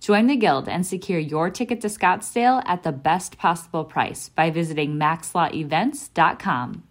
Join 0.00 0.26
the 0.26 0.36
Guild 0.36 0.68
and 0.68 0.86
secure 0.86 1.18
your 1.18 1.50
ticket 1.50 1.80
to 1.82 1.88
Scottsdale 1.88 2.62
at 2.66 2.82
the 2.82 2.92
best 2.92 3.38
possible 3.38 3.84
price 3.84 4.28
by 4.28 4.50
visiting 4.50 4.94
maxlawevents.com 4.94 6.82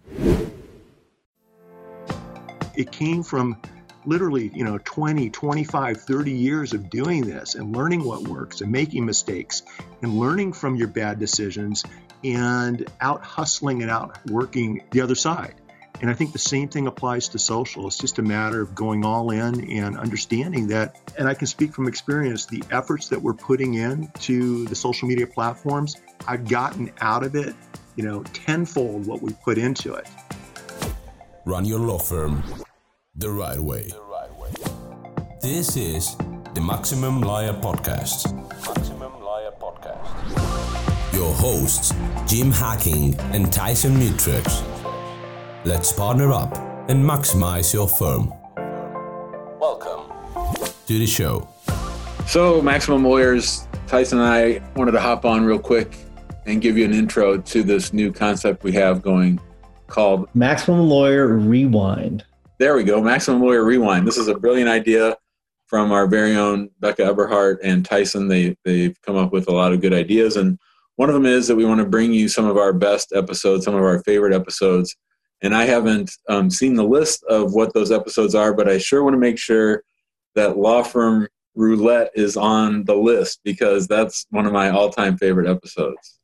it 2.78 2.92
came 2.92 3.24
from 3.24 3.60
literally, 4.06 4.52
you 4.54 4.64
know, 4.64 4.78
20, 4.78 5.30
25, 5.30 6.00
30 6.00 6.30
years 6.30 6.72
of 6.72 6.88
doing 6.88 7.22
this 7.22 7.56
and 7.56 7.76
learning 7.76 8.04
what 8.04 8.22
works 8.22 8.60
and 8.60 8.70
making 8.70 9.04
mistakes 9.04 9.62
and 10.00 10.16
learning 10.16 10.52
from 10.52 10.76
your 10.76 10.86
bad 10.86 11.18
decisions 11.18 11.84
and 12.22 12.88
out 13.00 13.22
hustling 13.22 13.82
and 13.82 13.90
out 13.90 14.16
working 14.30 14.84
the 14.92 15.00
other 15.00 15.16
side. 15.16 15.56
And 16.00 16.08
I 16.08 16.14
think 16.14 16.32
the 16.32 16.38
same 16.38 16.68
thing 16.68 16.86
applies 16.86 17.28
to 17.30 17.38
social. 17.38 17.86
It's 17.86 17.98
just 17.98 18.18
a 18.18 18.22
matter 18.22 18.60
of 18.60 18.74
going 18.74 19.04
all 19.04 19.30
in 19.30 19.68
and 19.70 19.98
understanding 19.98 20.68
that. 20.68 20.96
And 21.18 21.28
I 21.28 21.34
can 21.34 21.46
speak 21.46 21.74
from 21.74 21.88
experience 21.88 22.46
the 22.46 22.62
efforts 22.70 23.08
that 23.08 23.20
we're 23.20 23.34
putting 23.34 23.74
in 23.74 24.10
to 24.20 24.64
the 24.66 24.76
social 24.76 25.08
media 25.08 25.26
platforms, 25.26 25.96
I've 26.26 26.48
gotten 26.48 26.92
out 27.00 27.24
of 27.24 27.34
it, 27.34 27.54
you 27.96 28.04
know, 28.04 28.22
tenfold 28.32 29.06
what 29.06 29.22
we 29.22 29.32
put 29.44 29.58
into 29.58 29.94
it. 29.94 30.06
Run 31.44 31.64
your 31.64 31.80
law 31.80 31.98
firm 31.98 32.44
the 33.16 33.30
right 33.30 33.58
way. 33.58 33.90
This 35.42 35.76
is 35.76 36.16
the 36.54 36.60
Maximum 36.60 37.20
Liar 37.20 37.54
Podcast. 37.54 38.34
Maximum 38.66 39.20
Lawyer 39.20 39.52
Podcast. 39.60 41.12
Your 41.12 41.32
hosts, 41.34 41.94
Jim 42.26 42.50
Hacking 42.52 43.18
and 43.32 43.52
Tyson 43.52 43.94
Mutrux. 43.94 44.77
Let's 45.68 45.92
partner 45.92 46.32
up 46.32 46.56
and 46.88 47.04
maximize 47.04 47.74
your 47.74 47.86
firm. 47.88 48.32
Welcome 49.60 50.10
to 50.86 50.98
the 50.98 51.04
show. 51.06 51.46
So, 52.26 52.62
Maximum 52.62 53.04
Lawyers, 53.04 53.68
Tyson 53.86 54.18
and 54.18 54.26
I 54.26 54.62
wanted 54.76 54.92
to 54.92 55.00
hop 55.00 55.26
on 55.26 55.44
real 55.44 55.58
quick 55.58 55.98
and 56.46 56.62
give 56.62 56.78
you 56.78 56.86
an 56.86 56.94
intro 56.94 57.36
to 57.36 57.62
this 57.62 57.92
new 57.92 58.10
concept 58.10 58.62
we 58.64 58.72
have 58.72 59.02
going 59.02 59.38
called 59.88 60.26
Maximum 60.34 60.88
Lawyer 60.88 61.36
Rewind. 61.36 62.24
There 62.56 62.74
we 62.74 62.82
go. 62.82 63.02
Maximum 63.02 63.42
Lawyer 63.42 63.62
Rewind. 63.62 64.06
This 64.06 64.16
is 64.16 64.28
a 64.28 64.38
brilliant 64.38 64.70
idea 64.70 65.18
from 65.66 65.92
our 65.92 66.06
very 66.06 66.34
own 66.34 66.70
Becca 66.80 67.04
Eberhardt 67.04 67.60
and 67.62 67.84
Tyson. 67.84 68.26
They 68.26 68.56
they've 68.64 68.98
come 69.02 69.16
up 69.16 69.34
with 69.34 69.50
a 69.50 69.52
lot 69.52 69.74
of 69.74 69.82
good 69.82 69.92
ideas, 69.92 70.36
and 70.36 70.58
one 70.96 71.10
of 71.10 71.14
them 71.14 71.26
is 71.26 71.46
that 71.46 71.56
we 71.56 71.66
want 71.66 71.82
to 71.82 71.86
bring 71.86 72.14
you 72.14 72.26
some 72.26 72.46
of 72.46 72.56
our 72.56 72.72
best 72.72 73.12
episodes, 73.14 73.66
some 73.66 73.74
of 73.74 73.82
our 73.82 74.02
favorite 74.04 74.32
episodes. 74.32 74.96
And 75.42 75.54
I 75.54 75.64
haven't 75.64 76.10
um, 76.28 76.50
seen 76.50 76.74
the 76.74 76.84
list 76.84 77.22
of 77.24 77.54
what 77.54 77.72
those 77.74 77.92
episodes 77.92 78.34
are, 78.34 78.52
but 78.52 78.68
I 78.68 78.78
sure 78.78 79.04
want 79.04 79.14
to 79.14 79.18
make 79.18 79.38
sure 79.38 79.82
that 80.34 80.58
Law 80.58 80.82
Firm 80.82 81.28
Roulette 81.54 82.10
is 82.14 82.36
on 82.36 82.84
the 82.84 82.94
list 82.94 83.40
because 83.44 83.86
that's 83.86 84.26
one 84.30 84.46
of 84.46 84.52
my 84.52 84.70
all-time 84.70 85.16
favorite 85.16 85.48
episodes. 85.48 86.18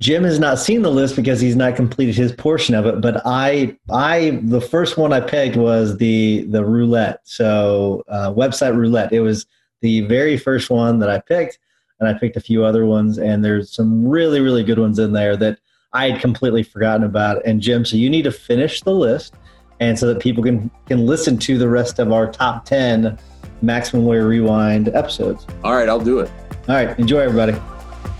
Jim 0.00 0.24
has 0.24 0.38
not 0.38 0.58
seen 0.58 0.82
the 0.82 0.90
list 0.90 1.14
because 1.14 1.40
he's 1.40 1.56
not 1.56 1.76
completed 1.76 2.16
his 2.16 2.32
portion 2.32 2.74
of 2.74 2.84
it. 2.84 3.00
But 3.00 3.22
I, 3.24 3.76
I, 3.90 4.40
the 4.42 4.60
first 4.60 4.98
one 4.98 5.12
I 5.12 5.20
pegged 5.20 5.56
was 5.56 5.96
the 5.98 6.44
the 6.50 6.64
roulette. 6.64 7.20
So 7.24 8.02
uh, 8.08 8.32
website 8.32 8.76
roulette. 8.76 9.12
It 9.12 9.20
was 9.20 9.46
the 9.82 10.00
very 10.02 10.36
first 10.36 10.68
one 10.68 10.98
that 10.98 11.10
I 11.10 11.20
picked, 11.20 11.58
and 12.00 12.08
I 12.08 12.18
picked 12.18 12.36
a 12.36 12.40
few 12.40 12.64
other 12.64 12.86
ones. 12.86 13.18
And 13.18 13.44
there's 13.44 13.72
some 13.72 14.06
really, 14.06 14.40
really 14.40 14.64
good 14.64 14.80
ones 14.80 14.98
in 14.98 15.12
there 15.12 15.36
that 15.36 15.60
I 15.94 16.10
had 16.10 16.20
completely 16.20 16.62
forgotten 16.62 17.04
about. 17.04 17.40
And 17.46 17.60
Jim, 17.60 17.84
so 17.84 17.96
you 17.96 18.10
need 18.10 18.22
to 18.22 18.32
finish 18.32 18.82
the 18.82 18.92
list, 18.92 19.34
and 19.80 19.98
so 19.98 20.06
that 20.08 20.20
people 20.20 20.42
can 20.42 20.70
can 20.86 21.06
listen 21.06 21.38
to 21.38 21.56
the 21.56 21.68
rest 21.68 21.98
of 21.98 22.12
our 22.12 22.30
top 22.30 22.64
ten 22.64 23.18
Maximum 23.62 24.04
Lawyer 24.04 24.26
Rewind 24.26 24.88
episodes. 24.88 25.46
All 25.62 25.74
right, 25.74 25.88
I'll 25.88 26.00
do 26.00 26.18
it. 26.18 26.30
All 26.68 26.74
right, 26.74 26.98
enjoy 26.98 27.20
everybody. 27.20 27.56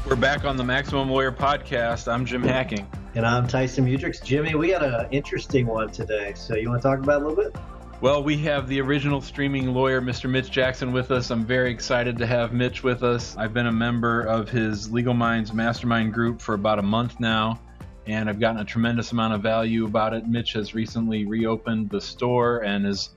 We're 0.06 0.16
back 0.16 0.44
on 0.44 0.56
the 0.56 0.64
Maximum 0.64 1.10
Lawyer 1.10 1.32
podcast. 1.32 2.10
I'm 2.12 2.24
Jim 2.24 2.42
Hacking. 2.42 2.86
And 3.16 3.24
I'm 3.24 3.46
Tyson 3.46 3.86
Mutrux. 3.86 4.22
Jimmy, 4.22 4.54
we 4.54 4.70
got 4.70 4.82
an 4.82 5.06
interesting 5.12 5.66
one 5.66 5.90
today. 5.90 6.32
So 6.34 6.56
you 6.56 6.68
want 6.68 6.82
to 6.82 6.88
talk 6.88 6.98
about 6.98 7.22
a 7.22 7.26
little 7.26 7.44
bit? 7.44 7.56
Well, 8.00 8.22
we 8.22 8.36
have 8.38 8.68
the 8.68 8.80
original 8.82 9.22
streaming 9.22 9.72
lawyer, 9.72 10.02
Mr. 10.02 10.28
Mitch 10.28 10.50
Jackson, 10.50 10.92
with 10.92 11.10
us. 11.10 11.30
I'm 11.30 11.46
very 11.46 11.70
excited 11.70 12.18
to 12.18 12.26
have 12.26 12.52
Mitch 12.52 12.82
with 12.82 13.02
us. 13.02 13.34
I've 13.38 13.54
been 13.54 13.68
a 13.68 13.72
member 13.72 14.22
of 14.22 14.50
his 14.50 14.90
Legal 14.92 15.14
Minds 15.14 15.54
Mastermind 15.54 16.12
group 16.12 16.40
for 16.40 16.54
about 16.54 16.78
a 16.78 16.82
month 16.82 17.18
now, 17.18 17.58
and 18.06 18.28
I've 18.28 18.40
gotten 18.40 18.60
a 18.60 18.64
tremendous 18.64 19.12
amount 19.12 19.32
of 19.32 19.42
value 19.42 19.86
about 19.86 20.12
it. 20.12 20.26
Mitch 20.26 20.52
has 20.52 20.74
recently 20.74 21.24
reopened 21.24 21.88
the 21.88 22.00
store 22.00 22.62
and 22.64 22.86
is 22.86 23.10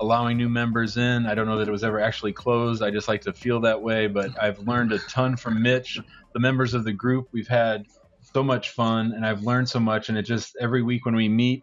allowing 0.00 0.38
new 0.38 0.48
members 0.48 0.96
in. 0.96 1.26
I 1.26 1.36
don't 1.36 1.46
know 1.46 1.58
that 1.58 1.68
it 1.68 1.72
was 1.72 1.84
ever 1.84 2.00
actually 2.00 2.32
closed. 2.32 2.82
I 2.82 2.90
just 2.90 3.06
like 3.06 3.20
to 3.22 3.32
feel 3.32 3.60
that 3.60 3.80
way, 3.80 4.08
but 4.08 4.30
I've 4.42 4.58
learned 4.60 4.92
a 4.92 4.98
ton 4.98 5.36
from 5.36 5.62
Mitch. 5.62 6.00
The 6.32 6.40
members 6.40 6.74
of 6.74 6.82
the 6.82 6.92
group, 6.92 7.28
we've 7.30 7.46
had 7.46 7.86
so 8.20 8.42
much 8.42 8.70
fun 8.70 9.12
and 9.12 9.24
I've 9.24 9.42
learned 9.42 9.68
so 9.68 9.78
much. 9.78 10.08
And 10.08 10.18
it 10.18 10.22
just 10.22 10.56
every 10.60 10.82
week 10.82 11.04
when 11.04 11.14
we 11.14 11.28
meet, 11.28 11.62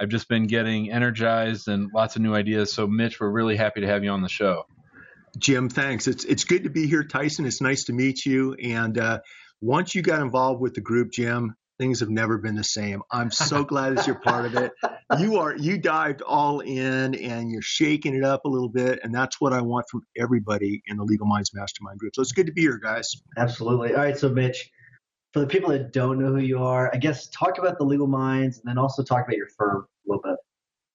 I've 0.00 0.08
just 0.08 0.28
been 0.28 0.46
getting 0.46 0.90
energized 0.90 1.68
and 1.68 1.90
lots 1.92 2.16
of 2.16 2.22
new 2.22 2.34
ideas. 2.34 2.72
So, 2.72 2.86
Mitch, 2.86 3.20
we're 3.20 3.30
really 3.30 3.56
happy 3.56 3.80
to 3.80 3.86
have 3.86 4.04
you 4.04 4.10
on 4.10 4.22
the 4.22 4.28
show. 4.28 4.64
Jim, 5.36 5.68
thanks. 5.68 6.06
It's 6.06 6.24
it's 6.24 6.44
good 6.44 6.64
to 6.64 6.70
be 6.70 6.86
here, 6.86 7.04
Tyson. 7.04 7.46
It's 7.46 7.60
nice 7.60 7.84
to 7.84 7.92
meet 7.92 8.24
you. 8.24 8.54
And 8.54 8.98
uh, 8.98 9.20
once 9.60 9.94
you 9.94 10.02
got 10.02 10.20
involved 10.20 10.60
with 10.60 10.74
the 10.74 10.80
group, 10.80 11.10
Jim, 11.12 11.54
things 11.78 12.00
have 12.00 12.10
never 12.10 12.38
been 12.38 12.54
the 12.54 12.64
same. 12.64 13.02
I'm 13.10 13.30
so 13.30 13.64
glad 13.64 13.96
that 13.96 14.06
you're 14.06 14.18
part 14.18 14.46
of 14.46 14.54
it. 14.56 14.72
You 15.18 15.38
are 15.38 15.56
you 15.56 15.78
dived 15.78 16.22
all 16.22 16.60
in 16.60 17.14
and 17.14 17.50
you're 17.50 17.62
shaking 17.62 18.14
it 18.14 18.24
up 18.24 18.44
a 18.44 18.48
little 18.48 18.68
bit, 18.68 19.00
and 19.02 19.14
that's 19.14 19.40
what 19.40 19.52
I 19.52 19.60
want 19.60 19.86
from 19.90 20.02
everybody 20.16 20.82
in 20.86 20.96
the 20.96 21.04
Legal 21.04 21.26
Minds 21.26 21.52
Mastermind 21.54 21.98
group. 21.98 22.14
So 22.14 22.22
it's 22.22 22.32
good 22.32 22.46
to 22.46 22.52
be 22.52 22.62
here, 22.62 22.78
guys. 22.78 23.12
Absolutely. 23.36 23.94
All 23.94 24.02
right, 24.02 24.18
so 24.18 24.28
Mitch, 24.28 24.70
for 25.38 25.44
the 25.44 25.50
people 25.50 25.70
that 25.70 25.92
don't 25.92 26.18
know 26.18 26.32
who 26.32 26.40
you 26.40 26.62
are, 26.64 26.92
I 26.92 26.98
guess 26.98 27.28
talk 27.28 27.58
about 27.58 27.78
the 27.78 27.84
Legal 27.84 28.08
Minds 28.08 28.58
and 28.58 28.68
then 28.68 28.76
also 28.76 29.04
talk 29.04 29.24
about 29.24 29.36
your 29.36 29.48
firm 29.56 29.86
a 29.86 30.10
little 30.10 30.22
bit. 30.22 30.36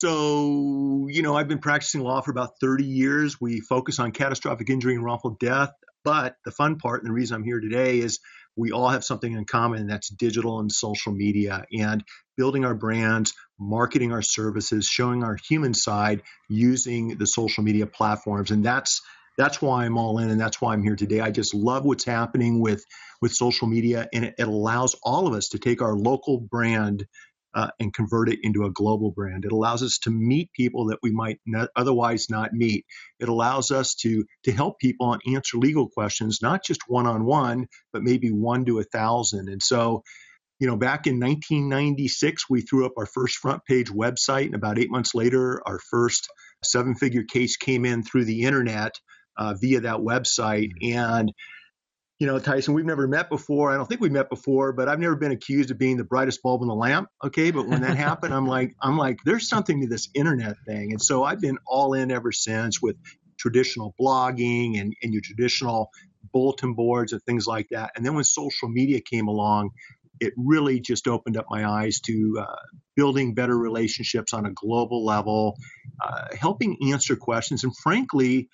So, 0.01 1.07
you 1.09 1.21
know, 1.21 1.37
I've 1.37 1.47
been 1.47 1.59
practicing 1.59 2.01
law 2.01 2.19
for 2.19 2.31
about 2.31 2.59
30 2.59 2.83
years. 2.83 3.39
We 3.39 3.61
focus 3.61 3.99
on 3.99 4.11
catastrophic 4.11 4.69
injury 4.69 4.95
and 4.95 5.03
wrongful 5.03 5.37
death. 5.39 5.71
But 6.03 6.35
the 6.43 6.51
fun 6.51 6.77
part, 6.77 7.01
and 7.01 7.09
the 7.09 7.13
reason 7.13 7.35
I'm 7.35 7.45
here 7.45 7.61
today, 7.61 7.99
is 7.99 8.19
we 8.57 8.73
all 8.73 8.89
have 8.89 9.05
something 9.05 9.31
in 9.31 9.45
common, 9.45 9.79
and 9.79 9.89
that's 9.89 10.09
digital 10.09 10.59
and 10.59 10.69
social 10.69 11.13
media 11.13 11.63
and 11.71 12.03
building 12.35 12.65
our 12.65 12.75
brands, 12.75 13.33
marketing 13.57 14.11
our 14.11 14.21
services, 14.21 14.85
showing 14.85 15.23
our 15.23 15.37
human 15.47 15.73
side 15.73 16.21
using 16.49 17.17
the 17.17 17.25
social 17.25 17.63
media 17.63 17.87
platforms. 17.87 18.51
And 18.51 18.65
that's 18.65 19.01
that's 19.37 19.61
why 19.61 19.85
I'm 19.85 19.97
all 19.97 20.19
in, 20.19 20.29
and 20.29 20.39
that's 20.39 20.61
why 20.61 20.73
I'm 20.73 20.83
here 20.83 20.95
today. 20.95 21.19
I 21.19 21.31
just 21.31 21.53
love 21.53 21.85
what's 21.85 22.05
happening 22.05 22.61
with 22.61 22.83
with 23.21 23.33
social 23.33 23.67
media, 23.67 24.07
and 24.13 24.25
it, 24.25 24.35
it 24.37 24.47
allows 24.47 24.95
all 25.03 25.27
of 25.27 25.33
us 25.33 25.49
to 25.49 25.59
take 25.59 25.81
our 25.81 25.95
local 25.95 26.39
brand 26.39 27.05
uh, 27.55 27.69
and 27.79 27.93
convert 27.93 28.29
it 28.29 28.39
into 28.43 28.65
a 28.65 28.71
global 28.71 29.11
brand. 29.11 29.45
It 29.45 29.51
allows 29.51 29.83
us 29.83 29.99
to 29.99 30.09
meet 30.09 30.51
people 30.53 30.87
that 30.87 30.99
we 31.03 31.11
might 31.11 31.39
not 31.45 31.69
otherwise 31.75 32.27
not 32.29 32.53
meet. 32.53 32.85
It 33.19 33.29
allows 33.29 33.71
us 33.71 33.95
to 34.01 34.25
to 34.43 34.51
help 34.51 34.79
people 34.79 35.13
and 35.13 35.21
answer 35.35 35.57
legal 35.57 35.89
questions, 35.89 36.39
not 36.41 36.63
just 36.63 36.81
one 36.87 37.07
on 37.07 37.25
one, 37.25 37.67
but 37.91 38.03
maybe 38.03 38.29
one 38.29 38.65
to 38.65 38.79
a 38.79 38.83
thousand. 38.83 39.49
And 39.49 39.61
so, 39.61 40.03
you 40.59 40.67
know, 40.67 40.77
back 40.77 41.07
in 41.07 41.19
1996, 41.19 42.45
we 42.49 42.61
threw 42.61 42.85
up 42.85 42.93
our 42.97 43.05
first 43.05 43.37
front 43.37 43.63
page 43.65 43.89
website, 43.91 44.45
and 44.45 44.55
about 44.55 44.79
eight 44.79 44.91
months 44.91 45.13
later, 45.13 45.61
our 45.65 45.79
first 45.79 46.27
seven 46.63 46.95
figure 46.95 47.23
case 47.23 47.57
came 47.57 47.85
in 47.85 48.03
through 48.03 48.25
the 48.25 48.43
internet 48.43 48.93
uh, 49.37 49.55
via 49.59 49.81
that 49.81 49.97
website, 49.97 50.71
and 50.81 51.31
you 52.19 52.27
know, 52.27 52.39
Tyson, 52.39 52.73
we've 52.73 52.85
never 52.85 53.05
met 53.05 53.29
before. 53.29 53.73
I 53.73 53.75
don't 53.75 53.85
think 53.85 53.99
we've 53.99 54.09
met 54.09 54.29
before, 54.29 54.71
but 54.71 54.87
I've 54.87 54.99
never 54.99 55.17
been 55.17 55.33
accused 55.33 55.71
of 55.71 55.77
being 55.77 55.97
the 55.97 56.05
brightest 56.05 56.41
bulb 56.41 56.61
in 56.61 56.69
the 56.69 56.73
lamp. 56.73 57.09
Okay. 57.21 57.51
But 57.51 57.67
when 57.67 57.81
that 57.81 57.97
happened, 57.97 58.33
I'm 58.33 58.45
like, 58.45 58.73
I'm 58.81 58.97
like, 58.97 59.17
there's 59.25 59.49
something 59.49 59.81
to 59.81 59.87
this 59.87 60.07
internet 60.13 60.55
thing. 60.65 60.91
And 60.91 61.01
so 61.01 61.25
I've 61.25 61.41
been 61.41 61.57
all 61.67 61.93
in 61.93 62.11
ever 62.11 62.31
since 62.31 62.81
with 62.81 62.95
traditional 63.37 63.93
blogging 63.99 64.79
and, 64.79 64.93
and 65.03 65.11
your 65.11 65.21
traditional 65.21 65.89
bulletin 66.31 66.75
boards 66.75 67.11
and 67.11 67.21
things 67.23 67.45
like 67.45 67.67
that. 67.71 67.91
And 67.95 68.05
then 68.05 68.13
when 68.13 68.23
social 68.23 68.69
media 68.69 69.01
came 69.01 69.27
along, 69.27 69.71
it 70.21 70.31
really 70.37 70.79
just 70.79 71.09
opened 71.09 71.35
up 71.35 71.47
my 71.49 71.67
eyes 71.67 71.99
to 72.05 72.37
uh, 72.39 72.55
building 72.95 73.33
better 73.33 73.57
relationships 73.57 74.31
on 74.31 74.45
a 74.45 74.51
global 74.53 75.03
level, 75.03 75.57
uh, 76.01 76.27
helping 76.39 76.77
answer 76.89 77.17
questions, 77.17 77.65
and 77.65 77.75
frankly, 77.75 78.47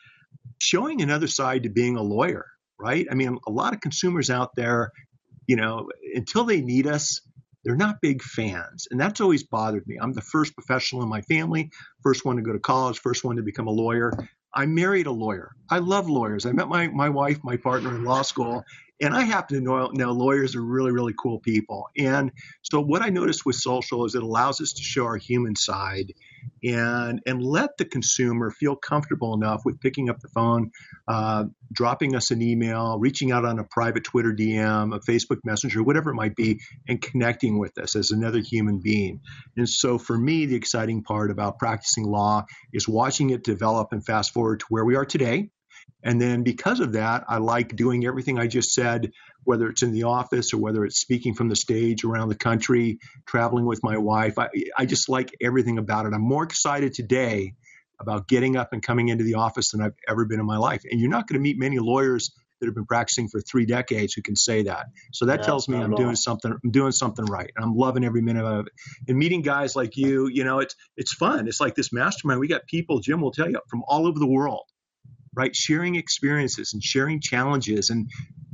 showing 0.60 1.02
another 1.02 1.28
side 1.28 1.64
to 1.64 1.70
being 1.70 1.98
a 1.98 2.02
lawyer, 2.02 2.46
right? 2.80 3.08
I 3.10 3.16
mean, 3.16 3.38
a 3.48 3.52
lot 3.52 3.74
of 3.74 3.82
consumers 3.82 4.30
out 4.30 4.56
there, 4.56 4.92
you 5.48 5.56
know, 5.56 5.90
until 6.16 6.44
they 6.44 6.62
meet 6.62 6.86
us, 6.86 7.22
they're 7.64 7.76
not 7.76 8.02
big 8.02 8.22
fans. 8.22 8.88
And 8.90 9.00
that's 9.00 9.22
always 9.22 9.44
bothered 9.44 9.86
me. 9.88 9.98
I'm 10.02 10.14
the 10.14 10.22
first 10.22 10.56
professional 10.56 11.04
in 11.04 11.10
my 11.10 11.22
family, 11.22 11.72
first 12.04 12.26
one 12.26 12.38
to 12.38 12.42
go 12.42 12.54
to 12.54 12.60
college, 12.60 13.00
first 13.00 13.24
one 13.24 13.36
to 13.36 13.42
become 13.42 13.68
a 13.68 13.72
lawyer. 13.72 14.12
I 14.54 14.66
married 14.66 15.08
a 15.08 15.12
lawyer. 15.12 15.52
I 15.70 15.80
love 15.80 16.10
lawyers. 16.10 16.46
I 16.46 16.52
met 16.52 16.68
my, 16.68 16.88
my 16.88 17.10
wife, 17.10 17.40
my 17.44 17.58
partner 17.58 17.96
in 17.96 18.04
law 18.04 18.24
school, 18.24 18.64
and 19.02 19.16
I 19.16 19.24
happen 19.24 19.58
to 19.58 19.64
know 19.64 19.90
now 19.94 20.12
lawyers 20.12 20.56
are 20.56 20.62
really, 20.62 20.92
really 20.92 21.14
cool 21.18 21.40
people. 21.40 21.90
And 21.98 22.32
so 22.62 22.82
what 22.82 23.02
I 23.02 23.10
noticed 23.10 23.46
with 23.46 23.56
social 23.56 24.06
is 24.06 24.16
it 24.16 24.24
allows 24.24 24.60
us 24.62 24.74
to 24.74 24.84
show 24.84 25.06
our 25.06 25.18
human 25.18 25.56
side 25.56 26.14
and 26.64 27.22
and 27.26 27.42
let 27.42 27.78
the 27.78 27.86
consumer 27.86 28.52
feel 28.52 28.76
comfortable 28.76 29.34
enough 29.34 29.62
with 29.66 29.80
picking 29.80 30.10
up 30.10 30.20
the 30.20 30.28
phone, 30.30 30.72
uh, 31.08 31.46
dropping 31.72 32.16
us 32.16 32.32
an 32.32 32.42
email, 32.42 32.98
reaching 33.00 33.32
out 33.32 33.46
on 33.46 33.60
a 33.60 33.64
private 33.64 34.04
Twitter 34.04 34.34
DM, 34.34 34.96
a 34.96 35.00
Facebook 35.00 35.40
Messenger, 35.44 35.84
whatever 35.84 36.12
it 36.12 36.16
might 36.16 36.36
be, 36.36 36.60
and 36.88 37.02
connecting 37.02 37.60
with 37.60 37.78
us 37.78 37.96
as 37.96 38.12
another 38.12 38.40
human 38.40 38.80
being. 38.80 39.22
And 39.56 39.70
so 39.70 39.98
for 39.98 40.18
me, 40.18 40.46
the 40.46 40.56
exciting 40.56 41.04
part 41.04 41.32
about 41.32 41.60
practicing 41.60 42.06
law 42.06 42.46
is 42.74 42.88
watching 42.88 43.30
it 43.30 43.44
develop 43.44 43.90
and 43.92 44.06
fast 44.06 44.34
forward 44.34 44.62
to 44.62 44.66
where 44.70 44.86
we 44.86 44.96
are 44.96 45.06
today 45.06 45.50
and 46.04 46.22
then 46.22 46.44
because 46.44 46.80
of 46.80 46.94
that, 46.94 47.26
I 47.28 47.38
like 47.38 47.76
doing 47.76 48.06
everything 48.06 48.40
I 48.40 48.48
just 48.48 48.72
said, 48.72 49.12
whether 49.44 49.68
it's 49.68 49.84
in 49.84 49.92
the 49.92 50.04
office 50.04 50.54
or 50.54 50.58
whether 50.58 50.86
it's 50.86 51.00
speaking 51.00 51.34
from 51.34 51.50
the 51.50 51.56
stage 51.56 52.04
around 52.04 52.30
the 52.30 52.36
country, 52.36 53.00
traveling 53.26 53.66
with 53.66 53.82
my 53.84 53.98
wife. 53.98 54.40
I, 54.40 54.50
I 54.78 54.86
just 54.86 55.10
like 55.10 55.36
everything 55.42 55.78
about 55.78 56.06
it. 56.06 56.14
I'm 56.14 56.22
more 56.22 56.44
excited 56.44 56.94
today 56.94 57.54
about 58.00 58.28
getting 58.28 58.56
up 58.56 58.70
and 58.72 58.82
coming 58.82 59.10
into 59.10 59.24
the 59.24 59.36
office 59.36 59.72
than 59.72 59.82
I've 59.82 59.96
ever 60.08 60.26
been 60.26 60.40
in 60.40 60.46
my 60.46 60.58
life. 60.58 60.84
And 60.90 61.02
you're 61.02 61.10
not 61.10 61.28
going 61.28 61.36
to 61.36 61.42
meet 61.42 61.60
many 61.60 61.80
lawyers 61.80 62.32
that 62.60 62.68
have 62.68 62.76
been 62.76 62.86
practicing 62.86 63.28
for 63.28 63.42
three 63.42 63.66
decades 63.66 64.14
who 64.14 64.22
can 64.22 64.36
say 64.36 64.64
that. 64.64 64.88
So 65.14 65.26
that 65.26 65.40
yeah, 65.40 65.46
tells 65.46 65.68
me 65.68 65.78
I'm 65.78 65.96
doing 65.96 66.16
something. 66.16 66.52
I'm 66.52 66.72
doing 66.72 66.92
something 66.92 67.26
right, 67.26 67.50
and 67.56 67.64
I'm 67.64 67.76
loving 67.76 68.04
every 68.04 68.22
minute 68.22 68.46
of 68.46 68.68
it. 68.68 68.74
And 69.08 69.18
meeting 69.18 69.42
guys 69.42 69.76
like 69.76 69.96
you, 69.96 70.28
you 70.28 70.44
know, 70.44 70.60
it's 70.60 70.76
it's 70.98 71.14
fun. 71.14 71.48
It's 71.48 71.62
like 71.62 71.76
this 71.76 71.94
mastermind. 71.94 72.40
We 72.40 72.48
got 72.48 72.66
people. 72.68 73.00
Jim 73.00 73.22
will 73.22 73.32
tell 73.32 73.50
you 73.50 73.60
from 73.70 73.84
all 73.88 74.08
over 74.08 74.20
the 74.20 74.28
world 74.28 74.64
right? 75.34 75.56
Sharing 75.56 75.96
experiences 75.96 76.74
and 76.74 76.84
sharing 76.84 77.20
challenges. 77.20 77.90
And 77.90 78.10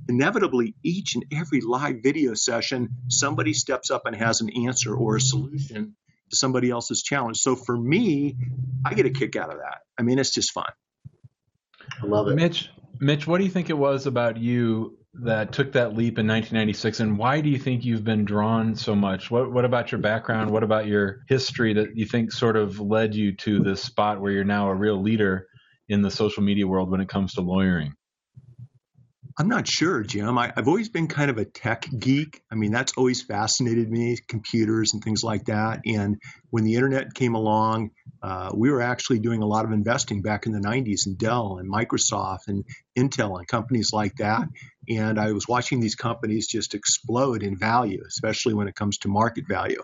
inevitably, 0.09 0.75
each 0.83 1.15
and 1.15 1.25
every 1.31 1.61
live 1.61 1.97
video 2.03 2.33
session, 2.33 2.89
somebody 3.09 3.53
steps 3.53 3.91
up 3.91 4.05
and 4.05 4.15
has 4.15 4.41
an 4.41 4.49
answer 4.65 4.95
or 4.95 5.15
a 5.15 5.21
solution 5.21 5.95
to 6.29 6.35
somebody 6.35 6.69
else's 6.69 7.01
challenge. 7.03 7.37
So 7.37 7.55
for 7.55 7.77
me, 7.77 8.35
I 8.85 8.93
get 8.93 9.05
a 9.05 9.11
kick 9.11 9.35
out 9.35 9.51
of 9.51 9.59
that. 9.59 9.79
I 9.97 10.03
mean, 10.03 10.19
it's 10.19 10.33
just 10.33 10.51
fun. 10.51 10.71
I 12.01 12.05
love 12.05 12.27
it. 12.27 12.35
Mitch, 12.35 12.69
Mitch, 12.99 13.27
what 13.27 13.37
do 13.37 13.43
you 13.43 13.49
think 13.49 13.69
it 13.69 13.77
was 13.77 14.05
about 14.05 14.37
you 14.37 14.97
that 15.21 15.51
took 15.53 15.71
that 15.71 15.95
leap 15.95 16.19
in 16.19 16.27
1996 16.27 16.99
and 16.99 17.17
why 17.17 17.39
do 17.39 17.49
you 17.49 17.57
think 17.57 17.85
you've 17.85 18.03
been 18.03 18.25
drawn 18.25 18.75
so 18.75 18.93
much 18.93 19.31
what 19.31 19.49
what 19.49 19.63
about 19.63 19.89
your 19.91 20.01
background 20.01 20.51
what 20.51 20.63
about 20.63 20.87
your 20.87 21.21
history 21.29 21.73
that 21.73 21.95
you 21.95 22.05
think 22.05 22.33
sort 22.33 22.57
of 22.57 22.81
led 22.81 23.15
you 23.15 23.33
to 23.33 23.59
this 23.59 23.81
spot 23.81 24.19
where 24.19 24.31
you're 24.31 24.43
now 24.43 24.67
a 24.67 24.75
real 24.75 25.01
leader 25.01 25.47
in 25.89 26.01
the 26.01 26.11
social 26.11 26.43
media 26.43 26.67
world 26.67 26.89
when 26.89 27.01
it 27.01 27.09
comes 27.09 27.33
to 27.33 27.41
lawyering? 27.41 27.93
I'm 29.37 29.49
not 29.49 29.67
sure, 29.67 30.01
Jim. 30.01 30.37
I, 30.37 30.53
have 30.55 30.69
always 30.69 30.87
been 30.87 31.07
kind 31.07 31.29
of 31.29 31.37
a 31.37 31.43
tech 31.43 31.85
geek. 31.99 32.41
I 32.49 32.55
mean, 32.55 32.71
that's 32.71 32.93
always 32.95 33.21
fascinated 33.21 33.91
me, 33.91 34.17
computers 34.29 34.93
and 34.93 35.03
things 35.03 35.23
like 35.23 35.45
that. 35.45 35.81
And 35.85 36.15
when 36.51 36.63
the 36.63 36.75
internet 36.75 37.13
came 37.13 37.35
along, 37.35 37.89
uh, 38.23 38.51
we 38.55 38.71
were 38.71 38.81
actually 38.81 39.19
doing 39.19 39.41
a 39.41 39.45
lot 39.45 39.65
of 39.65 39.73
investing 39.73 40.21
back 40.21 40.45
in 40.45 40.53
the 40.53 40.61
90s 40.61 41.05
in 41.05 41.15
Dell 41.15 41.57
and 41.57 41.69
Microsoft 41.69 42.47
and 42.47 42.63
Intel 42.97 43.37
and 43.37 43.45
companies 43.45 43.91
like 43.91 44.15
that. 44.19 44.47
And 44.89 45.19
I 45.19 45.31
was 45.31 45.47
watching 45.47 45.79
these 45.79 45.95
companies 45.95 46.47
just 46.47 46.73
explode 46.73 47.43
in 47.43 47.57
value, 47.57 48.03
especially 48.07 48.53
when 48.53 48.67
it 48.67 48.75
comes 48.75 48.97
to 48.99 49.07
market 49.07 49.47
value. 49.47 49.81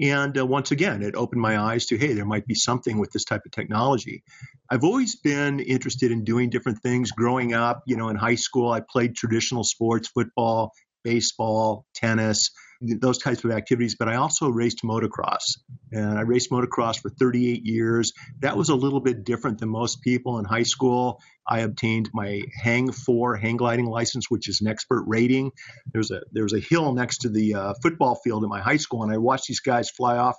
And 0.00 0.38
uh, 0.38 0.46
once 0.46 0.70
again, 0.70 1.02
it 1.02 1.14
opened 1.14 1.40
my 1.40 1.58
eyes 1.58 1.86
to 1.86 1.98
hey, 1.98 2.12
there 2.12 2.24
might 2.24 2.46
be 2.46 2.54
something 2.54 2.98
with 2.98 3.10
this 3.12 3.24
type 3.24 3.42
of 3.44 3.52
technology. 3.52 4.22
I've 4.70 4.84
always 4.84 5.16
been 5.16 5.60
interested 5.60 6.10
in 6.10 6.24
doing 6.24 6.50
different 6.50 6.82
things. 6.82 7.12
Growing 7.12 7.54
up, 7.54 7.82
you 7.86 7.96
know, 7.96 8.08
in 8.08 8.16
high 8.16 8.34
school, 8.34 8.72
I 8.72 8.80
played 8.80 9.16
traditional 9.16 9.64
sports, 9.64 10.08
football, 10.08 10.72
baseball, 11.02 11.86
tennis, 11.94 12.50
those 12.80 13.18
types 13.18 13.44
of 13.44 13.50
activities. 13.50 13.96
But 13.98 14.08
I 14.08 14.16
also 14.16 14.48
raced 14.48 14.82
motocross, 14.82 15.58
and 15.92 16.18
I 16.18 16.22
raced 16.22 16.50
motocross 16.50 17.00
for 17.00 17.10
38 17.10 17.64
years. 17.64 18.12
That 18.40 18.56
was 18.56 18.68
a 18.68 18.74
little 18.74 19.00
bit 19.00 19.24
different 19.24 19.58
than 19.58 19.68
most 19.68 20.02
people 20.02 20.38
in 20.38 20.44
high 20.44 20.64
school. 20.64 21.20
I 21.48 21.60
obtained 21.60 22.10
my 22.12 22.42
Hang 22.62 22.90
4 22.90 23.36
hang 23.36 23.56
gliding 23.56 23.86
license, 23.86 24.30
which 24.30 24.48
is 24.48 24.60
an 24.60 24.68
expert 24.68 25.04
rating. 25.06 25.52
There's 25.92 26.10
a 26.10 26.22
there's 26.32 26.54
a 26.54 26.60
hill 26.60 26.92
next 26.94 27.18
to 27.18 27.28
the 27.28 27.54
uh, 27.54 27.74
football 27.82 28.16
field 28.22 28.44
at 28.44 28.50
my 28.50 28.60
high 28.60 28.78
school, 28.78 29.02
and 29.02 29.12
I 29.12 29.18
watched 29.18 29.46
these 29.48 29.60
guys 29.60 29.90
fly 29.90 30.16
off 30.16 30.36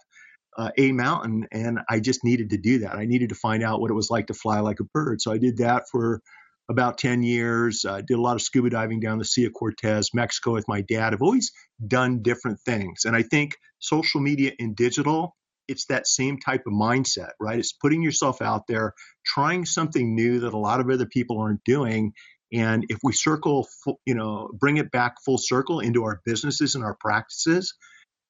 uh, 0.58 0.72
a 0.78 0.92
mountain, 0.92 1.48
and 1.52 1.80
I 1.90 2.00
just 2.00 2.24
needed 2.24 2.50
to 2.50 2.58
do 2.58 2.80
that. 2.80 2.96
I 2.96 3.06
needed 3.06 3.30
to 3.30 3.36
find 3.36 3.64
out 3.64 3.80
what 3.80 3.92
it 3.92 3.94
was 3.94 4.10
like 4.10 4.28
to 4.28 4.34
fly 4.34 4.60
like 4.60 4.80
a 4.80 4.86
bird. 4.86 5.22
So 5.22 5.32
I 5.32 5.38
did 5.38 5.58
that 5.58 5.84
for 5.92 6.22
about 6.70 6.98
10 6.98 7.24
years. 7.24 7.86
I 7.86 8.00
uh, 8.00 8.02
did 8.02 8.18
a 8.18 8.22
lot 8.22 8.36
of 8.36 8.42
scuba 8.42 8.70
diving 8.70 9.00
down 9.00 9.18
the 9.18 9.26
Sea 9.26 9.46
of 9.46 9.54
Cortez, 9.54 10.10
Mexico 10.14 10.54
with 10.54 10.68
my 10.68 10.82
dad. 10.82 11.14
I've 11.14 11.22
always 11.22 11.52
done 11.86 12.22
different 12.22 12.60
things. 12.62 13.06
And 13.06 13.16
I 13.16 13.24
think 13.24 13.54
social 13.80 14.20
media 14.20 14.52
and 14.60 14.76
digital, 14.76 15.36
it's 15.68 15.86
that 15.86 16.08
same 16.08 16.40
type 16.40 16.64
of 16.68 16.74
mindset, 16.74 17.32
right? 17.40 17.60
It's 17.60 17.74
putting 17.74 18.02
yourself 18.02 18.42
out 18.42 18.68
there, 18.68 18.94
trying 19.26 19.66
something 19.66 20.16
new 20.16 20.42
that 20.42 20.54
a 20.54 20.58
lot 20.58 20.80
of 20.80 20.90
other 20.90 21.06
people 21.06 21.40
aren't 21.40 21.64
doing. 21.64 22.14
And 22.54 22.86
if 22.90 23.00
we 23.04 23.14
circle, 23.14 23.68
you 24.06 24.16
know, 24.16 24.50
bring 24.54 24.78
it 24.78 24.92
back 24.92 25.16
full 25.26 25.38
circle 25.38 25.80
into 25.80 26.04
our 26.04 26.22
businesses 26.26 26.76
and 26.76 26.84
our 26.84 26.98
practices, 27.00 27.74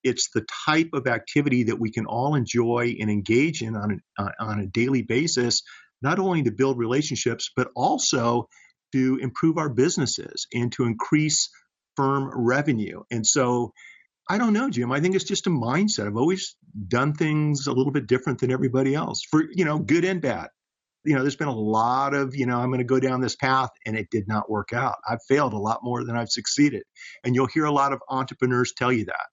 it's 0.04 0.30
the 0.33 0.45
type 0.66 0.90
of 0.94 1.07
activity 1.07 1.63
that 1.63 1.80
we 1.80 1.92
can 1.92 2.06
all 2.06 2.36
enjoy 2.36 2.95
and 3.00 3.10
engage 3.10 3.62
in 3.62 3.76
on, 3.76 4.02
uh, 4.18 4.30
on 4.40 4.59
a 4.59 4.68
daily 4.68 5.02
basis, 5.02 5.64
not 6.01 6.19
only 6.19 6.44
to 6.44 6.51
build 6.51 6.77
relationships, 6.77 7.51
but 7.56 7.69
also 7.75 8.47
to 8.94 9.18
improve 9.21 9.57
our 9.57 9.69
businesses 9.69 10.47
and 10.54 10.71
to 10.73 10.83
increase 10.83 11.49
firm 11.95 12.31
revenue. 12.33 13.01
And 13.11 13.25
so 13.25 13.73
I 14.30 14.37
don't 14.37 14.54
know, 14.54 14.69
Jim. 14.69 14.92
I 14.92 14.99
think 14.99 15.16
it's 15.16 15.23
just 15.23 15.47
a 15.47 15.49
mindset. 15.49 16.07
I've 16.07 16.18
always 16.18 16.56
done 16.87 17.13
things 17.13 17.68
a 17.68 17.71
little 17.71 17.92
bit 17.92 18.07
different 18.07 18.39
than 18.39 18.51
everybody 18.51 18.94
else 18.94 19.21
for, 19.30 19.44
you 19.54 19.66
know, 19.66 19.80
good 19.80 20.04
and 20.04 20.21
bad. 20.21 20.49
You 21.06 21.16
know, 21.16 21.21
there's 21.21 21.37
been 21.37 21.47
a 21.47 21.56
lot 21.56 22.13
of, 22.13 22.35
you 22.35 22.45
know, 22.45 22.57
I'm 22.59 22.68
going 22.68 22.80
to 22.80 22.83
go 22.83 22.99
down 22.99 23.21
this 23.21 23.37
path 23.37 23.69
and 23.85 23.97
it 23.97 24.07
did 24.11 24.27
not 24.27 24.49
work 24.49 24.73
out. 24.73 24.95
I've 25.09 25.23
failed 25.30 25.54
a 25.54 25.57
lot 25.57 25.80
more 25.81 26.04
than 26.04 26.18
I've 26.18 26.30
succeeded. 26.30 26.83
And 27.23 27.33
you'll 27.33 27.47
hear 27.47 27.63
a 27.63 27.71
lot 27.71 27.94
of 27.94 28.01
entrepreneurs 28.09 28.73
tell 28.75 28.92
you 28.92 29.06
that. 29.06 29.27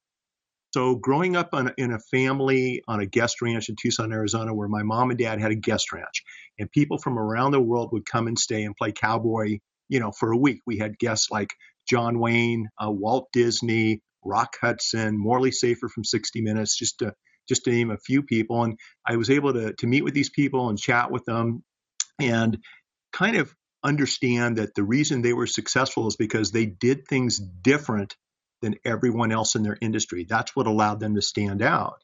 So 0.75 0.97
growing 0.97 1.37
up 1.37 1.51
on, 1.53 1.73
in 1.79 1.93
a 1.93 2.01
family 2.01 2.83
on 2.89 2.99
a 2.99 3.07
guest 3.07 3.41
ranch 3.41 3.69
in 3.69 3.77
Tucson, 3.81 4.13
Arizona, 4.13 4.53
where 4.53 4.67
my 4.67 4.83
mom 4.83 5.11
and 5.11 5.17
dad 5.17 5.41
had 5.41 5.53
a 5.53 5.55
guest 5.55 5.93
ranch, 5.93 6.25
and 6.59 6.69
people 6.69 6.99
from 6.99 7.17
around 7.17 7.53
the 7.53 7.61
world 7.61 7.91
would 7.93 8.05
come 8.05 8.27
and 8.27 8.37
stay 8.37 8.65
and 8.65 8.75
play 8.75 8.91
cowboy, 8.91 9.61
you 9.89 10.01
know, 10.01 10.11
for 10.11 10.33
a 10.33 10.37
week. 10.37 10.63
We 10.67 10.79
had 10.79 10.99
guests 10.99 11.31
like 11.31 11.51
John 11.89 12.19
Wayne, 12.19 12.71
uh, 12.77 12.91
Walt 12.91 13.29
Disney, 13.33 14.03
Rock 14.25 14.57
Hudson, 14.61 15.17
Morley 15.17 15.53
Safer 15.53 15.89
from 15.89 16.03
60 16.03 16.41
Minutes, 16.43 16.77
just 16.77 16.99
to 16.99 17.15
just 17.49 17.63
to 17.67 17.71
name 17.71 17.93
a 17.93 17.97
few 17.97 18.25
people. 18.25 18.65
And 18.65 18.77
I 19.07 19.15
was 19.15 19.31
able 19.31 19.53
to 19.53 19.75
to 19.75 19.87
meet 19.87 20.03
with 20.03 20.15
these 20.15 20.31
people 20.31 20.71
and 20.71 20.77
chat 20.77 21.13
with 21.13 21.25
them, 21.25 21.63
and 22.19 22.59
kind 23.13 23.37
of 23.37 23.55
understand 23.85 24.57
that 24.57 24.75
the 24.75 24.83
reason 24.83 25.23
they 25.23 25.35
were 25.35 25.47
successful 25.47 26.09
is 26.09 26.17
because 26.17 26.51
they 26.51 26.67
did 26.67 27.07
things 27.07 27.39
different 27.39 28.17
than 28.65 28.77
everyone 28.85 29.31
else 29.31 29.55
in 29.55 29.63
their 29.63 29.77
industry. 29.81 30.25
That's 30.29 30.57
what 30.57 30.67
allowed 30.67 30.99
them 30.99 31.15
to 31.17 31.23
stand 31.23 31.61
out. 31.63 32.03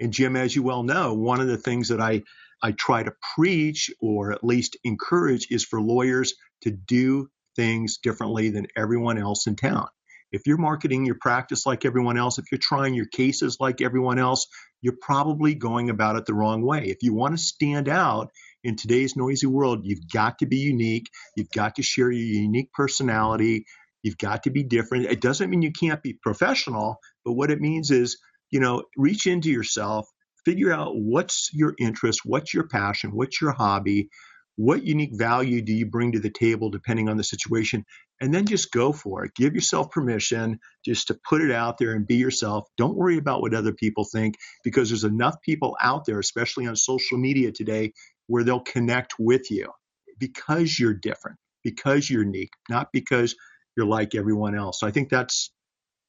And 0.00 0.12
Jim, 0.12 0.36
as 0.36 0.56
you 0.56 0.62
well 0.62 0.82
know, 0.82 1.12
one 1.12 1.40
of 1.40 1.48
the 1.48 1.58
things 1.58 1.88
that 1.88 2.00
I, 2.00 2.22
I 2.62 2.72
try 2.72 3.02
to 3.02 3.12
preach 3.34 3.90
or 4.00 4.32
at 4.32 4.42
least 4.42 4.78
encourage 4.84 5.48
is 5.50 5.64
for 5.64 5.80
lawyers 5.80 6.34
to 6.62 6.70
do 6.70 7.28
things 7.56 7.98
differently 7.98 8.48
than 8.48 8.68
everyone 8.74 9.18
else 9.18 9.46
in 9.46 9.56
town. 9.56 9.88
If 10.32 10.42
you're 10.46 10.56
marketing 10.58 11.04
your 11.04 11.16
practice 11.20 11.66
like 11.66 11.84
everyone 11.84 12.16
else, 12.16 12.38
if 12.38 12.46
you're 12.50 12.58
trying 12.58 12.94
your 12.94 13.06
cases 13.06 13.58
like 13.60 13.80
everyone 13.80 14.18
else, 14.18 14.46
you're 14.80 14.96
probably 15.00 15.54
going 15.54 15.90
about 15.90 16.16
it 16.16 16.26
the 16.26 16.34
wrong 16.34 16.62
way. 16.62 16.84
If 16.86 16.98
you 17.02 17.14
want 17.14 17.36
to 17.36 17.42
stand 17.42 17.88
out 17.88 18.30
in 18.64 18.76
today's 18.76 19.16
noisy 19.16 19.46
world, 19.46 19.80
you've 19.84 20.08
got 20.12 20.38
to 20.38 20.46
be 20.46 20.58
unique. 20.58 21.08
You've 21.36 21.50
got 21.50 21.76
to 21.76 21.82
share 21.82 22.10
your 22.10 22.42
unique 22.42 22.72
personality 22.72 23.64
You've 24.08 24.16
got 24.16 24.44
to 24.44 24.50
be 24.50 24.62
different. 24.62 25.04
It 25.04 25.20
doesn't 25.20 25.50
mean 25.50 25.60
you 25.60 25.70
can't 25.70 26.02
be 26.02 26.14
professional, 26.14 26.96
but 27.26 27.34
what 27.34 27.50
it 27.50 27.60
means 27.60 27.90
is, 27.90 28.16
you 28.50 28.58
know, 28.58 28.84
reach 28.96 29.26
into 29.26 29.50
yourself, 29.50 30.08
figure 30.46 30.72
out 30.72 30.92
what's 30.96 31.50
your 31.52 31.74
interest, 31.78 32.20
what's 32.24 32.54
your 32.54 32.66
passion, 32.66 33.10
what's 33.10 33.38
your 33.38 33.52
hobby, 33.52 34.08
what 34.56 34.82
unique 34.82 35.12
value 35.12 35.60
do 35.60 35.74
you 35.74 35.84
bring 35.84 36.12
to 36.12 36.20
the 36.20 36.30
table 36.30 36.70
depending 36.70 37.10
on 37.10 37.18
the 37.18 37.22
situation, 37.22 37.84
and 38.18 38.32
then 38.32 38.46
just 38.46 38.72
go 38.72 38.92
for 38.94 39.26
it. 39.26 39.32
Give 39.36 39.54
yourself 39.54 39.90
permission 39.90 40.58
just 40.86 41.08
to 41.08 41.18
put 41.28 41.42
it 41.42 41.52
out 41.52 41.76
there 41.76 41.92
and 41.92 42.06
be 42.06 42.16
yourself. 42.16 42.66
Don't 42.78 42.96
worry 42.96 43.18
about 43.18 43.42
what 43.42 43.52
other 43.52 43.74
people 43.74 44.06
think 44.10 44.36
because 44.64 44.88
there's 44.88 45.04
enough 45.04 45.36
people 45.42 45.76
out 45.82 46.06
there, 46.06 46.18
especially 46.18 46.66
on 46.66 46.76
social 46.76 47.18
media 47.18 47.52
today, 47.52 47.92
where 48.26 48.42
they'll 48.42 48.60
connect 48.60 49.16
with 49.18 49.50
you 49.50 49.70
because 50.18 50.78
you're 50.78 50.94
different, 50.94 51.36
because 51.62 52.08
you're 52.08 52.24
unique, 52.24 52.52
not 52.70 52.88
because 52.90 53.36
you're 53.78 53.86
like 53.86 54.16
everyone 54.16 54.56
else. 54.56 54.80
So 54.80 54.88
I 54.88 54.90
think 54.90 55.08
that's 55.08 55.52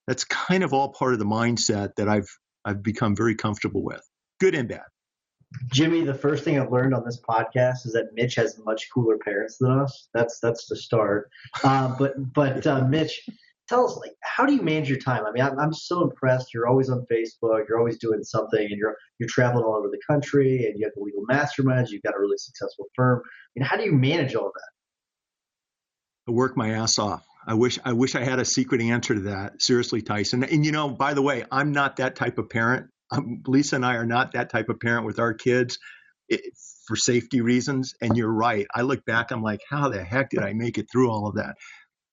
that's 0.08 0.24
kind 0.24 0.64
of 0.64 0.74
all 0.74 0.90
part 0.90 1.14
of 1.14 1.20
the 1.20 1.26
mindset 1.26 1.92
that 1.98 2.10
I've 2.10 2.28
I've 2.66 2.82
become 2.82 3.16
very 3.16 3.36
comfortable 3.36 3.84
with, 3.84 4.02
good 4.42 4.56
and 4.56 4.68
bad. 4.68 4.82
Jimmy, 5.72 6.04
the 6.04 6.16
first 6.16 6.44
thing 6.44 6.60
I've 6.60 6.72
learned 6.72 6.96
on 6.96 7.06
this 7.06 7.22
podcast 7.22 7.86
is 7.86 7.94
that 7.94 8.10
Mitch 8.14 8.36
has 8.36 8.60
much 8.66 8.88
cooler 8.94 9.18
parents 9.18 9.58
than 9.60 9.72
us. 9.72 10.10
That's 10.16 10.40
that's 10.40 10.66
the 10.68 10.76
start. 10.76 11.30
Uh, 11.64 11.96
but 11.98 12.34
but 12.34 12.66
uh, 12.66 12.82
Mitch, 12.90 13.22
tell 13.68 13.86
us 13.86 13.96
like 13.98 14.14
how 14.24 14.48
do 14.48 14.56
you 14.56 14.64
manage 14.64 14.90
your 14.90 14.98
time? 14.98 15.28
I 15.28 15.32
mean, 15.32 15.44
I'm, 15.44 15.60
I'm 15.60 15.74
so 15.74 16.02
impressed. 16.02 16.56
You're 16.56 16.68
always 16.68 16.90
on 16.90 17.06
Facebook. 17.12 17.66
You're 17.70 17.78
always 17.78 18.00
doing 18.00 18.24
something, 18.24 18.60
and 18.60 18.80
you're 18.80 18.98
you're 19.20 19.30
traveling 19.30 19.64
all 19.64 19.76
over 19.76 19.90
the 19.90 20.02
country, 20.08 20.66
and 20.66 20.74
you 20.76 20.88
have 20.88 20.94
the 20.96 21.04
legal 21.04 21.24
masterminds. 21.30 21.92
You've 21.92 22.02
got 22.02 22.16
a 22.16 22.20
really 22.20 22.38
successful 22.38 22.86
firm. 22.96 23.22
I 23.24 23.60
mean, 23.60 23.66
how 23.68 23.78
do 23.78 23.84
you 23.84 23.92
manage 23.92 24.34
all 24.34 24.52
that? 24.52 24.70
I 26.28 26.32
work 26.32 26.58
my 26.58 26.72
ass 26.72 26.98
off. 26.98 27.29
I 27.48 27.54
wish 27.54 27.80
I 27.84 27.94
wish 27.94 28.16
I 28.16 28.24
had 28.24 28.40
a 28.40 28.46
secret 28.46 28.82
answer 28.82 29.16
to 29.16 29.22
that. 29.22 29.62
Seriously, 29.62 30.02
Tyson. 30.02 30.44
And 30.44 30.66
you 30.66 30.72
know, 30.72 30.90
by 30.90 31.14
the 31.14 31.22
way, 31.22 31.46
I'm 31.52 31.72
not 31.72 31.98
that 31.98 32.16
type 32.16 32.38
of 32.38 32.50
parent. 32.50 32.88
Um, 33.12 33.42
Lisa 33.48 33.78
and 33.78 33.86
I 33.86 33.96
are 33.96 34.06
not 34.06 34.34
that 34.34 34.50
type 34.50 34.70
of 34.70 34.80
parent 34.80 35.06
with 35.06 35.20
our 35.20 35.34
kids 35.34 35.80
it, 36.28 36.42
for 36.86 36.96
safety 36.96 37.42
reasons. 37.42 37.96
And 38.02 38.16
you're 38.16 38.32
right. 38.32 38.68
I 38.74 38.82
look 38.82 39.06
back, 39.06 39.32
I'm 39.32 39.42
like, 39.42 39.62
how 39.68 39.90
the 39.90 40.04
heck 40.04 40.30
did 40.30 40.44
I 40.44 40.54
make 40.54 40.78
it 40.78 40.88
through 40.92 41.10
all 41.10 41.28
of 41.28 41.36
that? 41.36 41.56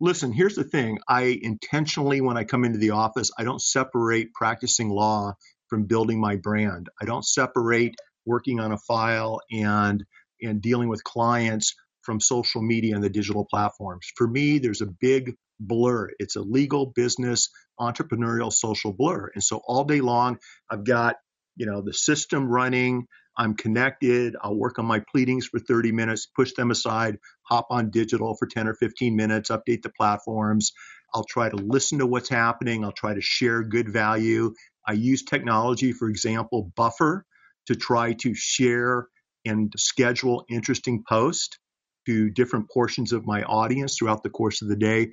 Listen, 0.01 0.33
here's 0.33 0.55
the 0.55 0.65
thing. 0.65 0.99
I 1.09 1.39
intentionally, 1.41 2.21
when 2.21 2.37
I 2.37 2.45
come 2.45 2.65
into 2.65 2.79
the 2.79 2.91
office, 2.91 3.31
I 3.39 3.45
don't 3.45 3.63
separate 3.63 4.33
practicing 4.35 4.91
law 4.91 5.35
from 5.69 5.85
building 5.85 6.21
my 6.21 6.37
brand. 6.37 6.89
I 7.01 7.07
don't 7.07 7.25
separate 7.25 7.95
working 8.27 8.61
on 8.61 8.73
a 8.73 8.79
file 8.79 9.41
and 9.51 10.05
and 10.43 10.61
dealing 10.61 10.89
with 10.89 11.03
clients 11.03 11.75
from 12.07 12.21
social 12.21 12.63
media 12.63 12.95
and 12.95 13.05
the 13.05 13.11
digital 13.11 13.45
platforms. 13.45 14.07
For 14.17 14.27
me, 14.27 14.59
there's 14.59 14.81
a 14.81 14.87
big 14.87 15.35
blur. 15.61 16.11
It's 16.19 16.37
a 16.37 16.41
legal, 16.41 16.87
business, 16.95 17.51
entrepreneurial, 17.79 18.53
social 18.53 18.93
blur. 18.93 19.31
And 19.35 19.43
so 19.43 19.61
all 19.67 19.85
day 19.85 20.01
long, 20.01 20.39
I've 20.71 20.85
got, 20.85 21.17
you 21.57 21.67
know, 21.67 21.83
the 21.83 21.93
system 21.93 22.49
running. 22.49 23.07
I'm 23.37 23.55
connected. 23.55 24.37
I'll 24.41 24.57
work 24.57 24.79
on 24.79 24.87
my 24.87 25.03
pleadings 25.13 25.47
for 25.47 25.59
30 25.59 25.93
minutes, 25.93 26.27
push 26.27 26.55
them 26.55 26.71
aside, 26.71 27.19
hop 27.43 27.67
on 27.71 27.91
digital 27.91 28.35
for 28.39 28.47
10 28.47 28.69
or 28.69 28.75
15 28.75 29.15
minutes, 29.15 29.51
update 29.51 29.83
the 29.83 29.93
platforms. 29.99 30.73
I'll 31.15 31.27
try 31.29 31.49
to 31.49 31.57
listen 31.57 31.99
to 31.99 32.07
what's 32.07 32.29
happening. 32.29 32.85
I'll 32.85 32.93
try 32.93 33.15
to 33.15 33.21
share 33.21 33.63
good 33.63 33.93
value. 33.93 34.55
I 34.87 34.93
use 34.93 35.25
technology, 35.25 35.93
for 35.93 36.09
example, 36.09 36.73
Buffer, 36.77 37.25
to 37.67 37.75
try 37.75 38.15
to 38.15 38.33
share 38.35 39.09
and 39.45 39.73
schedule 39.77 40.45
interesting 40.49 41.05
posts 41.09 41.59
to 42.07 42.31
different 42.31 42.71
portions 42.71 43.13
of 43.13 43.27
my 43.27 43.43
audience 43.43 43.97
throughout 43.97 44.23
the 44.23 44.31
course 44.31 44.63
of 44.63 44.69
the 44.69 44.77
day. 44.77 45.11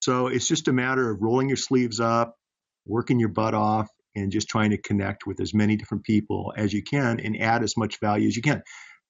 So 0.00 0.28
it's 0.28 0.48
just 0.48 0.68
a 0.68 0.72
matter 0.72 1.10
of 1.10 1.20
rolling 1.20 1.48
your 1.48 1.56
sleeves 1.56 2.00
up, 2.00 2.36
working 2.86 3.18
your 3.18 3.30
butt 3.30 3.54
off, 3.54 3.88
and 4.14 4.32
just 4.32 4.48
trying 4.48 4.70
to 4.70 4.78
connect 4.78 5.26
with 5.26 5.40
as 5.40 5.54
many 5.54 5.76
different 5.76 6.04
people 6.04 6.52
as 6.56 6.72
you 6.72 6.82
can 6.82 7.20
and 7.20 7.40
add 7.40 7.62
as 7.62 7.76
much 7.76 8.00
value 8.00 8.28
as 8.28 8.36
you 8.36 8.42
can. 8.42 8.62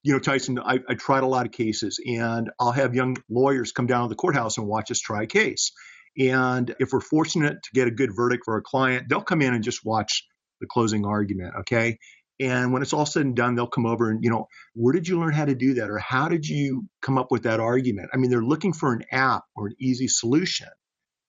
You 0.02 0.14
know, 0.14 0.18
Tyson, 0.18 0.58
I, 0.58 0.78
I 0.88 0.94
tried 0.94 1.25
a 1.25 1.26
lot 1.26 1.47
of 1.47 1.52
cases, 1.52 1.99
and 2.06 2.50
I'll 2.61 2.73
have 2.73 2.94
young 2.94 3.16
lawyers 3.28 3.73
come 3.73 3.87
down 3.87 4.02
to 4.04 4.08
the 4.08 4.14
courthouse 4.14 4.56
and 4.56 4.66
watch 4.66 4.90
us 4.90 5.00
try 5.00 5.25
a 5.25 5.26
case. 5.26 5.73
And 6.18 6.75
if 6.80 6.92
we're 6.92 7.00
fortunate 7.00 7.62
to 7.62 7.70
get 7.75 7.88
a 7.88 7.90
good 7.90 8.11
verdict 8.14 8.42
for 8.44 8.56
a 8.56 8.62
client, 8.62 9.08
they'll 9.08 9.23
come 9.23 9.42
in 9.42 9.54
and 9.54 9.62
just 9.62 9.85
watch 9.85 10.25
the 10.61 10.66
closing 10.66 11.04
argument. 11.04 11.54
Okay. 11.61 11.99
And 12.40 12.73
when 12.73 12.83
it's 12.83 12.92
all 12.92 13.07
said 13.07 13.26
and 13.26 13.35
done, 13.35 13.54
they'll 13.54 13.66
come 13.66 13.87
over 13.87 14.11
and, 14.11 14.23
you 14.23 14.30
know, 14.30 14.47
where 14.75 14.92
did 14.92 15.09
you 15.09 15.18
learn 15.18 15.33
how 15.33 15.45
to 15.45 15.54
do 15.54 15.75
that? 15.75 15.90
Or 15.90 15.99
how 15.99 16.28
did 16.28 16.47
you 16.47 16.87
come 17.02 17.18
up 17.18 17.33
with 17.33 17.42
that 17.42 17.61
argument? 17.61 18.11
I 18.14 18.16
mean, 18.16 18.30
they're 18.30 18.42
looking 18.42 18.73
for 18.73 18.92
an 18.92 19.02
app 19.11 19.42
or 19.57 19.68
an 19.68 19.75
easy 19.80 20.07
solution. 20.09 20.68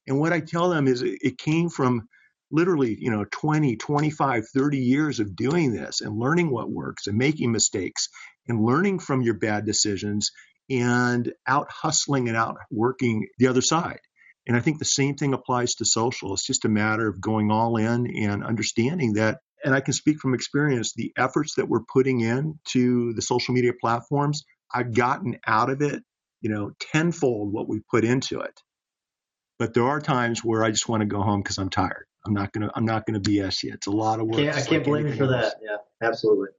And 0.07 0.19
what 0.19 0.33
I 0.33 0.39
tell 0.39 0.69
them 0.69 0.87
is 0.87 1.01
it 1.03 1.37
came 1.37 1.69
from 1.69 2.07
literally, 2.51 2.95
you 2.99 3.11
know, 3.11 3.25
20, 3.31 3.75
25, 3.77 4.43
30 4.53 4.77
years 4.77 5.19
of 5.19 5.35
doing 5.35 5.71
this 5.71 6.01
and 6.01 6.19
learning 6.19 6.51
what 6.51 6.69
works 6.69 7.07
and 7.07 7.17
making 7.17 7.51
mistakes 7.51 8.09
and 8.47 8.63
learning 8.63 8.99
from 8.99 9.21
your 9.21 9.35
bad 9.35 9.65
decisions 9.65 10.31
and 10.69 11.31
out 11.47 11.67
hustling 11.71 12.27
and 12.27 12.37
out 12.37 12.57
working 12.71 13.27
the 13.37 13.47
other 13.47 13.61
side. 13.61 13.99
And 14.47 14.57
I 14.57 14.61
think 14.61 14.79
the 14.79 14.85
same 14.85 15.15
thing 15.15 15.33
applies 15.33 15.75
to 15.75 15.85
social. 15.85 16.33
It's 16.33 16.45
just 16.45 16.65
a 16.65 16.69
matter 16.69 17.07
of 17.07 17.21
going 17.21 17.51
all 17.51 17.77
in 17.77 18.07
and 18.23 18.43
understanding 18.43 19.13
that 19.13 19.39
and 19.63 19.73
I 19.73 19.81
can 19.81 19.93
speak 19.93 20.19
from 20.19 20.33
experience, 20.33 20.93
the 20.93 21.11
efforts 21.17 21.55
that 21.55 21.67
we're 21.67 21.83
putting 21.91 22.21
in 22.21 22.59
to 22.69 23.13
the 23.13 23.21
social 23.21 23.53
media 23.53 23.73
platforms, 23.79 24.43
I've 24.73 24.93
gotten 24.93 25.39
out 25.45 25.69
of 25.69 25.81
it, 25.81 26.03
you 26.41 26.49
know, 26.49 26.71
tenfold 26.79 27.51
what 27.51 27.67
we 27.67 27.81
put 27.91 28.03
into 28.03 28.39
it. 28.39 28.59
But 29.57 29.73
there 29.73 29.83
are 29.83 29.99
times 29.99 30.43
where 30.43 30.63
I 30.63 30.71
just 30.71 30.87
want 30.87 31.01
to 31.01 31.07
go 31.07 31.21
home 31.21 31.41
because 31.41 31.57
I'm 31.57 31.69
tired. 31.69 32.05
I'm 32.25 32.33
not 32.33 32.51
gonna 32.53 32.69
I'm 32.75 32.85
not 32.85 33.05
gonna 33.05 33.19
BS 33.19 33.63
you. 33.63 33.73
It's 33.73 33.87
a 33.87 33.91
lot 33.91 34.19
of 34.19 34.27
work. 34.27 34.37
Can't, 34.37 34.55
I 34.55 34.61
can't 34.61 34.71
like 34.71 34.83
blame 34.83 35.07
you 35.07 35.15
for 35.15 35.23
else. 35.33 35.53
that. 35.53 35.55
Yeah, 35.61 36.07
absolutely. 36.07 36.49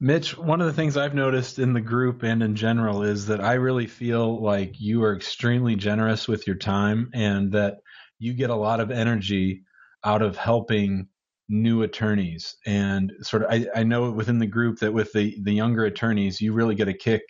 Mitch, 0.00 0.36
one 0.36 0.60
of 0.60 0.66
the 0.66 0.72
things 0.72 0.96
I've 0.96 1.14
noticed 1.14 1.58
in 1.58 1.72
the 1.72 1.80
group 1.80 2.24
and 2.24 2.42
in 2.42 2.56
general 2.56 3.02
is 3.02 3.26
that 3.26 3.42
I 3.42 3.54
really 3.54 3.86
feel 3.86 4.42
like 4.42 4.80
you 4.80 5.02
are 5.04 5.14
extremely 5.14 5.76
generous 5.76 6.26
with 6.26 6.46
your 6.46 6.56
time 6.56 7.10
and 7.14 7.52
that 7.52 7.78
you 8.18 8.34
get 8.34 8.50
a 8.50 8.56
lot 8.56 8.80
of 8.80 8.90
energy 8.90 9.62
out 10.04 10.20
of 10.20 10.36
helping 10.36 11.08
new 11.48 11.82
attorneys. 11.82 12.56
And 12.66 13.12
sort 13.22 13.42
of 13.42 13.50
I, 13.50 13.66
I 13.74 13.82
know 13.84 14.10
within 14.10 14.38
the 14.38 14.46
group 14.46 14.78
that 14.80 14.92
with 14.92 15.12
the 15.12 15.36
the 15.42 15.52
younger 15.52 15.84
attorneys 15.84 16.40
you 16.40 16.52
really 16.52 16.74
get 16.74 16.88
a 16.88 16.94
kick 16.94 17.22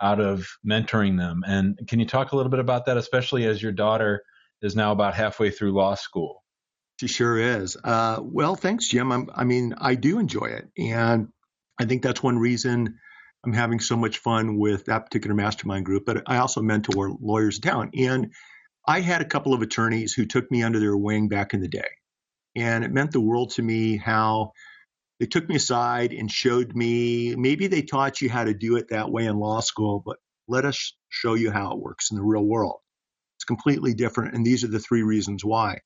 out 0.00 0.20
of 0.20 0.46
mentoring 0.66 1.18
them. 1.18 1.42
And 1.46 1.78
can 1.86 2.00
you 2.00 2.06
talk 2.06 2.32
a 2.32 2.36
little 2.36 2.50
bit 2.50 2.60
about 2.60 2.86
that 2.86 2.96
especially 2.96 3.46
as 3.46 3.62
your 3.62 3.72
daughter 3.72 4.22
is 4.62 4.74
now 4.74 4.92
about 4.92 5.14
halfway 5.14 5.50
through 5.50 5.72
law 5.72 5.94
school? 5.94 6.42
She 7.00 7.06
sure 7.06 7.38
is. 7.38 7.76
Uh, 7.82 8.20
well 8.22 8.54
thanks 8.54 8.88
jim. 8.88 9.12
I'm, 9.12 9.30
i 9.34 9.44
mean 9.44 9.74
i 9.78 9.94
do 9.94 10.18
enjoy 10.18 10.46
it. 10.46 10.68
And 10.78 11.28
i 11.78 11.84
think 11.84 12.02
that's 12.02 12.22
one 12.22 12.38
reason 12.38 12.98
i'm 13.44 13.52
having 13.52 13.80
so 13.80 13.96
much 13.96 14.18
fun 14.18 14.58
with 14.58 14.86
that 14.86 15.04
particular 15.04 15.34
mastermind 15.34 15.84
group 15.84 16.04
but 16.06 16.22
i 16.26 16.38
also 16.38 16.62
mentor 16.62 17.16
lawyers 17.20 17.56
in 17.56 17.62
town. 17.62 17.90
And 17.94 18.32
i 18.86 19.00
had 19.00 19.20
a 19.20 19.26
couple 19.26 19.52
of 19.52 19.60
attorneys 19.60 20.14
who 20.14 20.24
took 20.24 20.50
me 20.50 20.62
under 20.62 20.80
their 20.80 20.96
wing 20.96 21.28
back 21.28 21.52
in 21.52 21.60
the 21.60 21.68
day 21.68 21.88
and 22.56 22.84
it 22.84 22.92
meant 22.92 23.12
the 23.12 23.20
world 23.20 23.50
to 23.52 23.62
me 23.62 23.96
how 23.96 24.52
they 25.18 25.26
took 25.26 25.48
me 25.48 25.56
aside 25.56 26.12
and 26.12 26.30
showed 26.30 26.74
me 26.74 27.34
maybe 27.36 27.66
they 27.66 27.82
taught 27.82 28.20
you 28.20 28.30
how 28.30 28.44
to 28.44 28.54
do 28.54 28.76
it 28.76 28.88
that 28.88 29.10
way 29.10 29.26
in 29.26 29.36
law 29.36 29.60
school, 29.60 30.02
but 30.04 30.16
let 30.48 30.64
us 30.64 30.94
show 31.08 31.34
you 31.34 31.50
how 31.50 31.72
it 31.72 31.78
works 31.78 32.10
in 32.10 32.16
the 32.16 32.22
real 32.22 32.44
world. 32.44 32.78
It's 33.36 33.44
completely 33.44 33.94
different. 33.94 34.34
And 34.34 34.44
these 34.44 34.64
are 34.64 34.68
the 34.68 34.80
three 34.80 35.02
reasons 35.02 35.44
why. 35.44 35.78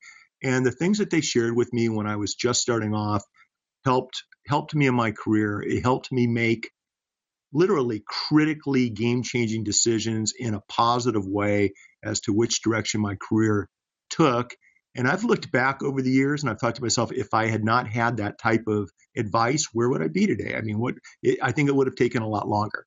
And 0.43 0.65
the 0.65 0.71
things 0.71 0.97
that 0.97 1.09
they 1.09 1.21
shared 1.21 1.55
with 1.55 1.71
me 1.73 1.89
when 1.89 2.07
I 2.07 2.15
was 2.15 2.33
just 2.33 2.61
starting 2.61 2.93
off 2.93 3.23
helped 3.83 4.23
helped 4.47 4.75
me 4.75 4.87
in 4.87 4.95
my 4.95 5.11
career. 5.11 5.61
It 5.61 5.81
helped 5.81 6.11
me 6.11 6.27
make 6.27 6.69
literally 7.53 8.03
critically 8.05 8.89
game 8.89 9.23
changing 9.23 9.63
decisions 9.63 10.33
in 10.37 10.53
a 10.53 10.61
positive 10.67 11.25
way 11.25 11.73
as 12.03 12.21
to 12.21 12.33
which 12.33 12.61
direction 12.61 13.01
my 13.01 13.15
career 13.15 13.69
took 14.09 14.51
and 14.95 15.07
I've 15.07 15.23
looked 15.23 15.51
back 15.51 15.83
over 15.83 16.01
the 16.01 16.11
years 16.11 16.41
and 16.41 16.49
I've 16.49 16.59
thought 16.59 16.75
to 16.75 16.81
myself, 16.81 17.11
if 17.11 17.33
I 17.33 17.47
had 17.47 17.63
not 17.63 17.87
had 17.87 18.17
that 18.17 18.39
type 18.39 18.67
of 18.67 18.89
advice, 19.17 19.67
where 19.73 19.89
would 19.89 20.01
I 20.01 20.07
be 20.07 20.25
today? 20.25 20.55
I 20.55 20.61
mean, 20.61 20.79
what 20.79 20.95
it, 21.21 21.39
I 21.41 21.51
think 21.51 21.69
it 21.69 21.75
would 21.75 21.87
have 21.87 21.95
taken 21.95 22.21
a 22.21 22.27
lot 22.29 22.47
longer. 22.47 22.85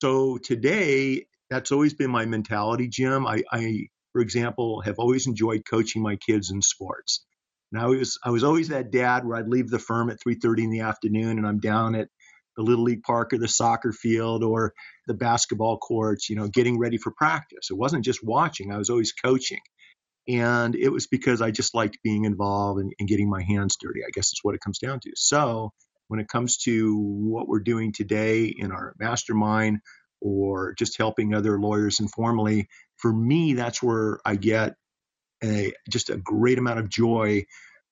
So 0.00 0.38
today, 0.38 1.26
that's 1.50 1.72
always 1.72 1.94
been 1.94 2.10
my 2.10 2.24
mentality, 2.24 2.88
Jim. 2.88 3.26
I, 3.26 3.42
I 3.52 3.88
for 4.12 4.22
example, 4.22 4.80
have 4.82 4.98
always 4.98 5.26
enjoyed 5.26 5.62
coaching 5.68 6.02
my 6.02 6.16
kids 6.16 6.50
in 6.50 6.62
sports. 6.62 7.24
And 7.72 7.80
I 7.80 7.86
was 7.86 8.18
I 8.24 8.30
was 8.30 8.42
always 8.42 8.68
that 8.68 8.90
dad 8.90 9.24
where 9.24 9.36
I'd 9.36 9.48
leave 9.48 9.68
the 9.68 9.78
firm 9.78 10.10
at 10.10 10.18
3:30 10.20 10.64
in 10.64 10.70
the 10.70 10.80
afternoon 10.80 11.38
and 11.38 11.46
I'm 11.46 11.60
down 11.60 11.94
at 11.94 12.08
the 12.56 12.62
little 12.62 12.84
league 12.84 13.02
park 13.02 13.32
or 13.32 13.38
the 13.38 13.48
soccer 13.48 13.92
field 13.92 14.42
or 14.42 14.74
the 15.06 15.14
basketball 15.14 15.78
courts, 15.78 16.28
you 16.28 16.36
know, 16.36 16.48
getting 16.48 16.78
ready 16.78 16.96
for 16.98 17.12
practice. 17.12 17.70
It 17.70 17.76
wasn't 17.76 18.04
just 18.04 18.24
watching; 18.24 18.72
I 18.72 18.78
was 18.78 18.90
always 18.90 19.12
coaching. 19.12 19.60
And 20.30 20.76
it 20.76 20.90
was 20.90 21.06
because 21.06 21.42
I 21.42 21.50
just 21.50 21.74
liked 21.74 21.98
being 22.04 22.24
involved 22.24 22.80
and, 22.80 22.92
and 22.98 23.08
getting 23.08 23.28
my 23.28 23.42
hands 23.42 23.76
dirty. 23.80 24.00
I 24.06 24.10
guess 24.12 24.26
is 24.26 24.40
what 24.42 24.54
it 24.54 24.60
comes 24.60 24.78
down 24.78 25.00
to. 25.00 25.12
So 25.16 25.72
when 26.08 26.20
it 26.20 26.28
comes 26.28 26.58
to 26.58 26.96
what 26.96 27.48
we're 27.48 27.60
doing 27.60 27.92
today 27.92 28.46
in 28.46 28.70
our 28.70 28.94
mastermind 28.98 29.78
or 30.20 30.74
just 30.74 30.98
helping 30.98 31.34
other 31.34 31.58
lawyers 31.58 32.00
informally, 32.00 32.68
for 32.98 33.12
me, 33.12 33.54
that's 33.54 33.82
where 33.82 34.18
I 34.24 34.36
get 34.36 34.74
a 35.42 35.72
just 35.88 36.10
a 36.10 36.16
great 36.16 36.58
amount 36.58 36.78
of 36.78 36.88
joy 36.88 37.44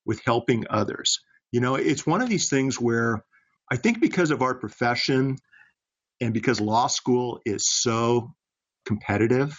with 0.05 0.21
helping 0.25 0.65
others. 0.69 1.21
You 1.51 1.61
know, 1.61 1.77
it's 1.77 2.07
one 2.07 2.21
of 2.21 2.29
these 2.29 2.49
things 2.51 2.81
where 2.81 3.25
I 3.71 3.77
think 3.77 4.01
because 4.01 4.31
of 4.31 4.43
our 4.43 4.55
profession 4.55 5.37
and 6.21 6.35
because 6.35 6.61
law 6.61 6.87
school 6.87 7.41
is 7.45 7.65
so 7.67 8.35
competitive, 8.85 9.59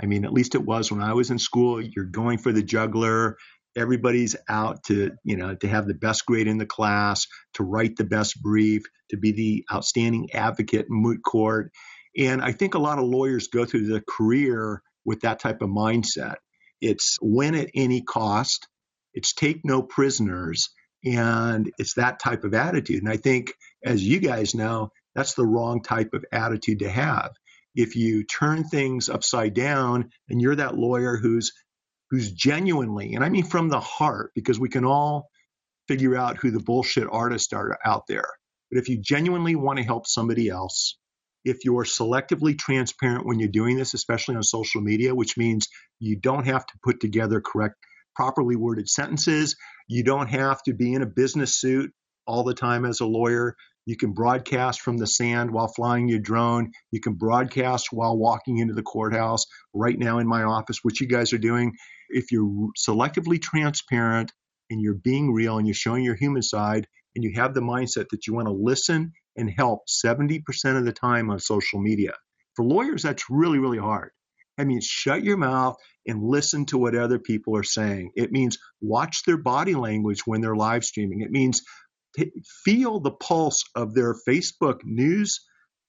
I 0.00 0.06
mean, 0.06 0.24
at 0.24 0.32
least 0.32 0.54
it 0.54 0.64
was 0.64 0.90
when 0.90 1.02
I 1.02 1.14
was 1.14 1.30
in 1.30 1.38
school, 1.38 1.80
you're 1.80 2.04
going 2.04 2.38
for 2.38 2.52
the 2.52 2.62
juggler. 2.62 3.36
Everybody's 3.76 4.36
out 4.48 4.82
to, 4.84 5.12
you 5.24 5.36
know, 5.36 5.54
to 5.56 5.68
have 5.68 5.86
the 5.86 5.94
best 5.94 6.24
grade 6.26 6.46
in 6.46 6.58
the 6.58 6.66
class, 6.66 7.26
to 7.54 7.64
write 7.64 7.96
the 7.96 8.04
best 8.04 8.40
brief, 8.40 8.82
to 9.10 9.16
be 9.16 9.32
the 9.32 9.64
outstanding 9.72 10.30
advocate 10.32 10.86
in 10.88 10.96
moot 10.96 11.22
court. 11.22 11.70
And 12.16 12.42
I 12.42 12.52
think 12.52 12.74
a 12.74 12.80
lot 12.80 12.98
of 12.98 13.04
lawyers 13.04 13.48
go 13.48 13.64
through 13.64 13.86
the 13.86 14.02
career 14.08 14.82
with 15.04 15.20
that 15.20 15.40
type 15.40 15.62
of 15.62 15.68
mindset. 15.68 16.36
It's 16.80 17.16
win 17.20 17.54
at 17.54 17.70
any 17.74 18.02
cost, 18.02 18.66
it's 19.14 19.32
take 19.32 19.60
no 19.64 19.82
prisoners, 19.82 20.68
and 21.04 21.70
it's 21.78 21.94
that 21.94 22.20
type 22.20 22.44
of 22.44 22.54
attitude. 22.54 23.02
And 23.02 23.10
I 23.10 23.16
think, 23.16 23.52
as 23.84 24.02
you 24.02 24.20
guys 24.20 24.54
know, 24.54 24.90
that's 25.14 25.34
the 25.34 25.46
wrong 25.46 25.82
type 25.82 26.10
of 26.12 26.24
attitude 26.32 26.80
to 26.80 26.90
have. 26.90 27.32
If 27.78 27.94
you 27.94 28.24
turn 28.24 28.64
things 28.64 29.08
upside 29.08 29.54
down 29.54 30.10
and 30.28 30.42
you're 30.42 30.56
that 30.56 30.76
lawyer 30.76 31.16
who's 31.16 31.52
who's 32.10 32.32
genuinely, 32.32 33.14
and 33.14 33.22
I 33.22 33.28
mean 33.28 33.44
from 33.44 33.68
the 33.68 33.78
heart, 33.78 34.32
because 34.34 34.58
we 34.58 34.68
can 34.68 34.84
all 34.84 35.28
figure 35.86 36.16
out 36.16 36.38
who 36.38 36.50
the 36.50 36.58
bullshit 36.58 37.06
artists 37.08 37.52
are 37.52 37.78
out 37.84 38.02
there. 38.08 38.26
But 38.68 38.80
if 38.80 38.88
you 38.88 38.98
genuinely 39.00 39.54
want 39.54 39.78
to 39.78 39.84
help 39.84 40.08
somebody 40.08 40.48
else, 40.48 40.98
if 41.44 41.58
you're 41.64 41.84
selectively 41.84 42.58
transparent 42.58 43.24
when 43.24 43.38
you're 43.38 43.48
doing 43.48 43.76
this, 43.76 43.94
especially 43.94 44.34
on 44.34 44.42
social 44.42 44.80
media, 44.80 45.14
which 45.14 45.36
means 45.36 45.68
you 46.00 46.16
don't 46.16 46.46
have 46.46 46.66
to 46.66 46.74
put 46.82 46.98
together 46.98 47.40
correct, 47.40 47.76
properly 48.16 48.56
worded 48.56 48.88
sentences, 48.88 49.54
you 49.86 50.02
don't 50.02 50.28
have 50.28 50.60
to 50.64 50.74
be 50.74 50.94
in 50.94 51.02
a 51.02 51.06
business 51.06 51.56
suit 51.56 51.92
all 52.28 52.44
the 52.44 52.54
time 52.54 52.84
as 52.84 53.00
a 53.00 53.06
lawyer. 53.06 53.56
You 53.86 53.96
can 53.96 54.12
broadcast 54.12 54.82
from 54.82 54.98
the 54.98 55.06
sand 55.06 55.50
while 55.50 55.66
flying 55.66 56.08
your 56.08 56.18
drone. 56.18 56.72
You 56.90 57.00
can 57.00 57.14
broadcast 57.14 57.88
while 57.90 58.18
walking 58.18 58.58
into 58.58 58.74
the 58.74 58.82
courthouse 58.82 59.46
right 59.72 59.98
now 59.98 60.18
in 60.18 60.28
my 60.28 60.42
office, 60.42 60.80
which 60.82 61.00
you 61.00 61.08
guys 61.08 61.32
are 61.32 61.38
doing. 61.38 61.72
If 62.10 62.30
you're 62.30 62.68
selectively 62.78 63.40
transparent 63.40 64.30
and 64.70 64.80
you're 64.80 64.94
being 64.94 65.32
real 65.32 65.56
and 65.56 65.66
you're 65.66 65.74
showing 65.74 66.04
your 66.04 66.16
human 66.16 66.42
side 66.42 66.86
and 67.16 67.24
you 67.24 67.32
have 67.36 67.54
the 67.54 67.60
mindset 67.60 68.10
that 68.10 68.26
you 68.26 68.34
want 68.34 68.46
to 68.46 68.52
listen 68.52 69.12
and 69.36 69.50
help 69.56 69.80
70% 69.88 70.42
of 70.76 70.84
the 70.84 70.92
time 70.92 71.30
on 71.30 71.38
social 71.38 71.80
media. 71.80 72.12
For 72.56 72.64
lawyers, 72.64 73.02
that's 73.02 73.24
really, 73.30 73.58
really 73.58 73.78
hard. 73.78 74.10
I 74.58 74.64
mean, 74.64 74.80
shut 74.82 75.22
your 75.22 75.36
mouth 75.36 75.76
and 76.06 76.22
listen 76.22 76.66
to 76.66 76.78
what 76.78 76.96
other 76.96 77.18
people 77.18 77.56
are 77.56 77.62
saying. 77.62 78.10
It 78.16 78.32
means 78.32 78.58
watch 78.80 79.22
their 79.22 79.36
body 79.36 79.74
language 79.74 80.26
when 80.26 80.40
they're 80.40 80.56
live 80.56 80.84
streaming. 80.84 81.20
It 81.20 81.30
means 81.30 81.62
feel 82.64 83.00
the 83.00 83.12
pulse 83.12 83.62
of 83.74 83.94
their 83.94 84.14
Facebook 84.28 84.80
news 84.84 85.40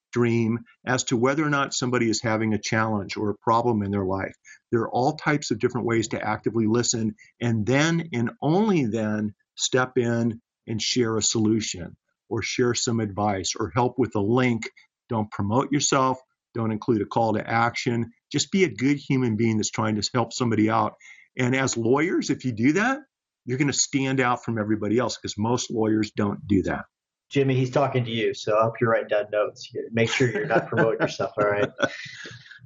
stream 0.09 0.59
as 0.87 1.03
to 1.05 1.17
whether 1.17 1.45
or 1.45 1.49
not 1.49 1.73
somebody 1.73 2.09
is 2.09 2.21
having 2.21 2.53
a 2.53 2.59
challenge 2.59 3.15
or 3.15 3.29
a 3.29 3.37
problem 3.37 3.83
in 3.83 3.91
their 3.91 4.05
life. 4.05 4.33
There 4.71 4.81
are 4.81 4.89
all 4.89 5.15
types 5.15 5.51
of 5.51 5.59
different 5.59 5.87
ways 5.87 6.09
to 6.09 6.21
actively 6.21 6.65
listen 6.67 7.15
and 7.41 7.65
then 7.65 8.09
and 8.13 8.31
only 8.41 8.85
then 8.85 9.33
step 9.55 9.97
in 9.97 10.41
and 10.67 10.81
share 10.81 11.17
a 11.17 11.21
solution 11.21 11.95
or 12.29 12.41
share 12.41 12.73
some 12.73 12.99
advice 12.99 13.53
or 13.59 13.71
help 13.75 13.97
with 13.97 14.15
a 14.15 14.21
link. 14.21 14.63
Don't 15.09 15.29
promote 15.31 15.71
yourself. 15.71 16.19
Don't 16.55 16.71
include 16.71 17.01
a 17.01 17.05
call 17.05 17.33
to 17.33 17.47
action. 17.47 18.11
Just 18.31 18.51
be 18.51 18.63
a 18.63 18.73
good 18.73 18.97
human 18.97 19.35
being 19.35 19.57
that's 19.57 19.71
trying 19.71 19.99
to 19.99 20.09
help 20.13 20.33
somebody 20.33 20.69
out. 20.69 20.93
And 21.37 21.55
as 21.55 21.77
lawyers, 21.77 22.29
if 22.29 22.45
you 22.45 22.51
do 22.51 22.73
that, 22.73 22.99
you're 23.45 23.57
going 23.57 23.67
to 23.71 23.73
stand 23.73 24.19
out 24.19 24.43
from 24.43 24.57
everybody 24.57 24.97
else 24.97 25.17
because 25.17 25.35
most 25.37 25.71
lawyers 25.71 26.11
don't 26.15 26.47
do 26.47 26.63
that. 26.63 26.85
Jimmy, 27.29 27.55
he's 27.55 27.69
talking 27.69 28.03
to 28.05 28.11
you, 28.11 28.33
so 28.33 28.57
I 28.57 28.63
hope 28.63 28.75
you're 28.81 28.89
writing 28.89 29.09
down 29.09 29.25
notes. 29.31 29.71
Make 29.91 30.09
sure 30.09 30.31
you're 30.31 30.47
not 30.47 30.67
promoting 30.67 31.01
yourself. 31.01 31.31
All 31.37 31.47
right. 31.47 31.69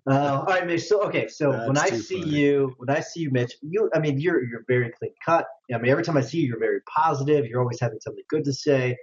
Uh, 0.05 0.43
all 0.45 0.53
right, 0.53 0.67
Mitch. 0.67 0.83
So 0.83 1.01
okay, 1.03 1.29
so 1.29 1.51
That's 1.53 1.67
when 1.67 1.77
I 1.77 1.89
see 1.91 2.19
funny. 2.19 2.35
you, 2.35 2.73
when 2.77 2.89
I 2.89 2.99
see 2.99 3.21
you, 3.21 3.31
Mitch, 3.31 3.53
you, 3.61 3.89
I 3.95 3.99
mean, 3.99 4.19
you're 4.19 4.43
you're 4.43 4.65
very 4.67 4.91
clean 4.91 5.13
cut. 5.25 5.45
I 5.73 5.77
mean, 5.77 5.89
every 5.89 6.03
time 6.03 6.17
I 6.17 6.21
see 6.21 6.39
you, 6.39 6.47
you're 6.47 6.59
very 6.59 6.81
positive. 6.93 7.45
You're 7.45 7.61
always 7.61 7.79
having 7.79 7.99
something 8.01 8.23
good 8.29 8.43
to 8.43 8.51
say. 8.51 8.97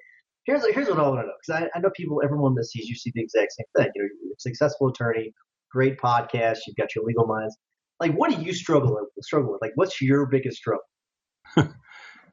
Here's 0.44 0.62
here's 0.74 0.88
what 0.88 0.98
I 0.98 1.02
want 1.09 1.20
to 1.20 1.26
know 1.26 1.33
because 1.40 1.62
I, 1.74 1.78
I 1.78 1.80
know 1.80 1.88
people, 1.96 2.20
everyone 2.22 2.54
that 2.56 2.64
sees 2.66 2.87
you 2.87 2.94
see 2.96 3.11
the 3.14 3.22
exact 3.22 3.52
same 3.52 3.64
thing. 3.78 3.92
You 3.94 4.02
know, 4.02 4.09
you're 4.24 4.33
a 4.33 4.40
successful 4.40 4.88
attorney, 4.88 5.33
great 5.72 5.98
podcast. 5.98 6.59
You've 6.66 6.76
got 6.76 6.94
your 6.94 7.04
legal 7.06 7.26
minds. 7.26 7.56
Like, 7.98 8.12
what 8.12 8.30
do 8.30 8.42
you 8.42 8.52
struggle 8.52 8.94
with? 8.94 9.24
Struggle 9.24 9.52
with? 9.52 9.62
Like, 9.62 9.72
what's 9.76 10.02
your 10.02 10.26
biggest 10.26 10.59
struggle? 10.59 10.85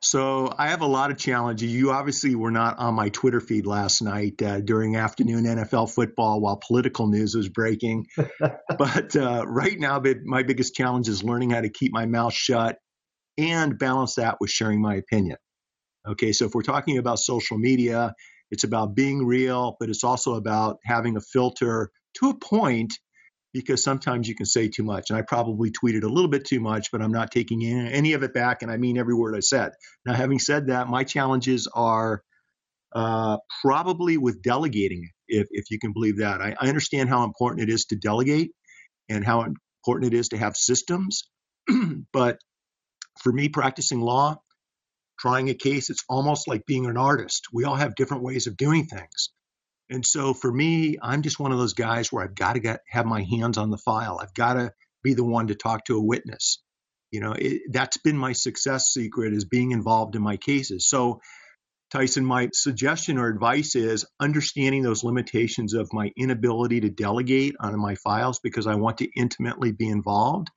So 0.01 0.53
I 0.57 0.69
have 0.69 0.81
a 0.81 0.87
lot 0.87 1.11
of 1.11 1.17
challenges. 1.17 1.73
You 1.73 1.91
obviously 1.91 2.35
were 2.35 2.51
not 2.51 2.77
on 2.77 2.93
my 2.93 3.09
Twitter 3.09 3.39
feed 3.39 3.65
last 3.65 4.01
night 4.01 4.41
uh, 4.41 4.61
during 4.61 4.95
afternoon 4.95 5.45
NFL 5.45 5.93
football 5.93 6.39
while 6.39 6.57
political 6.65 7.07
news 7.07 7.35
was 7.35 7.49
breaking. 7.49 8.05
but 8.77 9.15
uh, 9.15 9.43
right 9.47 9.79
now, 9.79 10.01
my 10.23 10.43
biggest 10.43 10.75
challenge 10.75 11.09
is 11.09 11.23
learning 11.23 11.51
how 11.51 11.61
to 11.61 11.69
keep 11.69 11.91
my 11.91 12.05
mouth 12.05 12.33
shut 12.33 12.77
and 13.37 13.77
balance 13.77 14.15
that 14.15 14.37
with 14.39 14.49
sharing 14.49 14.81
my 14.81 14.95
opinion. 14.95 15.37
Okay, 16.07 16.31
so 16.31 16.45
if 16.45 16.53
we're 16.53 16.61
talking 16.61 16.97
about 16.97 17.19
social 17.19 17.57
media, 17.57 18.13
it's 18.51 18.63
about 18.63 18.95
being 18.95 19.25
real, 19.25 19.75
but 19.79 19.89
it's 19.89 20.03
also 20.03 20.35
about 20.35 20.77
having 20.85 21.17
a 21.17 21.21
filter 21.21 21.89
to 22.19 22.29
a 22.29 22.37
point 22.37 22.93
because 23.53 23.83
sometimes 23.83 24.27
you 24.27 24.35
can 24.35 24.45
say 24.45 24.67
too 24.67 24.83
much. 24.83 25.09
And 25.09 25.17
I 25.17 25.21
probably 25.21 25.71
tweeted 25.71 26.03
a 26.03 26.07
little 26.07 26.29
bit 26.29 26.45
too 26.45 26.59
much, 26.59 26.91
but 26.91 27.01
I'm 27.01 27.11
not 27.11 27.31
taking 27.31 27.65
any 27.65 28.13
of 28.13 28.23
it 28.23 28.33
back, 28.33 28.61
and 28.61 28.71
I 28.71 28.77
mean 28.77 28.97
every 28.97 29.15
word 29.15 29.35
I 29.35 29.39
said. 29.39 29.71
Now, 30.05 30.13
having 30.13 30.39
said 30.39 30.67
that, 30.67 30.87
my 30.87 31.03
challenges 31.03 31.67
are 31.73 32.21
uh, 32.93 33.37
probably 33.61 34.17
with 34.17 34.41
delegating, 34.41 35.09
if, 35.27 35.47
if 35.51 35.65
you 35.71 35.79
can 35.79 35.93
believe 35.93 36.19
that. 36.19 36.41
I, 36.41 36.55
I 36.59 36.67
understand 36.67 37.09
how 37.09 37.23
important 37.23 37.69
it 37.69 37.73
is 37.73 37.85
to 37.85 37.95
delegate 37.95 38.51
and 39.09 39.25
how 39.25 39.43
important 39.43 40.13
it 40.13 40.17
is 40.17 40.29
to 40.29 40.37
have 40.37 40.55
systems. 40.55 41.23
but 42.13 42.37
for 43.19 43.31
me, 43.31 43.49
practicing 43.49 44.01
law, 44.01 44.37
trying 45.19 45.49
a 45.49 45.53
case, 45.53 45.89
it's 45.89 46.03
almost 46.09 46.47
like 46.47 46.65
being 46.65 46.85
an 46.85 46.97
artist. 46.97 47.47
We 47.51 47.65
all 47.65 47.75
have 47.75 47.95
different 47.95 48.23
ways 48.23 48.47
of 48.47 48.57
doing 48.57 48.85
things. 48.85 49.29
And 49.89 50.05
so 50.05 50.33
for 50.33 50.51
me, 50.51 50.97
I'm 51.01 51.21
just 51.21 51.39
one 51.39 51.51
of 51.51 51.57
those 51.57 51.73
guys 51.73 52.11
where 52.11 52.23
I've 52.23 52.35
got 52.35 52.53
to 52.53 52.59
get 52.59 52.81
have 52.89 53.05
my 53.05 53.23
hands 53.23 53.57
on 53.57 53.69
the 53.69 53.77
file. 53.77 54.19
I've 54.21 54.33
got 54.33 54.53
to 54.53 54.73
be 55.03 55.13
the 55.13 55.23
one 55.23 55.47
to 55.47 55.55
talk 55.55 55.85
to 55.85 55.97
a 55.97 56.03
witness. 56.03 56.61
You 57.11 57.21
know, 57.21 57.31
it, 57.31 57.61
that's 57.71 57.97
been 57.97 58.17
my 58.17 58.33
success 58.33 58.89
secret 58.89 59.33
is 59.33 59.45
being 59.45 59.71
involved 59.71 60.15
in 60.15 60.21
my 60.21 60.35
cases. 60.35 60.89
So 60.89 61.21
Tyson, 61.89 62.25
my 62.25 62.49
suggestion 62.53 63.17
or 63.17 63.29
advice 63.29 63.75
is 63.75 64.05
understanding 64.19 64.83
those 64.83 65.05
limitations 65.05 65.73
of 65.73 65.93
my 65.93 66.11
inability 66.17 66.81
to 66.81 66.89
delegate 66.89 67.55
on 67.61 67.79
my 67.79 67.95
files 67.95 68.39
because 68.39 68.67
I 68.67 68.75
want 68.75 68.97
to 68.97 69.09
intimately 69.15 69.71
be 69.71 69.87
involved. 69.87 70.49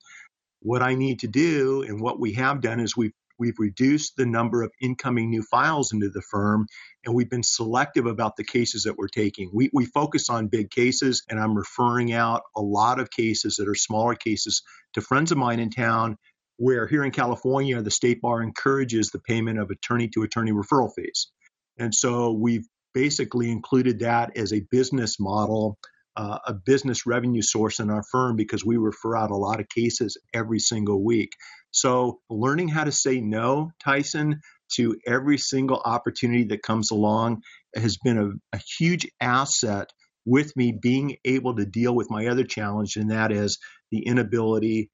What 0.61 0.81
I 0.81 0.95
need 0.95 1.19
to 1.19 1.27
do 1.27 1.83
and 1.83 2.01
what 2.01 2.19
we 2.19 2.33
have 2.33 2.59
done 2.59 2.81
is 2.81 2.97
we've 2.97 3.13
We've 3.39 3.57
reduced 3.59 4.15
the 4.17 4.25
number 4.25 4.63
of 4.63 4.71
incoming 4.81 5.29
new 5.29 5.43
files 5.43 5.93
into 5.93 6.09
the 6.09 6.21
firm, 6.21 6.67
and 7.05 7.15
we've 7.15 7.29
been 7.29 7.43
selective 7.43 8.05
about 8.05 8.35
the 8.35 8.43
cases 8.43 8.83
that 8.83 8.97
we're 8.97 9.07
taking. 9.07 9.49
We, 9.53 9.69
we 9.73 9.85
focus 9.85 10.29
on 10.29 10.47
big 10.47 10.69
cases, 10.69 11.23
and 11.29 11.39
I'm 11.39 11.55
referring 11.55 12.13
out 12.13 12.43
a 12.55 12.61
lot 12.61 12.99
of 12.99 13.09
cases 13.09 13.55
that 13.55 13.67
are 13.67 13.75
smaller 13.75 14.15
cases 14.15 14.61
to 14.93 15.01
friends 15.01 15.31
of 15.31 15.37
mine 15.37 15.59
in 15.59 15.69
town 15.69 16.17
where 16.57 16.85
here 16.85 17.03
in 17.03 17.11
California, 17.11 17.81
the 17.81 17.89
state 17.89 18.21
bar 18.21 18.43
encourages 18.43 19.09
the 19.09 19.19
payment 19.19 19.57
of 19.57 19.71
attorney 19.71 20.07
to 20.09 20.21
attorney 20.21 20.51
referral 20.51 20.91
fees. 20.95 21.31
And 21.79 21.93
so 21.93 22.33
we've 22.33 22.67
basically 22.93 23.49
included 23.49 23.99
that 23.99 24.37
as 24.37 24.53
a 24.53 24.61
business 24.69 25.19
model 25.19 25.79
uh, 26.15 26.39
a 26.45 26.53
business 26.53 27.05
revenue 27.05 27.41
source 27.41 27.79
in 27.79 27.89
our 27.89 28.03
firm 28.11 28.35
because 28.35 28.65
we 28.65 28.77
refer 28.77 29.15
out 29.15 29.31
a 29.31 29.35
lot 29.35 29.59
of 29.59 29.69
cases 29.69 30.17
every 30.33 30.59
single 30.59 31.03
week. 31.03 31.31
So, 31.71 32.19
learning 32.29 32.67
how 32.67 32.83
to 32.83 32.91
say 32.91 33.21
no, 33.21 33.71
Tyson, 33.83 34.41
to 34.75 34.97
every 35.05 35.37
single 35.37 35.81
opportunity 35.83 36.45
that 36.45 36.63
comes 36.63 36.91
along 36.91 37.41
has 37.75 37.97
been 37.97 38.17
a, 38.17 38.55
a 38.55 38.59
huge 38.77 39.07
asset 39.21 39.89
with 40.25 40.55
me 40.55 40.77
being 40.79 41.17
able 41.25 41.55
to 41.55 41.65
deal 41.65 41.95
with 41.95 42.09
my 42.09 42.27
other 42.27 42.43
challenge, 42.43 42.95
and 42.95 43.11
that 43.11 43.31
is 43.31 43.57
the 43.91 44.05
inability 44.05 44.89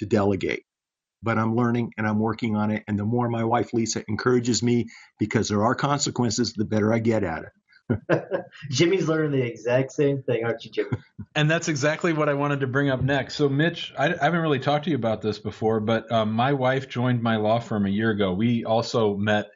to 0.00 0.06
delegate. 0.06 0.64
But 1.22 1.38
I'm 1.38 1.54
learning 1.54 1.92
and 1.96 2.06
I'm 2.06 2.18
working 2.18 2.56
on 2.56 2.72
it. 2.72 2.82
And 2.88 2.98
the 2.98 3.04
more 3.04 3.28
my 3.28 3.44
wife 3.44 3.72
Lisa 3.72 4.02
encourages 4.08 4.62
me, 4.62 4.86
because 5.18 5.48
there 5.48 5.64
are 5.64 5.74
consequences, 5.74 6.52
the 6.54 6.64
better 6.64 6.92
I 6.92 6.98
get 6.98 7.22
at 7.22 7.44
it. 7.44 7.50
Jimmy's 8.70 9.08
learning 9.08 9.32
the 9.32 9.46
exact 9.46 9.92
same 9.92 10.22
thing, 10.22 10.44
aren't 10.44 10.64
you, 10.64 10.70
Jimmy? 10.70 10.90
And 11.34 11.50
that's 11.50 11.68
exactly 11.68 12.12
what 12.12 12.28
I 12.28 12.34
wanted 12.34 12.60
to 12.60 12.66
bring 12.66 12.90
up 12.90 13.02
next. 13.02 13.36
So, 13.36 13.48
Mitch, 13.48 13.92
I, 13.98 14.06
I 14.06 14.24
haven't 14.24 14.40
really 14.40 14.58
talked 14.58 14.84
to 14.84 14.90
you 14.90 14.96
about 14.96 15.22
this 15.22 15.38
before, 15.38 15.80
but 15.80 16.10
um, 16.12 16.32
my 16.32 16.52
wife 16.52 16.88
joined 16.88 17.22
my 17.22 17.36
law 17.36 17.58
firm 17.58 17.86
a 17.86 17.90
year 17.90 18.10
ago. 18.10 18.32
We 18.32 18.64
also 18.64 19.16
met 19.16 19.50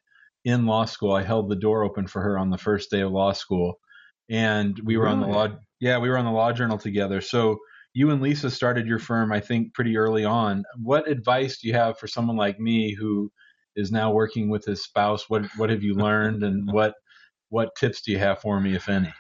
in 0.45 0.67
law 0.67 0.85
school. 0.85 1.13
I 1.13 1.23
held 1.23 1.49
the 1.49 1.57
door 1.57 1.85
open 1.85 2.07
for 2.07 2.23
her 2.23 2.39
on 2.39 2.51
the 2.51 2.59
first 2.59 2.91
day 2.91 3.01
of 3.01 3.13
law 3.13 3.33
school, 3.33 3.79
and 4.31 4.79
we 4.85 4.97
were 4.97 5.05
right. 5.05 5.13
on 5.13 5.21
the 5.21 5.27
law. 5.27 5.49
Yeah, 5.81 5.99
we 5.99 6.09
were 6.09 6.19
on 6.19 6.25
the 6.25 6.31
law 6.31 6.53
journal 6.53 6.79
together. 6.79 7.21
So, 7.21 7.59
you 7.97 8.11
and 8.11 8.21
Lisa 8.21 8.51
started 8.51 8.87
your 8.87 8.99
firm, 8.99 9.33
I 9.33 9.41
think, 9.41 9.73
pretty 9.73 9.97
early 9.97 10.27
on. 10.27 10.65
What 10.83 11.09
advice 11.09 11.59
do 11.59 11.69
you 11.69 11.73
have 11.73 11.99
for 11.99 12.07
someone 12.07 12.37
like 12.37 12.61
me 12.61 12.93
who 12.93 13.33
is 13.75 13.91
now 13.91 14.13
working 14.13 14.51
with 14.51 14.67
his 14.67 14.83
spouse? 14.83 15.31
What 15.31 15.47
what 15.57 15.71
have 15.71 15.83
you 15.83 15.95
learned, 15.95 16.43
and 16.43 16.71
what 16.73 16.95
what 17.49 17.75
tips 17.79 18.03
do 18.03 18.13
you 18.13 18.19
have 18.19 18.41
for 18.41 18.61
me, 18.61 18.75
if 18.75 18.89
any? 18.89 19.13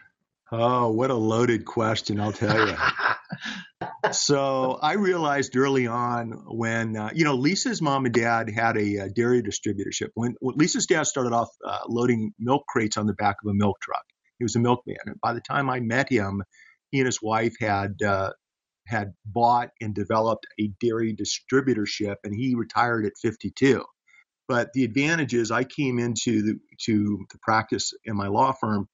Oh, 0.53 0.93
what 0.93 1.11
a 1.11 1.15
loaded 1.15 1.65
question, 1.65 2.21
I'll 2.21 2.33
tell 2.33 2.69
you. 2.69 2.77
so 4.13 4.79
I 4.81 4.93
realized 4.93 5.57
early 5.57 5.89
on 5.89 6.31
when, 6.47 6.97
uh, 6.97 7.11
you 7.13 7.25
know, 7.25 7.35
Lisa's 7.35 7.83
mom 7.83 8.05
and 8.05 8.15
dad 8.15 8.49
had 8.51 8.77
a, 8.77 8.97
a 8.97 9.09
dairy 9.09 9.43
distributorship. 9.43 10.11
When, 10.15 10.37
when, 10.41 10.55
Lisa's 10.57 10.87
dad 10.87 11.07
started 11.07 11.33
off 11.33 11.49
uh, 11.67 11.81
loading 11.89 12.33
milk 12.39 12.65
crates 12.69 12.97
on 12.97 13.07
the 13.07 13.15
back 13.15 13.37
of 13.45 13.51
a 13.51 13.55
milk 13.55 13.77
truck, 13.83 14.05
he 14.39 14.45
was 14.45 14.55
a 14.55 14.61
milkman. 14.61 14.97
And 15.07 15.21
by 15.21 15.33
the 15.33 15.41
time 15.41 15.69
I 15.69 15.81
met 15.81 16.09
him, 16.09 16.43
he 16.91 17.01
and 17.01 17.07
his 17.07 17.21
wife 17.21 17.55
had 17.61 18.01
uh, 18.07 18.31
had 18.87 19.13
bought 19.25 19.71
and 19.81 19.95
developed 19.95 20.47
a 20.61 20.71
dairy 20.81 21.15
distributorship, 21.15 22.17
and 22.23 22.33
he 22.35 22.55
retired 22.55 23.05
at 23.05 23.13
52. 23.21 23.85
But 24.49 24.73
the 24.73 24.85
advantage 24.85 25.35
is 25.35 25.51
I 25.51 25.65
came 25.65 25.99
into 25.99 26.43
the 26.43 26.59
to 26.85 27.27
the 27.31 27.39
practice 27.43 27.93
in 28.05 28.17
my 28.17 28.29
law 28.29 28.53
firm 28.53 28.89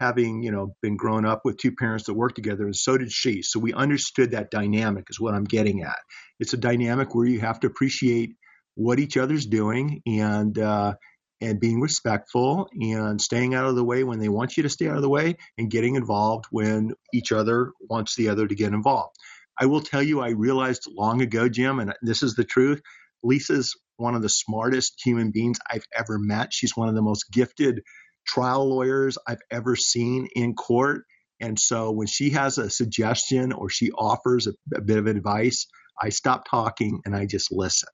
having 0.00 0.42
you 0.42 0.52
know 0.52 0.76
been 0.82 0.96
grown 0.96 1.24
up 1.24 1.42
with 1.44 1.56
two 1.56 1.72
parents 1.72 2.06
that 2.06 2.14
worked 2.14 2.36
together 2.36 2.64
and 2.64 2.76
so 2.76 2.96
did 2.98 3.10
she. 3.10 3.42
So 3.42 3.58
we 3.58 3.72
understood 3.72 4.32
that 4.32 4.50
dynamic 4.50 5.06
is 5.10 5.20
what 5.20 5.34
i'm 5.34 5.44
getting 5.44 5.82
at. 5.82 5.98
It's 6.38 6.52
a 6.52 6.58
dynamic 6.58 7.14
where 7.14 7.26
you 7.26 7.40
have 7.40 7.60
to 7.60 7.66
appreciate 7.66 8.36
what 8.74 9.00
each 9.00 9.16
other's 9.16 9.46
doing 9.46 10.02
and 10.06 10.56
uh, 10.58 10.94
and 11.40 11.60
being 11.60 11.80
respectful 11.80 12.68
and 12.80 13.20
staying 13.20 13.54
out 13.54 13.66
of 13.66 13.76
the 13.76 13.84
way 13.84 14.04
when 14.04 14.18
they 14.18 14.28
want 14.28 14.56
you 14.56 14.62
to 14.64 14.68
stay 14.68 14.88
out 14.88 14.96
of 14.96 15.02
the 15.02 15.08
way 15.08 15.36
and 15.56 15.70
getting 15.70 15.94
involved 15.94 16.46
when 16.50 16.92
each 17.12 17.32
other 17.32 17.72
wants 17.88 18.16
the 18.16 18.28
other 18.28 18.46
to 18.46 18.54
get 18.54 18.72
involved. 18.72 19.16
I 19.60 19.66
will 19.66 19.80
tell 19.80 20.02
you 20.02 20.20
i 20.20 20.30
realized 20.30 20.86
long 20.96 21.20
ago 21.22 21.48
jim 21.48 21.80
and 21.80 21.92
this 22.02 22.22
is 22.22 22.34
the 22.34 22.44
truth 22.44 22.80
lisa's 23.24 23.74
one 23.98 24.14
of 24.14 24.22
the 24.22 24.28
smartest 24.28 25.00
human 25.04 25.30
beings 25.30 25.58
i've 25.70 25.84
ever 25.94 26.18
met 26.18 26.52
she's 26.52 26.76
one 26.76 26.88
of 26.88 26.94
the 26.94 27.02
most 27.02 27.24
gifted 27.30 27.82
trial 28.28 28.68
lawyers 28.68 29.18
I've 29.26 29.40
ever 29.50 29.74
seen 29.74 30.28
in 30.36 30.54
court. 30.54 31.04
And 31.40 31.58
so 31.58 31.90
when 31.90 32.06
she 32.06 32.30
has 32.30 32.58
a 32.58 32.70
suggestion 32.70 33.52
or 33.52 33.70
she 33.70 33.90
offers 33.90 34.46
a, 34.46 34.52
a 34.76 34.80
bit 34.80 34.98
of 34.98 35.06
advice, 35.06 35.66
I 36.00 36.10
stop 36.10 36.44
talking 36.48 37.00
and 37.04 37.16
I 37.16 37.26
just 37.26 37.50
listen. 37.50 37.88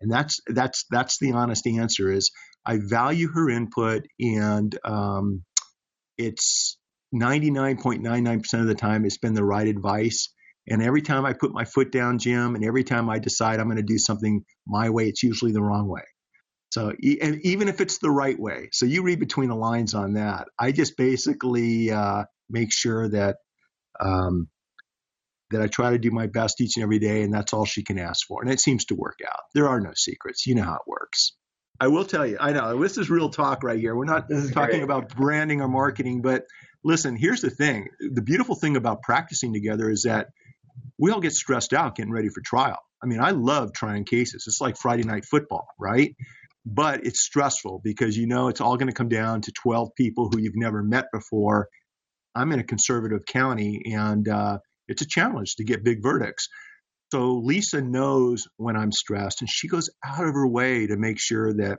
And 0.00 0.10
that's 0.10 0.40
that's 0.46 0.84
that's 0.90 1.18
the 1.18 1.32
honest 1.32 1.66
answer 1.66 2.12
is 2.12 2.30
I 2.64 2.78
value 2.82 3.28
her 3.32 3.48
input 3.48 4.02
and 4.20 4.76
um, 4.84 5.42
it's 6.18 6.78
99.99% 7.14 8.60
of 8.60 8.66
the 8.66 8.74
time 8.74 9.04
it's 9.04 9.18
been 9.18 9.34
the 9.34 9.44
right 9.44 9.66
advice. 9.66 10.28
And 10.68 10.82
every 10.82 11.02
time 11.02 11.24
I 11.24 11.32
put 11.32 11.52
my 11.52 11.64
foot 11.64 11.92
down, 11.92 12.18
Jim, 12.18 12.54
and 12.54 12.64
every 12.64 12.84
time 12.84 13.08
I 13.08 13.18
decide 13.18 13.60
I'm 13.60 13.66
going 13.66 13.76
to 13.76 13.82
do 13.82 13.98
something 13.98 14.44
my 14.66 14.90
way, 14.90 15.08
it's 15.08 15.22
usually 15.22 15.52
the 15.52 15.62
wrong 15.62 15.88
way. 15.88 16.02
So, 16.70 16.90
and 16.90 17.40
even 17.42 17.68
if 17.68 17.80
it's 17.80 17.98
the 17.98 18.10
right 18.10 18.38
way, 18.38 18.70
so 18.72 18.86
you 18.86 19.02
read 19.02 19.20
between 19.20 19.48
the 19.48 19.54
lines 19.54 19.94
on 19.94 20.14
that. 20.14 20.48
I 20.58 20.72
just 20.72 20.96
basically 20.96 21.90
uh, 21.90 22.24
make 22.50 22.72
sure 22.72 23.08
that 23.08 23.36
um, 24.00 24.48
that 25.52 25.62
I 25.62 25.68
try 25.68 25.90
to 25.90 25.98
do 25.98 26.10
my 26.10 26.26
best 26.26 26.60
each 26.60 26.76
and 26.76 26.82
every 26.82 26.98
day, 26.98 27.22
and 27.22 27.32
that's 27.32 27.52
all 27.52 27.64
she 27.64 27.84
can 27.84 27.98
ask 27.98 28.26
for. 28.26 28.42
And 28.42 28.50
it 28.50 28.60
seems 28.60 28.86
to 28.86 28.94
work 28.94 29.18
out. 29.26 29.40
There 29.54 29.68
are 29.68 29.80
no 29.80 29.92
secrets. 29.94 30.46
You 30.46 30.56
know 30.56 30.64
how 30.64 30.74
it 30.74 30.88
works. 30.88 31.32
I 31.80 31.88
will 31.88 32.04
tell 32.04 32.26
you. 32.26 32.36
I 32.40 32.52
know 32.52 32.82
this 32.82 32.98
is 32.98 33.10
real 33.10 33.30
talk 33.30 33.62
right 33.62 33.78
here. 33.78 33.94
We're 33.94 34.04
not 34.04 34.28
talking 34.52 34.82
about 34.82 35.14
branding 35.14 35.60
or 35.60 35.68
marketing, 35.68 36.22
but 36.22 36.44
listen. 36.82 37.16
Here's 37.16 37.42
the 37.42 37.50
thing. 37.50 37.88
The 38.00 38.22
beautiful 38.22 38.54
thing 38.54 38.76
about 38.76 39.02
practicing 39.02 39.52
together 39.52 39.88
is 39.88 40.02
that 40.02 40.28
we 40.98 41.10
all 41.10 41.20
get 41.20 41.32
stressed 41.32 41.72
out 41.72 41.96
getting 41.96 42.12
ready 42.12 42.28
for 42.28 42.40
trial. 42.40 42.78
I 43.02 43.06
mean, 43.06 43.20
I 43.20 43.30
love 43.30 43.72
trying 43.72 44.04
cases. 44.04 44.44
It's 44.46 44.60
like 44.60 44.76
Friday 44.76 45.02
night 45.04 45.24
football, 45.24 45.66
right? 45.78 46.14
but 46.66 47.06
it's 47.06 47.20
stressful 47.24 47.80
because 47.84 48.18
you 48.18 48.26
know 48.26 48.48
it's 48.48 48.60
all 48.60 48.76
going 48.76 48.88
to 48.88 48.94
come 48.94 49.08
down 49.08 49.40
to 49.40 49.52
12 49.52 49.90
people 49.96 50.28
who 50.28 50.40
you've 50.40 50.56
never 50.56 50.82
met 50.82 51.06
before. 51.12 51.68
I'm 52.34 52.50
in 52.52 52.58
a 52.58 52.64
conservative 52.64 53.24
county 53.24 53.82
and 53.94 54.28
uh, 54.28 54.58
it's 54.88 55.00
a 55.00 55.06
challenge 55.06 55.54
to 55.56 55.64
get 55.64 55.84
big 55.84 56.02
verdicts. 56.02 56.48
So 57.12 57.36
Lisa 57.36 57.80
knows 57.80 58.48
when 58.56 58.76
I'm 58.76 58.90
stressed 58.90 59.42
and 59.42 59.48
she 59.48 59.68
goes 59.68 59.88
out 60.04 60.26
of 60.26 60.34
her 60.34 60.46
way 60.46 60.88
to 60.88 60.96
make 60.96 61.20
sure 61.20 61.54
that 61.54 61.78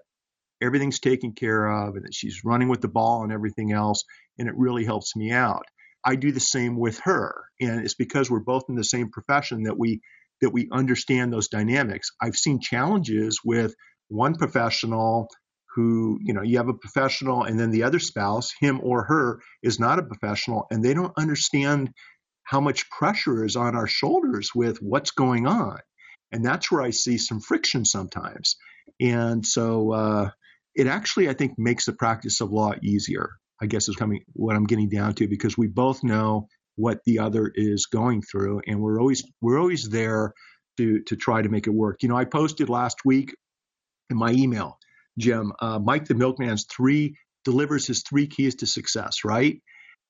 everything's 0.62 1.02
taken 1.02 1.34
care 1.34 1.68
of 1.68 1.96
and 1.96 2.06
that 2.06 2.16
she's 2.16 2.46
running 2.46 2.70
with 2.70 2.80
the 2.80 2.88
ball 2.88 3.24
and 3.24 3.34
everything 3.34 3.74
else. 3.74 4.06
And 4.40 4.48
it 4.48 4.56
really 4.56 4.86
helps 4.86 5.18
me 5.18 5.32
out. 5.32 5.66
I 6.08 6.15
do 6.15 6.32
the 6.32 6.39
same 6.39 6.80
with 6.80 7.00
her. 7.04 7.43
And 7.60 7.82
it's 7.82 7.93
because 7.93 8.32
we're 8.32 8.39
both 8.39 8.63
in 8.70 8.76
the 8.76 8.84
same 8.84 9.12
profession 9.12 9.63
that 9.63 9.78
we 9.78 10.02
that 10.39 10.52
we 10.52 10.70
understand 10.72 11.34
those 11.34 11.50
dynamics. 11.50 12.12
I've 12.22 12.38
seen 12.38 12.60
challenges 12.62 13.41
with 13.43 13.74
one 14.08 14.36
professional 14.36 15.28
who, 15.76 16.20
you 16.22 16.34
know, 16.34 16.43
you 16.43 16.58
have 16.58 16.70
a 16.70 16.74
professional 16.74 17.43
and 17.43 17.60
then 17.60 17.72
the 17.72 17.84
other 17.84 18.00
spouse, 18.00 18.54
him 18.60 18.80
or 18.84 19.04
her, 19.04 19.41
is 19.62 19.80
not 19.80 20.00
a 20.00 20.04
professional 20.04 20.65
and 20.72 20.84
they 20.84 20.93
don't 20.93 21.13
understand 21.17 21.91
how 22.43 22.62
much 22.62 22.89
pressure 22.89 23.43
is 23.43 23.58
on 23.58 23.76
our 23.76 23.88
shoulders 23.88 24.52
with 24.56 24.78
what's 24.78 25.12
going 25.12 25.46
on. 25.46 25.80
And 26.32 26.46
that's 26.46 26.72
where 26.72 26.82
I 26.82 26.91
see 26.91 27.17
some 27.17 27.41
friction 27.41 27.84
sometimes. 27.84 28.56
And 29.02 29.46
so 29.46 29.91
uh, 29.91 30.30
it 30.74 30.88
actually, 30.88 31.28
I 31.30 31.34
think, 31.34 31.56
makes 31.58 31.86
the 31.86 31.93
practice 31.93 32.39
of 32.39 32.52
law 32.52 32.74
easier, 32.82 33.32
I 33.62 33.65
guess 33.65 33.89
is 33.89 33.96
coming 33.96 34.24
what 34.34 34.56
I'm 34.56 34.65
getting 34.65 34.89
down 34.89 35.13
to, 35.15 35.28
because 35.28 35.58
we 35.58 35.67
both 35.67 36.04
know 36.04 36.48
what 36.76 37.00
the 37.06 37.20
other 37.20 37.52
is 37.54 37.88
going 37.88 38.22
through 38.22 38.62
and 38.67 38.80
we're 38.80 39.00
always 39.00 39.24
we're 39.41 39.60
always 39.60 39.89
there 39.89 40.34
to 40.78 41.02
to 41.04 41.15
try 41.15 41.41
to 41.41 41.50
make 41.50 41.67
it 41.67 41.74
work. 41.74 42.04
You 42.04 42.10
know, 42.10 42.17
I 42.17 42.26
posted 42.26 42.70
last 42.70 42.98
week 43.04 43.36
in 44.10 44.17
my 44.17 44.32
email, 44.32 44.78
Jim. 45.17 45.52
Uh, 45.60 45.80
Mike 45.80 46.06
the 46.06 46.13
Milkman's 46.13 46.65
three 46.65 47.17
delivers 47.46 47.88
his 47.88 48.04
three 48.04 48.28
keys 48.28 48.56
to 48.56 48.67
success, 48.67 49.26
right? 49.26 49.60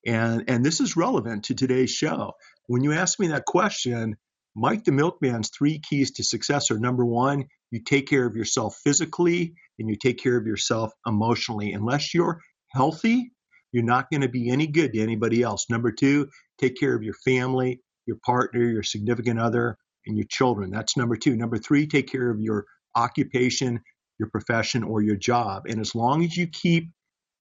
And 0.05 0.43
and 0.47 0.65
this 0.65 0.81
is 0.81 0.97
relevant 0.97 1.45
to 1.45 1.55
today's 1.55 1.91
show. 1.91 2.33
When 2.67 2.83
you 2.83 2.93
ask 2.93 3.19
me 3.19 3.27
that 3.27 3.45
question, 3.45 4.17
Mike 4.55 4.83
the 4.83 4.91
Milkman's 4.91 5.51
three 5.57 5.79
keys 5.79 6.11
to 6.11 6.23
success 6.23 6.69
are 6.71 6.79
number 6.79 7.05
one, 7.05 7.45
you 7.71 7.81
take 7.83 8.07
care 8.07 8.25
of 8.25 8.35
yourself 8.35 8.75
physically 8.83 9.53
and 9.79 9.89
you 9.89 9.95
take 9.95 10.17
care 10.21 10.35
of 10.35 10.45
yourself 10.45 10.91
emotionally. 11.05 11.71
Unless 11.71 12.13
you're 12.13 12.41
healthy, 12.73 13.31
you're 13.77 13.85
not 13.85 14.09
going 14.09 14.21
to 14.21 14.27
be 14.27 14.49
any 14.49 14.65
good 14.65 14.91
to 14.93 14.99
anybody 14.99 15.43
else. 15.43 15.67
Number 15.69 15.91
two, 15.91 16.27
take 16.59 16.79
care 16.79 16.95
of 16.95 17.03
your 17.03 17.13
family, 17.23 17.79
your 18.07 18.17
partner, 18.25 18.63
your 18.63 18.81
significant 18.81 19.39
other, 19.39 19.77
and 20.07 20.17
your 20.17 20.25
children. 20.31 20.71
That's 20.71 20.97
number 20.97 21.15
two. 21.15 21.35
Number 21.35 21.59
three, 21.59 21.85
take 21.85 22.11
care 22.11 22.31
of 22.31 22.41
your 22.41 22.65
occupation, 22.95 23.79
your 24.17 24.29
profession, 24.29 24.83
or 24.83 25.03
your 25.03 25.15
job. 25.15 25.67
And 25.67 25.79
as 25.79 25.93
long 25.93 26.23
as 26.23 26.35
you 26.35 26.47
keep 26.47 26.89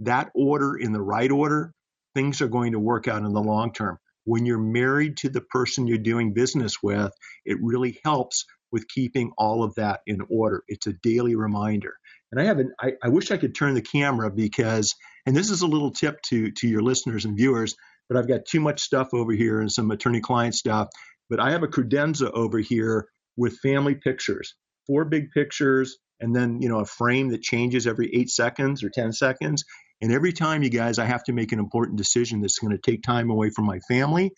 that 0.00 0.30
order 0.34 0.76
in 0.76 0.92
the 0.92 1.00
right 1.00 1.30
order, 1.30 1.72
things 2.14 2.42
are 2.42 2.48
going 2.48 2.72
to 2.72 2.78
work 2.78 3.08
out 3.08 3.22
in 3.22 3.32
the 3.32 3.40
long 3.40 3.72
term. 3.72 3.96
When 4.24 4.44
you're 4.44 4.58
married 4.58 5.16
to 5.18 5.30
the 5.30 5.40
person 5.40 5.86
you're 5.86 5.96
doing 5.96 6.34
business 6.34 6.82
with, 6.82 7.12
it 7.46 7.56
really 7.62 7.98
helps 8.04 8.44
with 8.72 8.86
keeping 8.88 9.32
all 9.38 9.64
of 9.64 9.74
that 9.76 10.00
in 10.06 10.20
order. 10.28 10.64
It's 10.68 10.86
a 10.86 10.92
daily 11.02 11.34
reminder. 11.34 11.94
And 12.30 12.38
I 12.38 12.44
haven't, 12.44 12.72
I, 12.78 12.92
I 13.02 13.08
wish 13.08 13.30
I 13.30 13.38
could 13.38 13.54
turn 13.54 13.72
the 13.72 13.80
camera 13.80 14.30
because, 14.30 14.94
and 15.26 15.36
this 15.36 15.50
is 15.50 15.62
a 15.62 15.66
little 15.66 15.90
tip 15.90 16.20
to, 16.28 16.52
to 16.52 16.68
your 16.68 16.82
listeners 16.82 17.24
and 17.24 17.36
viewers, 17.36 17.74
but 18.08 18.16
I've 18.16 18.28
got 18.28 18.46
too 18.46 18.60
much 18.60 18.80
stuff 18.80 19.08
over 19.12 19.32
here 19.32 19.60
and 19.60 19.70
some 19.70 19.90
attorney 19.90 20.20
client 20.20 20.54
stuff. 20.54 20.88
But 21.28 21.40
I 21.40 21.50
have 21.50 21.64
a 21.64 21.68
credenza 21.68 22.30
over 22.32 22.58
here 22.58 23.08
with 23.36 23.58
family 23.58 23.96
pictures 23.96 24.54
four 24.86 25.04
big 25.04 25.30
pictures 25.32 25.98
and 26.20 26.34
then 26.34 26.60
you 26.60 26.68
know 26.68 26.80
a 26.80 26.84
frame 26.84 27.30
that 27.30 27.42
changes 27.42 27.86
every 27.86 28.10
eight 28.14 28.30
seconds 28.30 28.82
or 28.82 28.90
10 28.90 29.12
seconds 29.12 29.64
and 30.00 30.12
every 30.12 30.32
time 30.32 30.62
you 30.62 30.70
guys 30.70 30.98
i 30.98 31.04
have 31.04 31.24
to 31.24 31.32
make 31.32 31.52
an 31.52 31.58
important 31.58 31.98
decision 31.98 32.40
that's 32.40 32.58
going 32.58 32.76
to 32.76 32.90
take 32.90 33.02
time 33.02 33.30
away 33.30 33.50
from 33.50 33.66
my 33.66 33.78
family 33.88 34.30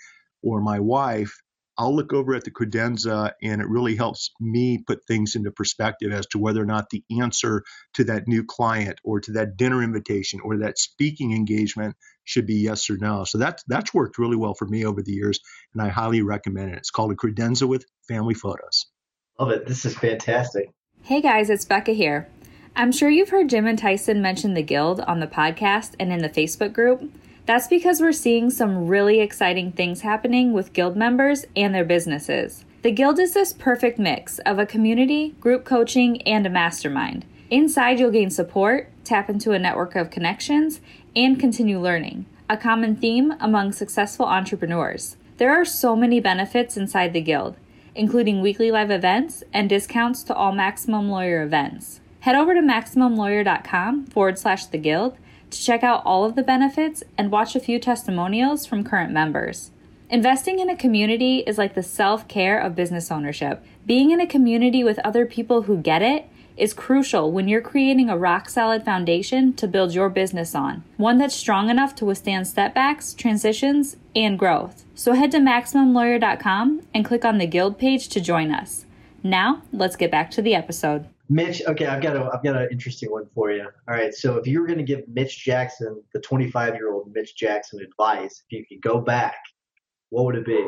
or 0.42 0.60
my 0.60 0.80
wife 0.80 1.32
i'll 1.78 1.94
look 1.94 2.12
over 2.12 2.34
at 2.34 2.44
the 2.44 2.50
credenza 2.50 3.32
and 3.42 3.62
it 3.62 3.68
really 3.68 3.96
helps 3.96 4.30
me 4.40 4.78
put 4.86 5.04
things 5.06 5.34
into 5.34 5.50
perspective 5.50 6.12
as 6.12 6.26
to 6.26 6.38
whether 6.38 6.62
or 6.62 6.66
not 6.66 6.90
the 6.90 7.02
answer 7.20 7.62
to 7.94 8.04
that 8.04 8.28
new 8.28 8.44
client 8.44 8.98
or 9.04 9.20
to 9.20 9.32
that 9.32 9.56
dinner 9.56 9.82
invitation 9.82 10.40
or 10.44 10.58
that 10.58 10.78
speaking 10.78 11.32
engagement 11.32 11.96
should 12.24 12.46
be 12.46 12.56
yes 12.56 12.90
or 12.90 12.98
no 12.98 13.24
so 13.24 13.38
that's 13.38 13.62
that's 13.68 13.94
worked 13.94 14.18
really 14.18 14.36
well 14.36 14.54
for 14.54 14.66
me 14.66 14.84
over 14.84 15.02
the 15.02 15.12
years 15.12 15.40
and 15.72 15.82
i 15.82 15.88
highly 15.88 16.20
recommend 16.22 16.70
it 16.72 16.76
it's 16.76 16.90
called 16.90 17.12
a 17.12 17.16
credenza 17.16 17.66
with 17.66 17.84
family 18.06 18.34
photos 18.34 18.86
Love 19.38 19.50
it. 19.50 19.66
This 19.66 19.84
is 19.84 19.96
fantastic. 19.96 20.70
Hey 21.02 21.20
guys, 21.20 21.48
it's 21.48 21.64
Becca 21.64 21.92
here. 21.92 22.28
I'm 22.74 22.90
sure 22.90 23.08
you've 23.08 23.28
heard 23.28 23.48
Jim 23.48 23.68
and 23.68 23.78
Tyson 23.78 24.20
mention 24.20 24.54
the 24.54 24.62
Guild 24.62 25.00
on 25.00 25.20
the 25.20 25.28
podcast 25.28 25.94
and 26.00 26.12
in 26.12 26.18
the 26.18 26.28
Facebook 26.28 26.72
group. 26.72 27.12
That's 27.48 27.66
because 27.66 28.02
we're 28.02 28.12
seeing 28.12 28.50
some 28.50 28.88
really 28.88 29.20
exciting 29.20 29.72
things 29.72 30.02
happening 30.02 30.52
with 30.52 30.74
Guild 30.74 30.98
members 30.98 31.46
and 31.56 31.74
their 31.74 31.82
businesses. 31.82 32.66
The 32.82 32.92
Guild 32.92 33.18
is 33.18 33.32
this 33.32 33.54
perfect 33.54 33.98
mix 33.98 34.38
of 34.40 34.58
a 34.58 34.66
community, 34.66 35.30
group 35.40 35.64
coaching, 35.64 36.20
and 36.28 36.46
a 36.46 36.50
mastermind. 36.50 37.24
Inside, 37.48 38.00
you'll 38.00 38.10
gain 38.10 38.28
support, 38.28 38.90
tap 39.02 39.30
into 39.30 39.52
a 39.52 39.58
network 39.58 39.96
of 39.96 40.10
connections, 40.10 40.82
and 41.16 41.40
continue 41.40 41.80
learning, 41.80 42.26
a 42.50 42.58
common 42.58 42.94
theme 42.94 43.32
among 43.40 43.72
successful 43.72 44.26
entrepreneurs. 44.26 45.16
There 45.38 45.50
are 45.50 45.64
so 45.64 45.96
many 45.96 46.20
benefits 46.20 46.76
inside 46.76 47.14
the 47.14 47.22
Guild, 47.22 47.56
including 47.94 48.42
weekly 48.42 48.70
live 48.70 48.90
events 48.90 49.42
and 49.54 49.70
discounts 49.70 50.22
to 50.24 50.34
all 50.34 50.52
Maximum 50.52 51.08
Lawyer 51.08 51.42
events. 51.44 52.00
Head 52.20 52.36
over 52.36 52.52
to 52.52 52.60
MaximumLawyer.com 52.60 54.08
forward 54.08 54.38
slash 54.38 54.66
the 54.66 54.76
Guild 54.76 55.16
to 55.50 55.62
check 55.62 55.82
out 55.82 56.02
all 56.04 56.24
of 56.24 56.34
the 56.34 56.42
benefits 56.42 57.02
and 57.16 57.30
watch 57.30 57.56
a 57.56 57.60
few 57.60 57.78
testimonials 57.78 58.66
from 58.66 58.84
current 58.84 59.12
members. 59.12 59.70
Investing 60.10 60.58
in 60.58 60.70
a 60.70 60.76
community 60.76 61.40
is 61.40 61.58
like 61.58 61.74
the 61.74 61.82
self 61.82 62.26
care 62.28 62.58
of 62.58 62.74
business 62.74 63.10
ownership. 63.10 63.62
Being 63.84 64.10
in 64.10 64.20
a 64.20 64.26
community 64.26 64.82
with 64.82 64.98
other 65.00 65.26
people 65.26 65.62
who 65.62 65.76
get 65.76 66.02
it 66.02 66.28
is 66.56 66.74
crucial 66.74 67.30
when 67.30 67.46
you're 67.46 67.60
creating 67.60 68.10
a 68.10 68.18
rock 68.18 68.48
solid 68.48 68.84
foundation 68.84 69.52
to 69.54 69.68
build 69.68 69.94
your 69.94 70.08
business 70.08 70.54
on, 70.54 70.82
one 70.96 71.18
that's 71.18 71.34
strong 71.34 71.70
enough 71.70 71.94
to 71.94 72.04
withstand 72.04 72.46
setbacks, 72.46 73.14
transitions, 73.14 73.96
and 74.16 74.38
growth. 74.38 74.84
So 74.94 75.12
head 75.12 75.30
to 75.32 75.38
MaximumLawyer.com 75.38 76.82
and 76.92 77.04
click 77.04 77.24
on 77.24 77.38
the 77.38 77.46
Guild 77.46 77.78
page 77.78 78.08
to 78.08 78.20
join 78.20 78.50
us. 78.50 78.86
Now, 79.22 79.62
let's 79.72 79.96
get 79.96 80.10
back 80.10 80.30
to 80.32 80.42
the 80.42 80.54
episode. 80.54 81.06
Mitch, 81.28 81.62
okay, 81.66 81.86
I've 81.86 82.02
got 82.02 82.16
a 82.16 82.30
I've 82.32 82.42
got 82.42 82.56
an 82.56 82.68
interesting 82.70 83.10
one 83.10 83.26
for 83.34 83.50
you. 83.50 83.62
All 83.62 83.94
right, 83.94 84.14
so 84.14 84.36
if 84.36 84.46
you 84.46 84.60
were 84.60 84.66
going 84.66 84.78
to 84.78 84.84
give 84.84 85.06
Mitch 85.08 85.44
Jackson, 85.44 86.02
the 86.14 86.20
25 86.20 86.74
year 86.74 86.92
old 86.92 87.12
Mitch 87.12 87.36
Jackson, 87.36 87.80
advice, 87.80 88.42
if 88.48 88.58
you 88.58 88.64
could 88.66 88.82
go 88.82 89.00
back, 89.00 89.36
what 90.10 90.24
would 90.24 90.36
it 90.36 90.46
be? 90.46 90.66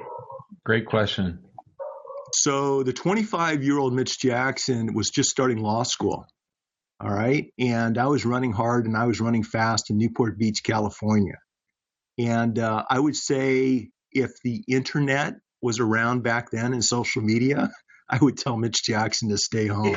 Great 0.65 0.87
question. 0.87 1.41
So 2.35 2.83
the 2.83 2.93
25 2.93 3.65
year 3.65 3.79
old 3.79 3.95
Mitch 3.95 4.19
Jackson 4.19 4.95
was 4.95 5.11
just 5.11 5.31
starting 5.31 5.59
law 5.59 5.83
school. 5.83 6.27
All 7.03 7.11
right. 7.11 7.51
And 7.59 7.97
I 7.97 8.07
was 8.07 8.27
running 8.27 8.53
hard 8.53 8.87
and 8.87 8.97
I 8.97 9.07
was 9.07 9.21
running 9.21 9.43
fast 9.43 9.91
in 9.91 9.97
Newport 9.97 10.39
Beach, 10.39 10.63
California. 10.63 11.39
And 12.19 12.59
uh, 12.59 12.85
I 12.89 13.01
would 13.01 13.17
say 13.17 13.89
if 14.13 14.31
the 14.45 14.63
internet 14.69 15.35
was 15.63 15.81
around 15.81 16.23
back 16.23 16.51
then 16.51 16.75
and 16.75 16.85
social 16.85 17.23
media, 17.23 17.71
I 18.11 18.19
would 18.21 18.37
tell 18.37 18.57
Mitch 18.57 18.83
Jackson 18.83 19.29
to 19.29 19.39
stay 19.39 19.69
home. 19.69 19.95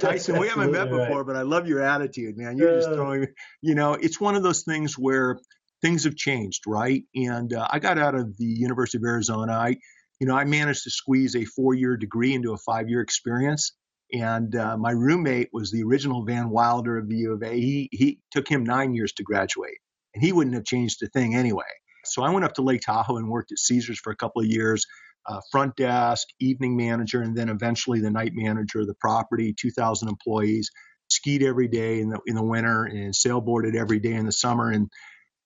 Tyson, 0.00 0.38
we 0.38 0.48
haven't 0.48 0.72
met 0.72 0.90
before, 0.90 1.22
but 1.22 1.36
I 1.36 1.42
love 1.42 1.68
your 1.68 1.80
attitude, 1.80 2.36
man. 2.36 2.58
You're 2.58 2.76
just 2.76 2.90
throwing, 2.90 3.28
you 3.62 3.76
know, 3.76 3.94
it's 3.94 4.20
one 4.20 4.34
of 4.34 4.42
those 4.42 4.64
things 4.64 4.94
where 4.94 5.38
things 5.80 6.02
have 6.04 6.16
changed, 6.16 6.64
right? 6.66 7.04
And 7.14 7.52
uh, 7.52 7.68
I 7.70 7.78
got 7.78 7.98
out 7.98 8.16
of 8.16 8.36
the 8.36 8.46
University 8.46 8.98
of 8.98 9.04
Arizona. 9.04 9.52
I, 9.52 9.76
you 10.18 10.26
know, 10.26 10.34
I 10.34 10.44
managed 10.44 10.82
to 10.84 10.90
squeeze 10.90 11.36
a 11.36 11.44
four-year 11.44 11.96
degree 11.96 12.34
into 12.34 12.52
a 12.52 12.58
five-year 12.58 13.00
experience. 13.00 13.72
And 14.12 14.56
uh, 14.56 14.76
my 14.76 14.90
roommate 14.90 15.50
was 15.52 15.70
the 15.70 15.84
original 15.84 16.24
Van 16.24 16.50
Wilder 16.50 16.98
of 16.98 17.08
the 17.08 17.16
U 17.16 17.34
of 17.34 17.42
A. 17.44 17.54
He 17.54 17.88
he 17.92 18.18
took 18.32 18.48
him 18.48 18.64
nine 18.64 18.94
years 18.94 19.12
to 19.12 19.22
graduate, 19.22 19.76
and 20.14 20.24
he 20.24 20.32
wouldn't 20.32 20.54
have 20.54 20.64
changed 20.64 21.02
a 21.02 21.08
thing 21.08 21.34
anyway. 21.34 21.64
So 22.06 22.22
I 22.22 22.30
went 22.30 22.46
up 22.46 22.54
to 22.54 22.62
Lake 22.62 22.80
Tahoe 22.80 23.18
and 23.18 23.28
worked 23.28 23.52
at 23.52 23.58
Caesars 23.58 23.98
for 23.98 24.10
a 24.10 24.16
couple 24.16 24.40
of 24.40 24.48
years, 24.48 24.86
uh, 25.28 25.40
front 25.52 25.76
desk, 25.76 26.26
evening 26.40 26.76
manager, 26.76 27.22
and 27.22 27.36
then 27.36 27.48
eventually 27.48 28.00
the 28.00 28.10
night 28.10 28.32
manager 28.34 28.80
of 28.80 28.86
the 28.86 28.94
property. 28.94 29.54
2,000 29.58 30.08
employees. 30.08 30.70
Skied 31.10 31.42
every 31.42 31.68
day 31.68 32.00
in 32.00 32.10
the 32.10 32.20
in 32.26 32.34
the 32.34 32.42
winter 32.42 32.84
and 32.84 33.14
sailboarded 33.14 33.74
every 33.74 33.98
day 33.98 34.12
in 34.12 34.26
the 34.26 34.32
summer. 34.32 34.70
And 34.70 34.90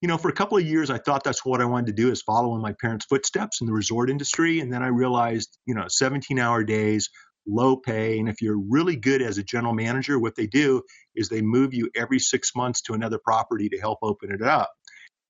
you 0.01 0.09
know, 0.09 0.18
for 0.18 0.29
a 0.29 0.33
couple 0.33 0.59
of 0.59 0.66
years, 0.66 0.90
I 0.90 0.99
thought 0.99 1.23
that's 1.23 1.45
what 1.45 1.61
I 1.61 1.64
wanted 1.64 1.87
to 1.87 1.92
do 2.03 2.11
is 2.11 2.21
follow 2.23 2.57
in 2.57 2.61
my 2.61 2.75
parents' 2.81 3.07
footsteps 3.07 3.61
in 3.61 3.68
the 3.68 3.73
resort 3.73 4.11
industry. 4.11 4.59
And 4.59 4.73
then 4.73 4.83
I 4.83 4.88
realized, 4.88 5.57
you 5.64 5.77
know, 5.77 5.85
17 5.88 6.40
hour 6.40 6.64
days, 6.64 7.09
low 7.47 7.77
pay. 7.77 8.18
And 8.18 8.29
if 8.29 8.42
you're 8.42 8.59
really 8.59 8.97
good 8.97 9.23
as 9.23 9.38
a 9.38 9.45
general 9.45 9.73
manager, 9.73 10.18
what 10.18 10.35
they 10.35 10.49
do 10.49 10.83
is 11.14 11.29
they 11.29 11.42
move 11.42 11.73
you 11.73 11.88
every 11.95 12.18
six 12.18 12.51
months 12.57 12.83
to 12.83 12.95
another 12.95 13.21
property 13.23 13.68
to 13.68 13.79
help 13.79 14.01
open 14.03 14.33
it 14.33 14.42
up. 14.42 14.73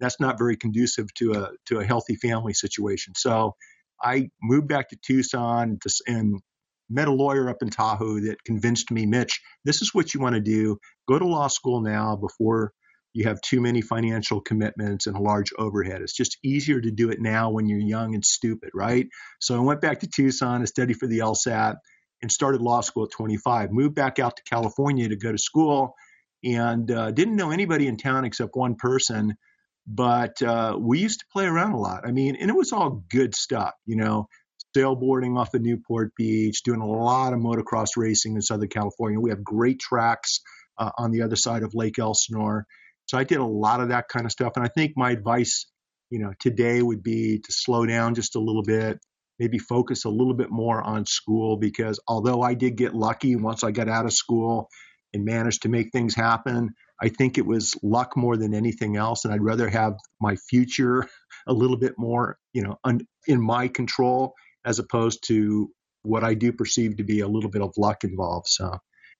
That's 0.01 0.19
not 0.19 0.39
very 0.39 0.57
conducive 0.57 1.13
to 1.15 1.35
a, 1.35 1.51
to 1.67 1.81
a 1.81 1.85
healthy 1.85 2.17
family 2.17 2.55
situation. 2.55 3.13
So 3.15 3.55
I 4.03 4.31
moved 4.43 4.69
back 4.69 4.89
to 4.91 4.97
Tucson 5.05 5.79
and 6.07 6.41
met 6.91 7.09
a 7.09 7.13
lawyer 7.13 7.49
up 7.49 7.63
in 7.63 7.71
Tahoe 7.71 8.21
that 8.21 8.43
convinced 8.45 8.91
me, 8.91 9.07
Mitch, 9.07 9.41
this 9.65 9.83
is 9.83 9.95
what 9.95 10.13
you 10.13 10.21
want 10.21 10.35
to 10.35 10.41
do. 10.41 10.79
Go 11.09 11.19
to 11.19 11.27
law 11.27 11.49
school 11.49 11.81
now 11.81 12.17
before 12.17 12.73
you 13.15 13.25
have 13.25 13.41
too 13.43 13.61
many 13.61 13.83
financial 13.83 14.41
commitments 14.41 15.07
and 15.07 15.17
a 15.17 15.21
large 15.21 15.53
overhead. 15.59 16.01
It's 16.01 16.17
just 16.17 16.39
easier 16.43 16.81
to 16.81 16.91
do 16.91 17.11
it 17.11 17.21
now 17.21 17.51
when 17.51 17.67
you're 17.67 17.79
young 17.79 18.15
and 18.15 18.25
stupid, 18.25 18.71
right? 18.75 19.07
So 19.41 19.57
I 19.57 19.61
went 19.61 19.81
back 19.81 20.01
to 20.01 20.09
Tucson 20.09 20.61
to 20.61 20.67
study 20.67 20.95
for 20.95 21.07
the 21.07 21.19
LSAT 21.19 21.77
and 22.23 22.33
started 22.33 22.63
law 22.63 22.81
school 22.81 23.05
at 23.05 23.11
25. 23.11 23.71
Moved 23.71 23.95
back 23.95 24.19
out 24.19 24.37
to 24.37 24.43
California 24.45 25.09
to 25.09 25.17
go 25.17 25.33
to 25.33 25.39
school 25.39 25.95
and 26.45 26.91
uh, 26.91 27.11
didn't 27.11 27.37
know 27.37 27.51
anybody 27.51 27.87
in 27.87 27.97
town 27.97 28.25
except 28.25 28.53
one 28.55 28.77
person. 28.77 29.35
But 29.87 30.41
uh, 30.43 30.77
we 30.79 31.01
used 31.01 31.21
to 31.21 31.27
play 31.33 31.47
around 31.47 31.73
a 31.73 31.79
lot. 31.79 32.07
I 32.07 32.13
mean, 32.13 32.37
and 32.37 32.49
it 32.49 32.57
was 32.57 32.73
all 32.73 33.03
good 33.11 33.35
stuff, 33.35 33.73
you 33.85 33.97
know, 33.97 34.29
sailboarding 34.77 35.39
off 35.39 35.51
the 35.51 35.59
Newport 35.59 36.13
Beach, 36.17 36.63
doing 36.63 36.81
a 36.81 36.87
lot 36.87 37.33
of 37.33 37.41
motocross 37.41 37.91
racing 37.97 38.37
in 38.37 38.43
Southern 38.43 38.69
California. 38.69 39.19
We 39.21 39.31
have 39.31 39.43
great 39.43 39.81
tracks 39.81 40.41
uh, 40.79 40.91
on 40.97 41.11
the 41.11 41.23
other 41.23 41.37
side 41.37 41.63
of 41.63 41.75
Lake 41.75 41.99
Elsinore 41.99 42.67
so 43.07 43.19
I 43.19 43.25
did 43.25 43.39
a 43.39 43.45
lot 43.45 43.81
of 43.81 43.89
that 43.91 44.09
kind 44.09 44.27
of 44.27 44.33
stuff. 44.33 44.53
And 44.57 44.65
I 44.65 44.69
think 44.69 44.95
my 44.97 45.11
advice, 45.11 45.67
you 46.11 46.19
know, 46.19 46.33
today 46.41 46.81
would 46.83 47.03
be 47.03 47.39
to 47.39 47.53
slow 47.53 47.87
down 47.87 48.15
just 48.15 48.37
a 48.37 48.41
little 48.41 48.63
bit, 48.63 48.99
maybe 49.39 49.59
focus 49.59 50.05
a 50.05 50.11
little 50.11 50.35
bit 50.35 50.51
more 50.51 50.81
on 50.83 51.05
school 51.07 51.57
because 51.57 52.01
although 52.07 52.43
I 52.43 52.55
did 52.55 52.77
get 52.77 52.95
lucky 52.95 53.37
once 53.37 53.65
I 53.65 53.71
got 53.71 53.89
out 53.89 54.07
of 54.07 54.13
school 54.13 54.69
and 55.13 55.25
managed 55.25 55.63
to 55.63 55.69
make 55.69 55.93
things 55.93 56.15
happen, 56.15 56.71
I 57.03 57.09
think 57.09 57.37
it 57.37 57.45
was 57.45 57.77
luck 57.83 58.17
more 58.17 58.37
than 58.37 58.55
anything 58.55 58.97
else. 58.97 59.25
And 59.25 59.35
I'd 59.35 59.43
rather 59.43 59.69
have 59.69 59.95
my 60.21 60.37
future 60.37 61.09
a 61.47 61.53
little 61.53 61.77
bit 61.77 61.95
more, 61.99 62.39
you 62.53 62.63
know, 62.63 62.79
un- 62.85 63.07
in 63.27 63.41
my 63.41 63.69
control 63.69 64.35
as 64.65 64.79
opposed 64.79 65.27
to 65.27 65.71
what 66.03 66.23
I 66.23 66.35
do 66.35 66.53
perceive 66.53 66.97
to 66.97 67.05
be 67.05 67.21
a 67.21 67.29
little 67.29 67.51
bit 67.51 67.63
of 67.63 67.73
luck 67.77 68.05
involved. 68.05 68.47
So 68.49 68.79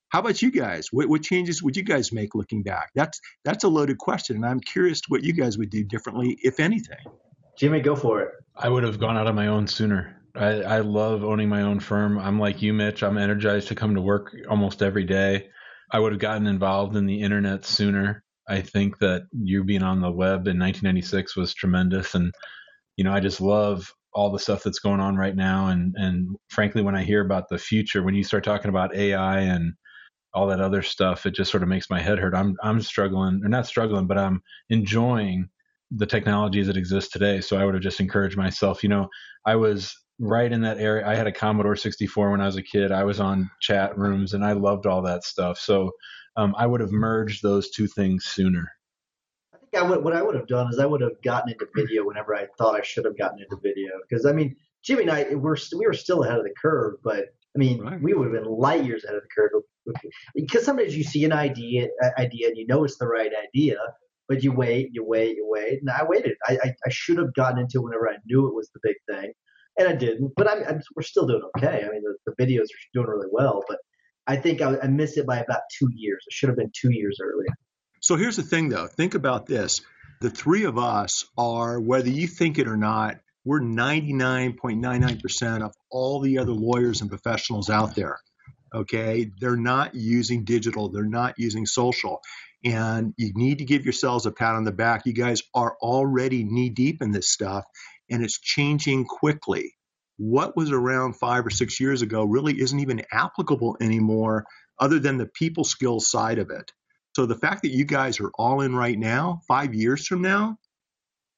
how 0.09 0.19
about 0.19 0.41
you 0.41 0.51
guys? 0.51 0.89
What, 0.91 1.09
what, 1.09 1.23
changes 1.23 1.61
would 1.61 1.75
you 1.75 1.83
guys 1.83 2.13
make 2.13 2.35
looking 2.35 2.63
back? 2.63 2.91
That's 2.93 3.19
that's 3.43 3.63
a 3.63 3.67
loaded 3.67 3.97
question, 3.97 4.35
and 4.35 4.45
I'm 4.45 4.59
curious 4.59 5.01
what 5.07 5.23
you 5.23 5.33
guys 5.33 5.57
would 5.57 5.71
do 5.71 5.83
differently, 5.83 6.37
if 6.43 6.59
anything. 6.59 6.99
Jimmy, 7.57 7.81
go 7.81 7.95
for 7.95 8.21
it. 8.21 8.29
I 8.55 8.69
would 8.69 8.83
have 8.83 8.99
gone 8.99 9.17
out 9.17 9.25
on 9.25 9.33
my 9.33 9.47
own 9.47 9.67
sooner. 9.67 10.21
I, 10.35 10.61
I 10.61 10.79
love 10.79 11.23
owning 11.23 11.49
my 11.49 11.63
own 11.63 11.79
firm. 11.79 12.19
I'm 12.19 12.39
like 12.39 12.61
you, 12.61 12.73
Mitch. 12.73 13.03
I'm 13.03 13.17
energized 13.17 13.67
to 13.69 13.75
come 13.75 13.95
to 13.95 14.01
work 14.01 14.35
almost 14.49 14.81
every 14.81 15.03
day. 15.03 15.49
I 15.93 15.99
would 15.99 16.11
have 16.11 16.19
gotten 16.19 16.47
involved 16.47 16.95
in 16.95 17.05
the 17.05 17.21
internet 17.21 17.65
sooner. 17.65 18.23
I 18.49 18.61
think 18.61 18.97
that 18.99 19.23
you 19.31 19.63
being 19.63 19.83
on 19.83 20.01
the 20.01 20.11
web 20.11 20.47
in 20.47 20.59
1996 20.59 21.37
was 21.37 21.53
tremendous, 21.53 22.15
and 22.15 22.33
you 22.97 23.03
know 23.03 23.13
I 23.13 23.19
just 23.19 23.39
love 23.39 23.93
all 24.13 24.31
the 24.31 24.39
stuff 24.39 24.63
that's 24.63 24.79
going 24.79 24.99
on 24.99 25.15
right 25.15 25.35
now. 25.35 25.67
And 25.67 25.95
and 25.97 26.35
frankly, 26.49 26.81
when 26.81 26.95
I 26.95 27.03
hear 27.03 27.21
about 27.23 27.47
the 27.47 27.59
future, 27.59 28.03
when 28.03 28.15
you 28.15 28.23
start 28.23 28.43
talking 28.43 28.69
about 28.69 28.95
AI 28.95 29.41
and 29.41 29.73
all 30.33 30.47
that 30.47 30.59
other 30.59 30.81
stuff, 30.81 31.25
it 31.27 31.35
just 31.35 31.51
sort 31.51 31.63
of 31.63 31.69
makes 31.69 31.89
my 31.89 32.01
head 32.01 32.19
hurt. 32.19 32.33
I'm 32.33 32.55
I'm 32.63 32.81
struggling, 32.81 33.41
or 33.43 33.49
not 33.49 33.67
struggling, 33.67 34.07
but 34.07 34.17
I'm 34.17 34.41
enjoying 34.69 35.47
the 35.91 36.07
technologies 36.07 36.67
that 36.67 36.77
exist 36.77 37.11
today. 37.11 37.39
So 37.39 37.57
I 37.57 37.65
would 37.65 37.75
have 37.75 37.83
just 37.83 37.99
encouraged 37.99 38.35
myself. 38.35 38.81
You 38.81 38.89
know, 38.89 39.09
I 39.45 39.55
was 39.55 39.95
right 40.23 40.51
in 40.51 40.61
that 40.61 40.79
area. 40.79 41.07
I 41.07 41.15
had 41.15 41.27
a 41.27 41.31
Commodore 41.31 41.75
64 41.75 42.31
when 42.31 42.41
I 42.41 42.45
was 42.45 42.55
a 42.55 42.63
kid. 42.63 42.91
I 42.91 43.03
was 43.03 43.19
on 43.19 43.49
chat 43.59 43.97
rooms, 43.97 44.33
and 44.33 44.43
I 44.43 44.53
loved 44.53 44.85
all 44.85 45.01
that 45.03 45.23
stuff. 45.23 45.59
So 45.59 45.91
um, 46.35 46.55
I 46.57 46.65
would 46.65 46.81
have 46.81 46.91
merged 46.91 47.43
those 47.43 47.69
two 47.69 47.87
things 47.87 48.25
sooner. 48.25 48.71
I 49.53 49.57
think 49.57 49.83
I 49.83 49.87
would. 49.87 50.03
What 50.03 50.15
I 50.15 50.21
would 50.21 50.35
have 50.35 50.47
done 50.47 50.69
is 50.71 50.79
I 50.79 50.85
would 50.85 51.01
have 51.01 51.21
gotten 51.23 51.51
into 51.51 51.67
video 51.75 52.05
whenever 52.05 52.35
I 52.35 52.47
thought 52.57 52.75
I 52.75 52.83
should 52.83 53.05
have 53.05 53.17
gotten 53.17 53.39
into 53.39 53.57
video. 53.61 53.91
Because 54.07 54.25
I 54.25 54.31
mean, 54.31 54.55
Jimmy 54.83 55.03
and 55.03 55.11
I, 55.11 55.35
we're 55.35 55.57
we 55.77 55.85
were 55.85 55.93
still 55.93 56.23
ahead 56.23 56.37
of 56.37 56.43
the 56.43 56.53
curve, 56.61 56.95
but 57.03 57.25
I 57.55 57.59
mean, 57.59 57.81
right. 57.81 58.01
we 58.01 58.13
would 58.13 58.33
have 58.33 58.43
been 58.43 58.51
light 58.51 58.83
years 58.83 59.03
ahead 59.03 59.15
of 59.15 59.23
the 59.23 59.29
curve 59.35 59.51
because 60.35 60.65
sometimes 60.65 60.95
you 60.95 61.03
see 61.03 61.25
an 61.25 61.33
idea, 61.33 61.87
idea, 62.17 62.47
and 62.47 62.57
you 62.57 62.65
know 62.67 62.83
it's 62.83 62.97
the 62.97 63.07
right 63.07 63.31
idea, 63.47 63.77
but 64.27 64.43
you 64.43 64.51
wait, 64.51 64.89
you 64.93 65.03
wait, 65.03 65.35
you 65.35 65.47
wait. 65.47 65.79
And 65.81 65.89
I 65.89 66.03
waited. 66.03 66.35
I, 66.47 66.57
I, 66.63 66.75
I 66.85 66.89
should 66.89 67.17
have 67.17 67.33
gotten 67.33 67.59
into 67.59 67.79
it 67.79 67.83
whenever 67.83 68.09
I 68.09 68.15
knew 68.25 68.47
it 68.47 68.55
was 68.55 68.69
the 68.73 68.79
big 68.81 68.95
thing, 69.09 69.33
and 69.77 69.87
I 69.87 69.95
didn't. 69.95 70.33
But 70.35 70.49
I'm, 70.49 70.63
I'm 70.67 70.81
we're 70.95 71.03
still 71.03 71.27
doing 71.27 71.43
okay. 71.57 71.83
I 71.85 71.89
mean, 71.89 72.01
the, 72.03 72.15
the 72.25 72.33
videos 72.43 72.63
are 72.63 72.93
doing 72.93 73.07
really 73.07 73.27
well, 73.31 73.63
but 73.67 73.77
I 74.27 74.35
think 74.37 74.61
I, 74.61 74.77
I 74.81 74.87
missed 74.87 75.17
it 75.17 75.25
by 75.25 75.39
about 75.39 75.61
two 75.77 75.89
years. 75.93 76.23
It 76.27 76.33
should 76.33 76.49
have 76.49 76.57
been 76.57 76.71
two 76.79 76.91
years 76.91 77.17
earlier. 77.21 77.49
So 77.99 78.15
here's 78.15 78.35
the 78.35 78.43
thing, 78.43 78.69
though. 78.69 78.87
Think 78.87 79.15
about 79.15 79.45
this. 79.45 79.81
The 80.21 80.29
three 80.29 80.65
of 80.65 80.77
us 80.77 81.25
are, 81.37 81.79
whether 81.79 82.09
you 82.09 82.27
think 82.27 82.59
it 82.59 82.67
or 82.67 82.77
not, 82.77 83.17
we're 83.45 83.61
99.99% 83.61 85.63
of 85.63 85.73
all 85.91 86.21
the 86.21 86.37
other 86.37 86.53
lawyers 86.53 87.01
and 87.01 87.09
professionals 87.09 87.69
out 87.69 87.95
there 87.95 88.17
okay 88.73 89.29
they're 89.39 89.55
not 89.55 89.93
using 89.93 90.43
digital 90.43 90.89
they're 90.89 91.03
not 91.03 91.35
using 91.37 91.65
social 91.65 92.21
and 92.65 93.13
you 93.17 93.31
need 93.35 93.59
to 93.59 93.65
give 93.65 93.85
yourselves 93.85 94.25
a 94.25 94.31
pat 94.31 94.55
on 94.55 94.63
the 94.63 94.71
back 94.71 95.05
you 95.05 95.13
guys 95.13 95.41
are 95.53 95.75
already 95.81 96.43
knee 96.43 96.69
deep 96.69 97.01
in 97.01 97.11
this 97.11 97.31
stuff 97.31 97.65
and 98.09 98.23
it's 98.23 98.39
changing 98.39 99.05
quickly 99.05 99.73
what 100.17 100.55
was 100.55 100.71
around 100.71 101.13
five 101.13 101.45
or 101.45 101.49
six 101.49 101.79
years 101.79 102.01
ago 102.01 102.23
really 102.23 102.59
isn't 102.59 102.79
even 102.79 103.01
applicable 103.11 103.75
anymore 103.81 104.45
other 104.79 104.99
than 104.99 105.17
the 105.17 105.29
people 105.33 105.63
skills 105.63 106.09
side 106.09 106.39
of 106.39 106.49
it 106.49 106.71
so 107.15 107.25
the 107.25 107.35
fact 107.35 107.61
that 107.61 107.71
you 107.71 107.85
guys 107.85 108.19
are 108.19 108.31
all 108.35 108.61
in 108.61 108.75
right 108.75 108.97
now 108.97 109.39
five 109.47 109.73
years 109.73 110.05
from 110.05 110.21
now 110.21 110.57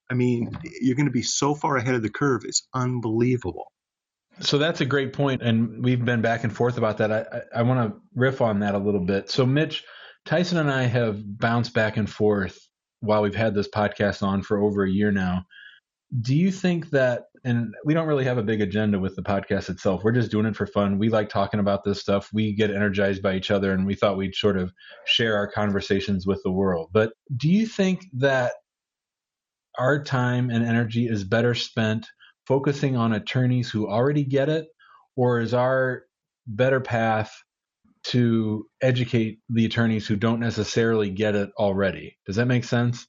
I 0.10 0.14
mean, 0.14 0.58
you're 0.82 0.96
going 0.96 1.08
to 1.08 1.12
be 1.12 1.24
so 1.24 1.56
far 1.56 1.78
ahead 1.78 1.96
of 1.96 2.04
the 2.04 2.10
curve. 2.10 2.44
It's 2.46 2.68
unbelievable. 2.74 3.72
So 4.42 4.58
that's 4.58 4.82
a 4.82 4.86
great 4.86 5.14
point, 5.14 5.42
and 5.42 5.84
we've 5.84 6.04
been 6.04 6.22
back 6.22 6.44
and 6.44 6.54
forth 6.54 6.78
about 6.78 6.98
that. 6.98 7.12
I, 7.12 7.20
I, 7.20 7.60
I 7.60 7.62
want 7.64 7.90
to 7.90 8.02
riff 8.14 8.42
on 8.42 8.60
that 8.60 8.76
a 8.76 8.78
little 8.78 9.00
bit. 9.00 9.30
So, 9.30 9.46
Mitch, 9.46 9.86
Tyson 10.26 10.58
and 10.58 10.70
I 10.70 10.84
have 10.84 11.22
bounced 11.40 11.74
back 11.74 11.96
and 11.96 12.10
forth 12.10 12.58
while 13.00 13.22
we've 13.22 13.36
had 13.36 13.56
this 13.56 13.70
podcast 13.70 14.24
on 14.24 14.42
for 14.42 14.58
over 14.58 14.84
a 14.84 14.92
year 14.92 15.12
now. 15.12 15.46
Do 16.22 16.36
you 16.36 16.52
think 16.52 16.92
that, 16.92 17.24
and 17.44 17.74
we 17.84 17.94
don't 17.94 18.08
really 18.08 18.26
have 18.26 18.38
a 18.38 18.44
big 18.44 18.62
agenda 18.62 19.00
with 19.00 19.16
the 19.16 19.24
podcast 19.24 19.70
itself, 19.70 20.04
we're 20.04 20.12
just 20.12 20.32
doing 20.32 20.46
it 20.46 20.56
for 20.56 20.66
fun. 20.66 21.00
We 21.00 21.10
like 21.10 21.30
talking 21.30 21.60
about 21.60 21.84
this 21.84 22.00
stuff. 22.00 22.30
We 22.32 22.54
get 22.54 22.72
energized 22.72 23.22
by 23.22 23.36
each 23.36 23.52
other, 23.52 23.72
and 23.72 23.86
we 23.86 23.96
thought 23.96 24.18
we'd 24.18 24.36
sort 24.36 24.58
of 24.58 24.72
share 25.06 25.36
our 25.36 25.52
conversations 25.52 26.26
with 26.26 26.42
the 26.44 26.52
world. 26.52 26.90
But 26.94 27.14
do 27.36 27.50
you 27.50 27.66
think 27.66 28.06
that 28.14 28.54
our 29.78 30.04
time 30.04 30.50
and 30.50 30.66
energy 30.66 31.08
is 31.08 31.24
better 31.24 31.54
spent 31.54 32.08
focusing 32.48 32.96
on 32.96 33.14
attorneys 33.14 33.70
who 33.70 33.90
already 33.90 34.24
get 34.24 34.48
it, 34.50 34.68
or 35.16 35.40
is 35.40 35.54
our 35.54 36.04
better 36.48 36.80
path 36.80 37.34
to 38.04 38.68
educate 38.82 39.40
the 39.50 39.66
attorneys 39.66 40.06
who 40.06 40.16
don't 40.16 40.40
necessarily 40.40 41.10
get 41.10 41.36
it 41.36 41.50
already? 41.58 42.18
Does 42.26 42.36
that 42.36 42.46
make 42.46 42.64
sense? 42.64 43.08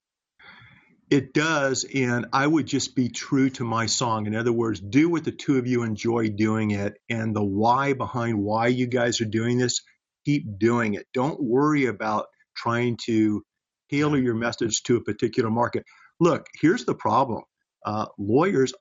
It 1.08 1.32
does, 1.32 1.84
and 1.84 2.26
I 2.32 2.46
would 2.46 2.66
just 2.66 2.96
be 2.96 3.08
true 3.08 3.48
to 3.50 3.64
my 3.64 3.86
song. 3.86 4.26
In 4.26 4.34
other 4.34 4.52
words, 4.52 4.80
do 4.80 5.08
what 5.08 5.22
the 5.22 5.30
two 5.30 5.56
of 5.56 5.66
you 5.66 5.84
enjoy 5.84 6.30
doing 6.30 6.72
it, 6.72 6.94
and 7.08 7.34
the 7.34 7.44
why 7.44 7.92
behind 7.92 8.38
why 8.42 8.66
you 8.66 8.88
guys 8.88 9.20
are 9.20 9.26
doing 9.26 9.56
this, 9.56 9.82
keep 10.24 10.58
doing 10.58 10.94
it. 10.94 11.06
Don't 11.14 11.40
worry 11.40 11.86
about 11.86 12.26
trying 12.56 12.98
to 13.06 13.44
tailor 13.88 14.18
your 14.18 14.34
message 14.34 14.82
to 14.84 14.96
a 14.96 15.02
particular 15.02 15.48
market. 15.48 15.84
Look, 16.18 16.46
here's 16.60 16.84
the 16.84 16.94
problem 16.94 17.42
uh, 17.84 18.06
lawyers 18.18 18.74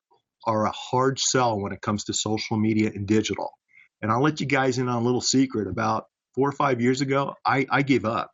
are 0.48 0.66
a 0.66 0.72
hard 0.72 1.20
sell 1.20 1.60
when 1.60 1.74
it 1.74 1.82
comes 1.82 2.06
to 2.06 2.14
social 2.14 2.58
media 2.58 2.92
and 2.94 3.08
digital. 3.08 3.52
And 4.02 4.12
I'll 4.12 4.22
let 4.22 4.40
you 4.40 4.48
guys 4.48 4.80
in 4.80 4.90
on 4.90 5.02
a 5.02 5.06
little 5.06 5.22
secret. 5.22 5.68
About 5.68 6.06
four 6.34 6.50
or 6.50 6.54
five 6.54 6.82
years 6.82 7.02
ago, 7.02 7.36
I, 7.46 7.68
I 7.70 7.84
gave 7.84 8.06
up. 8.06 8.32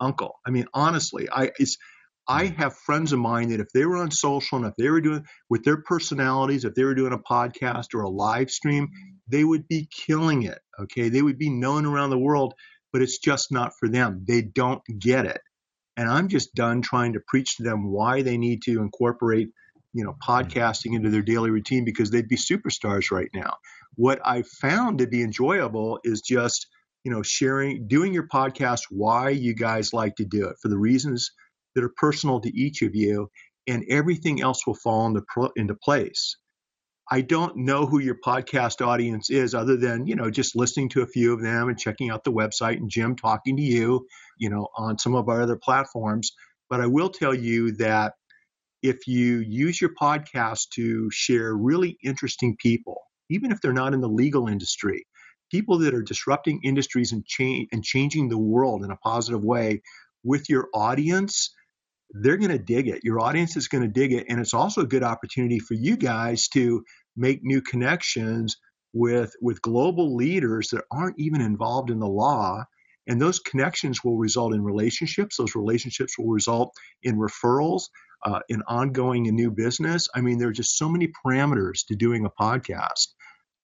Uncle. 0.00 0.38
I 0.46 0.50
mean, 0.50 0.66
honestly, 0.72 1.28
I 1.30 1.50
it's 1.58 1.76
I 2.28 2.54
have 2.58 2.76
friends 2.76 3.12
of 3.12 3.18
mine 3.18 3.48
that 3.48 3.60
if 3.60 3.70
they 3.72 3.86
were 3.86 3.96
on 3.96 4.10
social 4.10 4.58
and 4.58 4.66
if 4.66 4.74
they 4.76 4.90
were 4.90 5.00
doing 5.00 5.24
with 5.48 5.64
their 5.64 5.78
personalities, 5.78 6.64
if 6.64 6.74
they 6.74 6.84
were 6.84 6.94
doing 6.94 7.14
a 7.14 7.18
podcast 7.18 7.94
or 7.94 8.02
a 8.02 8.10
live 8.10 8.50
stream, 8.50 8.88
they 9.28 9.44
would 9.44 9.66
be 9.66 9.88
killing 9.90 10.42
it. 10.42 10.58
Okay. 10.78 11.08
They 11.08 11.22
would 11.22 11.38
be 11.38 11.48
known 11.48 11.86
around 11.86 12.10
the 12.10 12.18
world, 12.18 12.52
but 12.92 13.00
it's 13.00 13.18
just 13.18 13.50
not 13.50 13.72
for 13.80 13.88
them. 13.88 14.24
They 14.28 14.42
don't 14.42 14.82
get 14.98 15.24
it. 15.24 15.40
And 15.96 16.08
I'm 16.08 16.28
just 16.28 16.54
done 16.54 16.82
trying 16.82 17.14
to 17.14 17.20
preach 17.26 17.56
to 17.56 17.62
them 17.62 17.90
why 17.90 18.22
they 18.22 18.36
need 18.36 18.62
to 18.64 18.82
incorporate, 18.82 19.48
you 19.94 20.04
know, 20.04 20.14
podcasting 20.22 20.94
into 20.94 21.10
their 21.10 21.22
daily 21.22 21.50
routine 21.50 21.84
because 21.84 22.10
they'd 22.10 22.28
be 22.28 22.36
superstars 22.36 23.10
right 23.10 23.30
now. 23.34 23.54
What 23.94 24.20
I 24.22 24.42
found 24.42 24.98
to 24.98 25.06
be 25.06 25.22
enjoyable 25.22 25.98
is 26.04 26.20
just, 26.20 26.68
you 27.04 27.10
know, 27.10 27.22
sharing, 27.22 27.88
doing 27.88 28.12
your 28.12 28.28
podcast, 28.28 28.82
why 28.90 29.30
you 29.30 29.54
guys 29.54 29.92
like 29.92 30.16
to 30.16 30.24
do 30.24 30.48
it 30.48 30.56
for 30.60 30.68
the 30.68 30.78
reasons 30.78 31.30
that 31.74 31.84
are 31.84 31.92
personal 31.96 32.40
to 32.40 32.56
each 32.56 32.82
of 32.82 32.94
you, 32.94 33.30
and 33.66 33.84
everything 33.88 34.40
else 34.40 34.66
will 34.66 34.74
fall 34.74 35.06
into, 35.06 35.22
into 35.56 35.74
place. 35.74 36.36
I 37.10 37.22
don't 37.22 37.56
know 37.56 37.86
who 37.86 38.00
your 38.00 38.18
podcast 38.22 38.86
audience 38.86 39.30
is 39.30 39.54
other 39.54 39.76
than, 39.76 40.06
you 40.06 40.14
know, 40.14 40.30
just 40.30 40.54
listening 40.54 40.90
to 40.90 41.02
a 41.02 41.06
few 41.06 41.32
of 41.32 41.40
them 41.40 41.68
and 41.68 41.78
checking 41.78 42.10
out 42.10 42.22
the 42.22 42.32
website 42.32 42.76
and 42.76 42.90
Jim 42.90 43.16
talking 43.16 43.56
to 43.56 43.62
you, 43.62 44.06
you 44.38 44.50
know, 44.50 44.68
on 44.76 44.98
some 44.98 45.14
of 45.14 45.28
our 45.28 45.40
other 45.40 45.56
platforms. 45.56 46.32
But 46.68 46.82
I 46.82 46.86
will 46.86 47.08
tell 47.08 47.34
you 47.34 47.72
that 47.76 48.12
if 48.82 49.06
you 49.06 49.38
use 49.38 49.80
your 49.80 49.92
podcast 50.00 50.68
to 50.74 51.08
share 51.10 51.54
really 51.54 51.96
interesting 52.04 52.56
people, 52.60 53.00
even 53.30 53.52
if 53.52 53.60
they're 53.60 53.72
not 53.72 53.94
in 53.94 54.00
the 54.02 54.08
legal 54.08 54.46
industry, 54.46 55.06
people 55.50 55.78
that 55.78 55.94
are 55.94 56.02
disrupting 56.02 56.60
industries 56.62 57.12
and, 57.12 57.24
and 57.72 57.82
changing 57.82 58.28
the 58.28 58.38
world 58.38 58.84
in 58.84 58.90
a 58.90 58.96
positive 58.96 59.42
way 59.42 59.80
with 60.24 60.48
your 60.50 60.68
audience, 60.74 61.54
they're 62.10 62.36
going 62.36 62.50
to 62.50 62.58
dig 62.58 62.88
it. 62.88 63.00
Your 63.04 63.20
audience 63.20 63.56
is 63.56 63.68
going 63.68 63.82
to 63.82 63.88
dig 63.88 64.12
it. 64.12 64.26
And 64.28 64.40
it's 64.40 64.54
also 64.54 64.82
a 64.82 64.86
good 64.86 65.02
opportunity 65.02 65.58
for 65.58 65.74
you 65.74 65.96
guys 65.96 66.48
to 66.48 66.82
make 67.16 67.40
new 67.42 67.60
connections 67.60 68.56
with, 68.92 69.32
with 69.42 69.60
global 69.62 70.16
leaders 70.16 70.68
that 70.72 70.84
aren't 70.90 71.18
even 71.18 71.40
involved 71.40 71.90
in 71.90 71.98
the 71.98 72.08
law. 72.08 72.64
And 73.06 73.20
those 73.20 73.38
connections 73.38 74.02
will 74.04 74.16
result 74.16 74.54
in 74.54 74.62
relationships. 74.62 75.36
Those 75.36 75.54
relationships 75.54 76.18
will 76.18 76.28
result 76.28 76.72
in 77.02 77.16
referrals, 77.16 77.84
uh, 78.24 78.40
in 78.48 78.62
ongoing 78.66 79.28
and 79.28 79.36
new 79.36 79.50
business. 79.50 80.08
I 80.14 80.20
mean, 80.20 80.38
there 80.38 80.48
are 80.48 80.52
just 80.52 80.76
so 80.76 80.88
many 80.88 81.10
parameters 81.24 81.86
to 81.88 81.96
doing 81.96 82.26
a 82.26 82.42
podcast. 82.42 83.08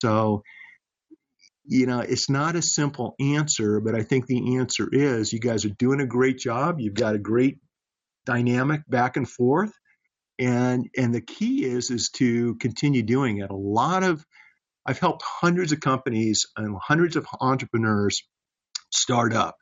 So, 0.01 0.43
you 1.67 1.87
know, 1.87 2.01
it's 2.01 2.29
not 2.29 2.57
a 2.57 2.63
simple 2.63 3.15
answer, 3.21 3.81
but 3.81 3.95
I 3.95 4.03
think 4.03 4.27
the 4.27 4.57
answer 4.57 4.89
is 4.93 5.33
you 5.33 5.41
guys 5.41 5.65
are 5.65 5.75
doing 5.79 6.01
a 6.01 6.07
great 6.07 6.39
job. 6.39 6.79
You've 6.79 6.95
got 6.95 7.15
a 7.15 7.19
great 7.19 7.59
dynamic 8.27 8.83
back 8.89 9.17
and 9.17 9.29
forth. 9.29 9.73
And 10.39 10.89
and 10.97 11.15
the 11.15 11.21
key 11.21 11.65
is 11.65 11.91
is 11.91 12.11
to 12.17 12.57
continue 12.57 13.03
doing 13.03 13.39
it. 13.39 13.51
A 13.51 13.57
lot 13.57 14.03
of 14.03 14.25
i've 14.87 14.99
helped 14.99 15.23
hundreds 15.23 15.73
of 15.73 15.81
companies 15.81 16.47
and 16.57 16.77
hundreds 16.83 17.17
of 17.17 17.27
entrepreneurs 17.41 18.23
start 18.93 19.33
up. 19.33 19.57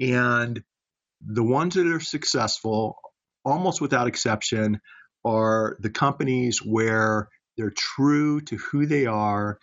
And 0.00 0.62
the 1.20 1.42
ones 1.42 1.74
that 1.74 1.86
are 1.86 2.00
successful 2.00 2.96
almost 3.44 3.80
without 3.80 4.06
exception 4.06 4.80
are 5.24 5.76
the 5.80 5.90
companies 5.90 6.58
where 6.58 7.28
they're 7.56 7.72
true 7.76 8.40
to 8.42 8.56
who 8.56 8.86
they 8.86 9.06
are 9.06 9.58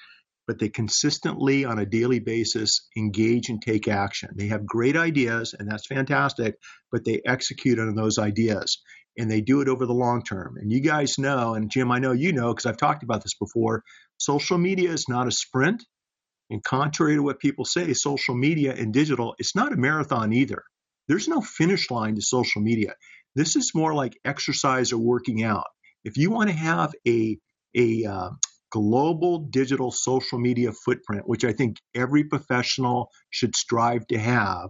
but 0.47 0.59
they 0.59 0.69
consistently 0.69 1.65
on 1.65 1.77
a 1.77 1.85
daily 1.85 2.19
basis 2.19 2.87
engage 2.97 3.49
and 3.49 3.61
take 3.61 3.87
action. 3.87 4.29
They 4.35 4.47
have 4.47 4.65
great 4.65 4.95
ideas, 4.95 5.53
and 5.57 5.69
that's 5.69 5.87
fantastic, 5.87 6.55
but 6.91 7.03
they 7.05 7.21
execute 7.25 7.79
on 7.79 7.93
those 7.95 8.17
ideas 8.17 8.77
and 9.17 9.29
they 9.29 9.41
do 9.41 9.61
it 9.61 9.67
over 9.67 9.85
the 9.85 9.93
long 9.93 10.23
term. 10.23 10.55
And 10.57 10.71
you 10.71 10.79
guys 10.79 11.17
know, 11.17 11.55
and 11.55 11.69
Jim, 11.69 11.91
I 11.91 11.99
know 11.99 12.11
you 12.11 12.31
know 12.31 12.53
because 12.53 12.65
I've 12.65 12.77
talked 12.77 13.03
about 13.03 13.23
this 13.23 13.33
before, 13.33 13.83
social 14.17 14.57
media 14.57 14.91
is 14.91 15.05
not 15.09 15.27
a 15.27 15.31
sprint. 15.31 15.83
And 16.49 16.63
contrary 16.63 17.15
to 17.15 17.23
what 17.23 17.39
people 17.39 17.65
say, 17.65 17.91
social 17.93 18.35
media 18.35 18.73
and 18.73 18.93
digital, 18.93 19.35
it's 19.37 19.55
not 19.55 19.73
a 19.73 19.77
marathon 19.77 20.31
either. 20.31 20.63
There's 21.07 21.27
no 21.27 21.41
finish 21.41 21.91
line 21.91 22.15
to 22.15 22.21
social 22.21 22.61
media. 22.61 22.93
This 23.35 23.55
is 23.55 23.71
more 23.75 23.93
like 23.93 24.17
exercise 24.23 24.93
or 24.93 24.97
working 24.97 25.43
out. 25.43 25.65
If 26.03 26.17
you 26.17 26.31
want 26.31 26.49
to 26.49 26.55
have 26.55 26.93
a 27.07 27.37
a 27.75 28.05
uh, 28.05 28.29
global 28.71 29.39
digital 29.39 29.91
social 29.91 30.39
media 30.39 30.71
footprint, 30.71 31.27
which 31.27 31.45
I 31.45 31.53
think 31.53 31.77
every 31.95 32.23
professional 32.23 33.09
should 33.29 33.55
strive 33.55 34.05
to 34.07 34.17
have, 34.17 34.69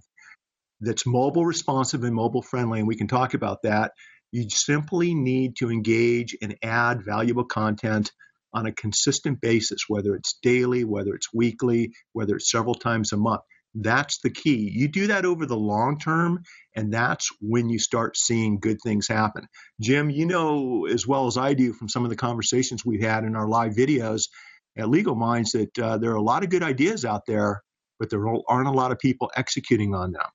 that's 0.80 1.06
mobile 1.06 1.46
responsive 1.46 2.04
and 2.04 2.14
mobile 2.14 2.44
friendly, 2.44 2.80
and 2.80 2.88
we 2.88 2.96
can 2.96 3.08
talk 3.08 3.34
about 3.34 3.64
that. 3.64 3.92
You 4.32 4.50
simply 4.50 5.16
need 5.16 5.56
to 5.58 5.72
engage 5.72 6.36
and 6.42 6.56
add 6.62 7.04
valuable 7.04 7.46
content 7.46 8.12
on 8.54 8.66
a 8.66 8.72
consistent 8.72 9.42
basis, 9.42 9.82
whether 9.88 10.16
it's 10.16 10.38
daily, 10.42 10.84
whether 10.84 11.14
it's 11.14 11.34
weekly, 11.34 11.92
whether 12.14 12.36
it's 12.36 12.52
several 12.52 12.76
times 12.76 13.12
a 13.12 13.18
month. 13.18 13.42
That's 13.80 14.20
the 14.22 14.32
key. 14.32 14.72
You 14.74 14.88
do 14.88 15.08
that 15.08 15.24
over 15.24 15.46
the 15.46 15.58
long 15.58 16.00
term, 16.00 16.44
and 16.76 16.92
that's 16.92 17.30
when 17.40 17.70
you 17.70 17.78
start 17.78 18.18
seeing 18.18 18.60
good 18.60 18.80
things 18.84 19.08
happen. 19.08 19.48
Jim, 19.80 20.10
you 20.10 20.26
know 20.26 20.88
as 20.88 21.06
well 21.06 21.28
as 21.28 21.38
I 21.38 21.54
do 21.54 21.74
from 21.74 21.88
some 21.88 22.04
of 22.04 22.10
the 22.10 22.16
conversations 22.16 22.84
we've 22.84 23.04
had 23.04 23.24
in 23.24 23.36
our 23.36 23.48
live 23.48 23.74
videos 23.74 24.30
at 24.78 24.90
Legal 24.90 25.16
Minds 25.16 25.52
that 25.52 25.78
uh, 25.78 25.98
there 26.00 26.12
are 26.12 26.16
a 26.16 26.22
lot 26.22 26.44
of 26.44 26.50
good 26.50 26.64
ideas 26.64 27.06
out 27.06 27.22
there, 27.28 27.62
but 28.00 28.10
there 28.10 28.26
aren't 28.28 28.68
a 28.68 28.72
lot 28.72 28.92
of 28.92 28.98
people 28.98 29.32
executing 29.36 29.94
on 29.94 30.12
them. 30.12 30.26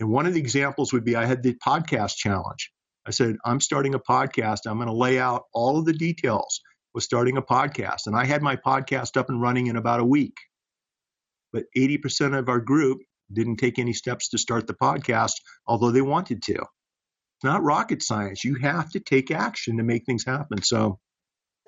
And 0.00 0.10
one 0.10 0.26
of 0.26 0.34
the 0.34 0.40
examples 0.40 0.92
would 0.92 1.04
be 1.04 1.14
I 1.14 1.26
had 1.26 1.44
the 1.44 1.54
podcast 1.64 2.16
challenge. 2.16 2.72
I 3.06 3.12
said, 3.12 3.36
I'm 3.44 3.60
starting 3.60 3.94
a 3.94 4.00
podcast. 4.00 4.60
I'm 4.66 4.78
going 4.78 4.88
to 4.88 4.94
lay 4.94 5.18
out 5.20 5.44
all 5.54 5.78
of 5.78 5.84
the 5.84 5.92
details 5.92 6.60
with 6.92 7.04
starting 7.04 7.36
a 7.36 7.42
podcast. 7.42 8.06
And 8.06 8.16
I 8.16 8.24
had 8.24 8.42
my 8.42 8.56
podcast 8.56 9.16
up 9.16 9.28
and 9.28 9.40
running 9.40 9.68
in 9.68 9.76
about 9.76 10.00
a 10.00 10.04
week 10.04 10.34
but 11.52 11.64
80% 11.76 12.38
of 12.38 12.48
our 12.48 12.60
group 12.60 12.98
didn't 13.32 13.56
take 13.56 13.78
any 13.78 13.92
steps 13.92 14.28
to 14.30 14.38
start 14.38 14.66
the 14.66 14.74
podcast, 14.74 15.34
although 15.66 15.90
they 15.90 16.02
wanted 16.02 16.42
to. 16.44 16.54
It's 16.54 17.44
not 17.44 17.62
rocket 17.62 18.02
science. 18.02 18.44
You 18.44 18.56
have 18.56 18.90
to 18.90 19.00
take 19.00 19.30
action 19.30 19.76
to 19.76 19.82
make 19.82 20.04
things 20.04 20.24
happen. 20.24 20.62
So, 20.62 20.98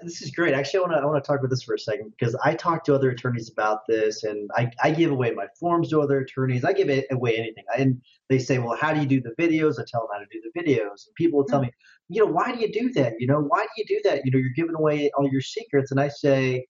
this 0.03 0.23
is 0.23 0.31
great. 0.31 0.55
Actually, 0.55 0.79
I 0.79 0.83
want 0.83 0.93
to 0.95 0.99
I 0.99 1.05
want 1.05 1.23
to 1.23 1.29
talk 1.29 1.41
about 1.41 1.51
this 1.51 1.63
for 1.63 1.75
a 1.75 1.79
second 1.79 2.13
because 2.19 2.35
I 2.43 2.55
talk 2.55 2.85
to 2.85 2.95
other 2.95 3.11
attorneys 3.11 3.51
about 3.51 3.81
this, 3.87 4.25
and 4.25 4.51
I, 4.57 4.71
I 4.83 4.91
give 4.93 5.11
away 5.11 5.31
my 5.33 5.47
forms 5.59 5.91
to 5.91 6.01
other 6.01 6.21
attorneys. 6.21 6.65
I 6.65 6.73
give 6.73 6.89
away 7.11 7.37
anything, 7.37 7.65
and 7.77 8.01
they 8.29 8.39
say, 8.39 8.59
"Well, 8.59 8.77
how 8.81 8.95
do 8.95 9.01
you 9.01 9.07
do 9.07 9.21
the 9.21 9.35
videos?" 9.41 9.79
I 9.79 9.85
tell 9.87 10.03
them 10.03 10.09
how 10.13 10.19
to 10.19 10.27
do 10.31 10.41
the 10.43 10.59
videos, 10.59 11.07
and 11.07 11.15
people 11.17 11.39
will 11.39 11.47
tell 11.47 11.59
hmm. 11.59 11.67
me, 11.67 11.73
"You 12.09 12.25
know, 12.25 12.33
why 12.33 12.53
do 12.53 12.61
you 12.61 12.73
do 12.73 12.93
that? 12.95 13.15
You 13.19 13.27
know, 13.27 13.41
why 13.41 13.63
do 13.63 13.71
you 13.77 13.85
do 13.87 14.01
that? 14.09 14.25
You 14.25 14.31
know, 14.31 14.39
you're 14.39 14.55
giving 14.57 14.75
away 14.75 15.11
all 15.17 15.29
your 15.31 15.43
secrets." 15.43 15.91
And 15.91 16.01
I 16.01 16.09
say, 16.09 16.67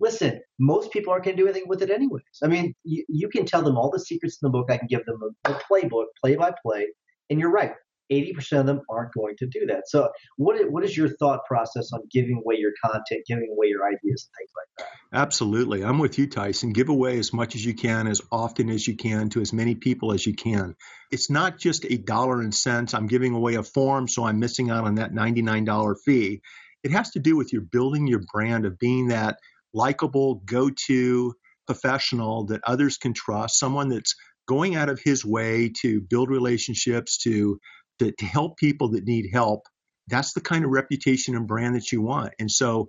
listen, 0.00 0.40
most 0.58 0.92
people 0.92 1.12
aren't 1.12 1.24
going 1.24 1.36
to 1.36 1.42
do 1.42 1.48
anything 1.48 1.68
with 1.68 1.82
it 1.82 1.90
anyways. 1.90 2.22
I 2.42 2.48
mean, 2.48 2.74
you, 2.84 3.04
you 3.08 3.28
can 3.28 3.44
tell 3.44 3.62
them 3.62 3.76
all 3.76 3.90
the 3.90 4.00
secrets 4.00 4.38
in 4.42 4.46
the 4.46 4.50
book. 4.50 4.70
I 4.70 4.76
can 4.76 4.88
give 4.88 5.04
them 5.04 5.20
a, 5.22 5.52
a 5.52 5.60
playbook, 5.70 6.06
play 6.20 6.36
by 6.36 6.52
play. 6.64 6.88
And 7.30 7.38
you're 7.40 7.52
right. 7.52 7.72
80% 8.12 8.60
of 8.60 8.66
them 8.66 8.80
aren't 8.90 9.14
going 9.14 9.36
to 9.38 9.46
do 9.46 9.66
that. 9.66 9.88
So, 9.88 10.10
what 10.36 10.56
is, 10.56 10.66
what 10.68 10.84
is 10.84 10.96
your 10.96 11.08
thought 11.08 11.40
process 11.46 11.92
on 11.92 12.00
giving 12.10 12.42
away 12.44 12.56
your 12.58 12.72
content, 12.84 13.22
giving 13.26 13.48
away 13.50 13.68
your 13.68 13.86
ideas, 13.86 14.28
and 14.28 14.34
things 14.38 14.50
like 14.56 14.68
that? 14.78 15.18
Absolutely. 15.18 15.82
I'm 15.82 15.98
with 15.98 16.18
you, 16.18 16.26
Tyson. 16.26 16.72
Give 16.72 16.88
away 16.88 17.18
as 17.18 17.32
much 17.32 17.54
as 17.54 17.64
you 17.64 17.74
can, 17.74 18.06
as 18.06 18.20
often 18.30 18.68
as 18.70 18.86
you 18.86 18.96
can, 18.96 19.30
to 19.30 19.40
as 19.40 19.52
many 19.52 19.74
people 19.74 20.12
as 20.12 20.26
you 20.26 20.34
can. 20.34 20.74
It's 21.10 21.30
not 21.30 21.58
just 21.58 21.84
a 21.84 21.96
dollar 21.96 22.40
and 22.40 22.54
cents. 22.54 22.92
I'm 22.94 23.06
giving 23.06 23.34
away 23.34 23.54
a 23.54 23.62
form, 23.62 24.08
so 24.08 24.24
I'm 24.24 24.38
missing 24.38 24.70
out 24.70 24.84
on 24.84 24.96
that 24.96 25.12
$99 25.12 25.96
fee. 26.04 26.42
It 26.82 26.90
has 26.90 27.10
to 27.10 27.20
do 27.20 27.36
with 27.36 27.52
your 27.52 27.62
building 27.62 28.06
your 28.08 28.22
brand 28.32 28.66
of 28.66 28.78
being 28.78 29.08
that 29.08 29.38
likable, 29.74 30.42
go 30.44 30.70
to 30.86 31.34
professional 31.66 32.46
that 32.46 32.60
others 32.66 32.98
can 32.98 33.12
trust, 33.12 33.58
someone 33.58 33.88
that's 33.88 34.14
going 34.46 34.74
out 34.74 34.88
of 34.88 35.00
his 35.02 35.24
way 35.24 35.70
to 35.80 36.00
build 36.00 36.28
relationships, 36.28 37.18
to 37.18 37.58
to, 37.98 38.12
to 38.12 38.24
help 38.24 38.56
people 38.56 38.90
that 38.90 39.04
need 39.04 39.30
help, 39.32 39.62
that's 40.08 40.32
the 40.32 40.40
kind 40.40 40.64
of 40.64 40.70
reputation 40.70 41.36
and 41.36 41.46
brand 41.46 41.74
that 41.76 41.92
you 41.92 42.02
want. 42.02 42.32
And 42.38 42.50
so 42.50 42.88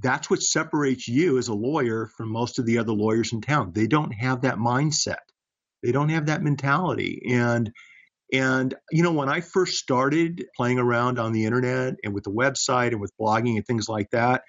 that's 0.00 0.30
what 0.30 0.42
separates 0.42 1.08
you 1.08 1.38
as 1.38 1.48
a 1.48 1.54
lawyer 1.54 2.08
from 2.16 2.30
most 2.30 2.58
of 2.58 2.66
the 2.66 2.78
other 2.78 2.92
lawyers 2.92 3.32
in 3.32 3.40
town. 3.40 3.72
They 3.72 3.86
don't 3.86 4.12
have 4.12 4.42
that 4.42 4.56
mindset. 4.56 5.16
They 5.82 5.92
don't 5.92 6.08
have 6.08 6.26
that 6.26 6.42
mentality. 6.42 7.22
And 7.30 7.72
and 8.32 8.74
you 8.90 9.02
know, 9.02 9.12
when 9.12 9.28
I 9.30 9.40
first 9.40 9.78
started 9.78 10.44
playing 10.56 10.78
around 10.78 11.18
on 11.18 11.32
the 11.32 11.46
internet 11.46 11.94
and 12.04 12.12
with 12.12 12.24
the 12.24 12.30
website 12.30 12.88
and 12.88 13.00
with 13.00 13.12
blogging 13.18 13.56
and 13.56 13.66
things 13.66 13.88
like 13.88 14.10
that, 14.10 14.42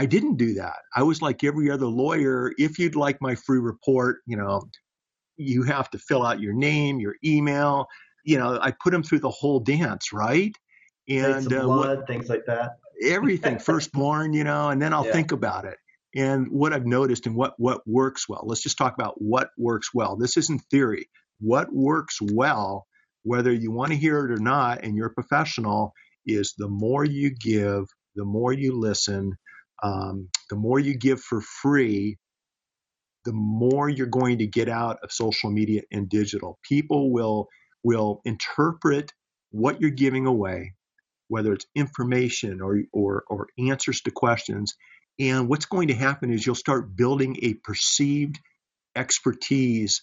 I 0.00 0.06
didn't 0.06 0.36
do 0.36 0.54
that. 0.54 0.78
I 0.96 1.02
was 1.02 1.20
like 1.20 1.44
every 1.44 1.70
other 1.70 1.84
lawyer. 1.84 2.54
If 2.56 2.78
you'd 2.78 2.96
like 2.96 3.18
my 3.20 3.34
free 3.34 3.58
report, 3.58 4.20
you 4.26 4.34
know, 4.34 4.62
you 5.36 5.62
have 5.64 5.90
to 5.90 5.98
fill 5.98 6.24
out 6.24 6.40
your 6.40 6.54
name, 6.54 7.00
your 7.00 7.16
email, 7.22 7.86
you 8.24 8.38
know, 8.38 8.58
I 8.62 8.72
put 8.82 8.92
them 8.92 9.02
through 9.02 9.18
the 9.18 9.28
whole 9.28 9.60
dance, 9.60 10.10
right? 10.10 10.56
And 11.06 11.52
uh, 11.52 11.64
blood, 11.64 11.98
what, 11.98 12.06
things 12.06 12.30
like 12.30 12.46
that. 12.46 12.76
everything, 13.04 13.58
firstborn, 13.68 14.32
you 14.32 14.42
know, 14.42 14.70
and 14.70 14.80
then 14.80 14.94
I'll 14.94 15.04
yeah. 15.04 15.12
think 15.12 15.32
about 15.32 15.66
it. 15.66 15.76
And 16.16 16.50
what 16.50 16.72
I've 16.72 16.86
noticed 16.86 17.26
and 17.26 17.36
what 17.36 17.52
what 17.58 17.82
works 17.86 18.26
well. 18.26 18.44
Let's 18.46 18.62
just 18.62 18.78
talk 18.78 18.94
about 18.94 19.20
what 19.20 19.50
works 19.58 19.90
well. 19.92 20.16
This 20.16 20.38
isn't 20.38 20.62
theory. 20.70 21.10
What 21.40 21.70
works 21.74 22.16
well, 22.22 22.86
whether 23.22 23.52
you 23.52 23.70
want 23.70 23.92
to 23.92 23.98
hear 23.98 24.24
it 24.24 24.32
or 24.32 24.40
not, 24.40 24.82
and 24.82 24.96
you're 24.96 25.08
a 25.08 25.12
professional, 25.12 25.92
is 26.24 26.54
the 26.56 26.68
more 26.68 27.04
you 27.04 27.28
give, 27.28 27.84
the 28.16 28.24
more 28.24 28.54
you 28.54 28.80
listen, 28.80 29.36
um, 29.82 30.28
the 30.48 30.56
more 30.56 30.78
you 30.78 30.96
give 30.96 31.20
for 31.20 31.40
free, 31.40 32.18
the 33.24 33.32
more 33.32 33.88
you're 33.88 34.06
going 34.06 34.38
to 34.38 34.46
get 34.46 34.68
out 34.68 34.98
of 35.02 35.12
social 35.12 35.50
media 35.50 35.82
and 35.92 36.08
digital. 36.08 36.58
People 36.66 37.12
will 37.12 37.48
will 37.82 38.20
interpret 38.24 39.12
what 39.50 39.80
you're 39.80 39.90
giving 39.90 40.26
away, 40.26 40.74
whether 41.28 41.52
it's 41.52 41.66
information 41.74 42.60
or, 42.60 42.82
or, 42.92 43.24
or 43.28 43.48
answers 43.58 44.00
to 44.02 44.10
questions. 44.10 44.74
And 45.18 45.48
what's 45.48 45.66
going 45.66 45.88
to 45.88 45.94
happen 45.94 46.32
is 46.32 46.44
you'll 46.44 46.54
start 46.54 46.96
building 46.96 47.38
a 47.42 47.54
perceived 47.54 48.38
expertise 48.96 50.02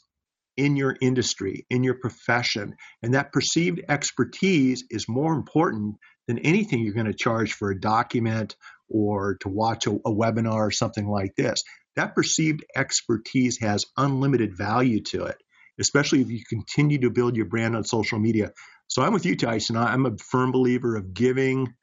in 0.57 0.75
your 0.75 0.95
industry, 1.01 1.65
in 1.69 1.84
your 1.84 1.95
profession. 1.95 2.75
And 3.03 3.13
that 3.13 3.32
perceived 3.32 3.82
expertise 3.88 4.84
is 4.89 5.07
more 5.07 5.34
important 5.34 5.97
than 6.28 6.39
anything 6.39 6.80
you're 6.80 6.93
going 6.93 7.05
to 7.05 7.13
charge 7.13 7.53
for 7.53 7.69
a 7.69 7.80
document 7.80 8.55
or 8.89 9.38
to 9.41 9.49
watch 9.49 9.88
a, 9.88 9.91
a, 9.91 10.11
webinar 10.11 10.67
or 10.67 10.71
something 10.71 11.07
like 11.07 11.35
this. 11.35 11.63
That 11.95 12.15
perceived 12.15 12.63
expertise 12.75 13.59
has 13.59 13.85
unlimited 13.97 14.55
value 14.55 15.01
to 15.05 15.25
it 15.25 15.38
especially 15.79 16.21
if 16.21 16.29
you 16.29 16.41
continue 16.49 16.99
to 16.99 17.09
build 17.09 17.35
your 17.35 17.45
brand 17.45 17.75
on 17.75 17.83
social 17.83 18.19
media. 18.19 18.51
So 18.88 19.01
I'm 19.01 19.13
with 19.13 19.25
you, 19.25 19.35
Tyson. 19.35 19.77
I'm 19.77 20.05
a 20.05 20.17
firm 20.17 20.51
believer 20.51 20.95
of 20.95 21.13
giving 21.13 21.73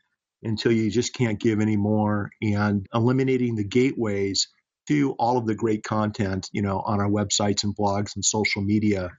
until 0.43 0.73
you 0.73 0.91
just 0.91 1.15
can't 1.15 1.39
give 1.39 1.61
anymore 1.61 2.31
and 2.43 2.87
eliminating 2.93 3.55
the 3.55 3.65
gateways 3.65 4.49
to 4.89 5.13
all 5.13 5.39
of 5.39 5.47
the 5.47 5.55
great 5.55 5.83
content, 5.83 6.49
you 6.53 6.61
know, 6.61 6.81
on 6.81 7.01
our 7.01 7.09
websites 7.09 7.65
and 7.65 7.75
blogs 7.75 8.17
and 8.17 8.25
social 8.25 8.63
media 8.63 9.11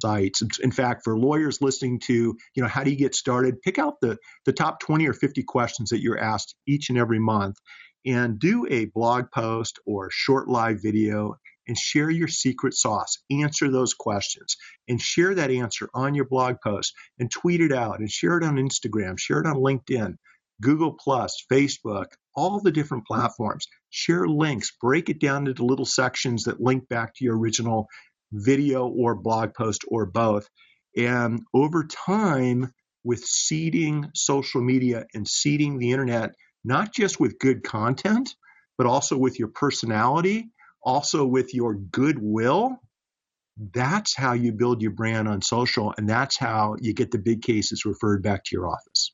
sites. 0.00 0.42
In 0.60 0.70
fact, 0.70 1.02
for 1.04 1.18
lawyers 1.18 1.60
listening 1.60 2.00
to, 2.06 2.36
you 2.54 2.62
know, 2.62 2.68
how 2.68 2.84
do 2.84 2.90
you 2.90 2.96
get 2.96 3.14
started? 3.14 3.60
Pick 3.62 3.78
out 3.78 3.94
the 4.00 4.18
the 4.46 4.52
top 4.52 4.80
20 4.80 5.06
or 5.06 5.12
50 5.12 5.42
questions 5.44 5.90
that 5.90 6.00
you're 6.00 6.18
asked 6.18 6.54
each 6.66 6.88
and 6.88 6.98
every 6.98 7.18
month 7.18 7.56
and 8.04 8.38
do 8.38 8.66
a 8.68 8.86
blog 8.86 9.26
post 9.32 9.78
or 9.86 10.08
short 10.10 10.48
live 10.48 10.78
video 10.82 11.36
and 11.68 11.78
share 11.78 12.10
your 12.10 12.28
secret 12.28 12.74
sauce. 12.74 13.18
Answer 13.30 13.70
those 13.70 13.94
questions 13.94 14.56
and 14.88 15.00
share 15.00 15.34
that 15.34 15.50
answer 15.50 15.88
on 15.94 16.14
your 16.14 16.24
blog 16.24 16.56
post 16.62 16.92
and 17.18 17.30
tweet 17.30 17.60
it 17.60 17.72
out 17.72 18.00
and 18.00 18.10
share 18.10 18.38
it 18.38 18.44
on 18.44 18.56
Instagram, 18.56 19.18
share 19.18 19.40
it 19.40 19.46
on 19.46 19.56
LinkedIn, 19.56 20.16
Google 20.60 20.94
Plus, 20.94 21.44
Facebook, 21.50 22.06
all 22.34 22.60
the 22.60 22.72
different 22.72 23.06
platforms. 23.06 23.66
Share 23.90 24.26
links, 24.26 24.72
break 24.80 25.08
it 25.08 25.20
down 25.20 25.46
into 25.46 25.64
little 25.64 25.84
sections 25.84 26.44
that 26.44 26.60
link 26.60 26.88
back 26.88 27.14
to 27.14 27.24
your 27.24 27.38
original 27.38 27.86
video 28.32 28.86
or 28.88 29.14
blog 29.14 29.54
post 29.54 29.84
or 29.88 30.06
both. 30.06 30.48
And 30.96 31.42
over 31.54 31.84
time, 31.84 32.72
with 33.04 33.24
seeding 33.24 34.10
social 34.14 34.60
media 34.62 35.06
and 35.14 35.26
seeding 35.26 35.78
the 35.78 35.90
internet, 35.90 36.34
not 36.64 36.92
just 36.92 37.18
with 37.18 37.38
good 37.38 37.64
content, 37.64 38.34
but 38.78 38.86
also 38.86 39.16
with 39.16 39.38
your 39.38 39.48
personality 39.48 40.48
also 40.82 41.24
with 41.24 41.54
your 41.54 41.74
goodwill, 41.74 42.78
that's 43.74 44.16
how 44.16 44.32
you 44.32 44.52
build 44.52 44.82
your 44.82 44.90
brand 44.90 45.28
on 45.28 45.42
social, 45.42 45.94
and 45.96 46.08
that's 46.08 46.38
how 46.38 46.76
you 46.80 46.94
get 46.94 47.10
the 47.10 47.18
big 47.18 47.42
cases 47.42 47.84
referred 47.84 48.22
back 48.22 48.44
to 48.44 48.56
your 48.56 48.68
office. 48.68 49.12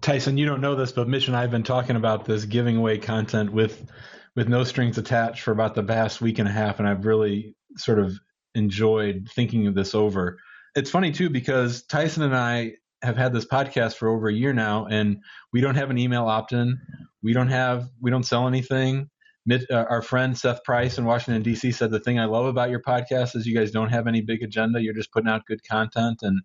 Tyson, 0.00 0.38
you 0.38 0.46
don't 0.46 0.60
know 0.60 0.74
this, 0.74 0.92
but 0.92 1.08
Mitch 1.08 1.28
and 1.28 1.36
I 1.36 1.42
have 1.42 1.50
been 1.50 1.62
talking 1.62 1.96
about 1.96 2.24
this 2.24 2.44
giving 2.44 2.76
away 2.76 2.98
content 2.98 3.52
with 3.52 3.90
with 4.36 4.48
no 4.48 4.62
strings 4.62 4.96
attached 4.96 5.42
for 5.42 5.50
about 5.50 5.74
the 5.74 5.82
past 5.82 6.20
week 6.20 6.38
and 6.38 6.48
a 6.48 6.52
half, 6.52 6.78
and 6.78 6.88
I've 6.88 7.04
really 7.04 7.56
sort 7.76 7.98
of 7.98 8.18
enjoyed 8.54 9.28
thinking 9.34 9.66
of 9.66 9.74
this 9.74 9.94
over. 9.94 10.38
It's 10.74 10.90
funny 10.90 11.12
too 11.12 11.30
because 11.30 11.82
Tyson 11.82 12.22
and 12.22 12.36
I 12.36 12.74
have 13.02 13.16
had 13.16 13.32
this 13.32 13.46
podcast 13.46 13.94
for 13.94 14.08
over 14.08 14.28
a 14.28 14.32
year 14.32 14.52
now, 14.52 14.86
and 14.86 15.18
we 15.52 15.60
don't 15.60 15.74
have 15.74 15.90
an 15.90 15.98
email 15.98 16.26
opt-in. 16.26 16.78
We 17.22 17.32
don't 17.32 17.48
have 17.48 17.88
we 18.00 18.10
don't 18.10 18.24
sell 18.24 18.46
anything 18.46 19.10
uh, 19.50 19.84
our 19.88 20.02
friend 20.02 20.36
Seth 20.36 20.62
Price 20.64 20.98
in 20.98 21.04
Washington 21.04 21.42
D.C. 21.42 21.72
said 21.72 21.90
the 21.90 22.00
thing 22.00 22.18
I 22.18 22.26
love 22.26 22.46
about 22.46 22.70
your 22.70 22.82
podcast 22.82 23.36
is 23.36 23.46
you 23.46 23.56
guys 23.56 23.70
don't 23.70 23.88
have 23.88 24.06
any 24.06 24.20
big 24.20 24.42
agenda. 24.42 24.82
You're 24.82 24.94
just 24.94 25.12
putting 25.12 25.30
out 25.30 25.46
good 25.46 25.60
content, 25.68 26.18
and 26.22 26.40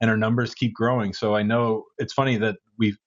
and 0.00 0.10
our 0.10 0.16
numbers 0.16 0.54
keep 0.54 0.74
growing. 0.74 1.12
So 1.12 1.34
I 1.34 1.42
know 1.42 1.84
it's 1.98 2.12
funny 2.12 2.36
that 2.38 2.56
we've 2.78 2.98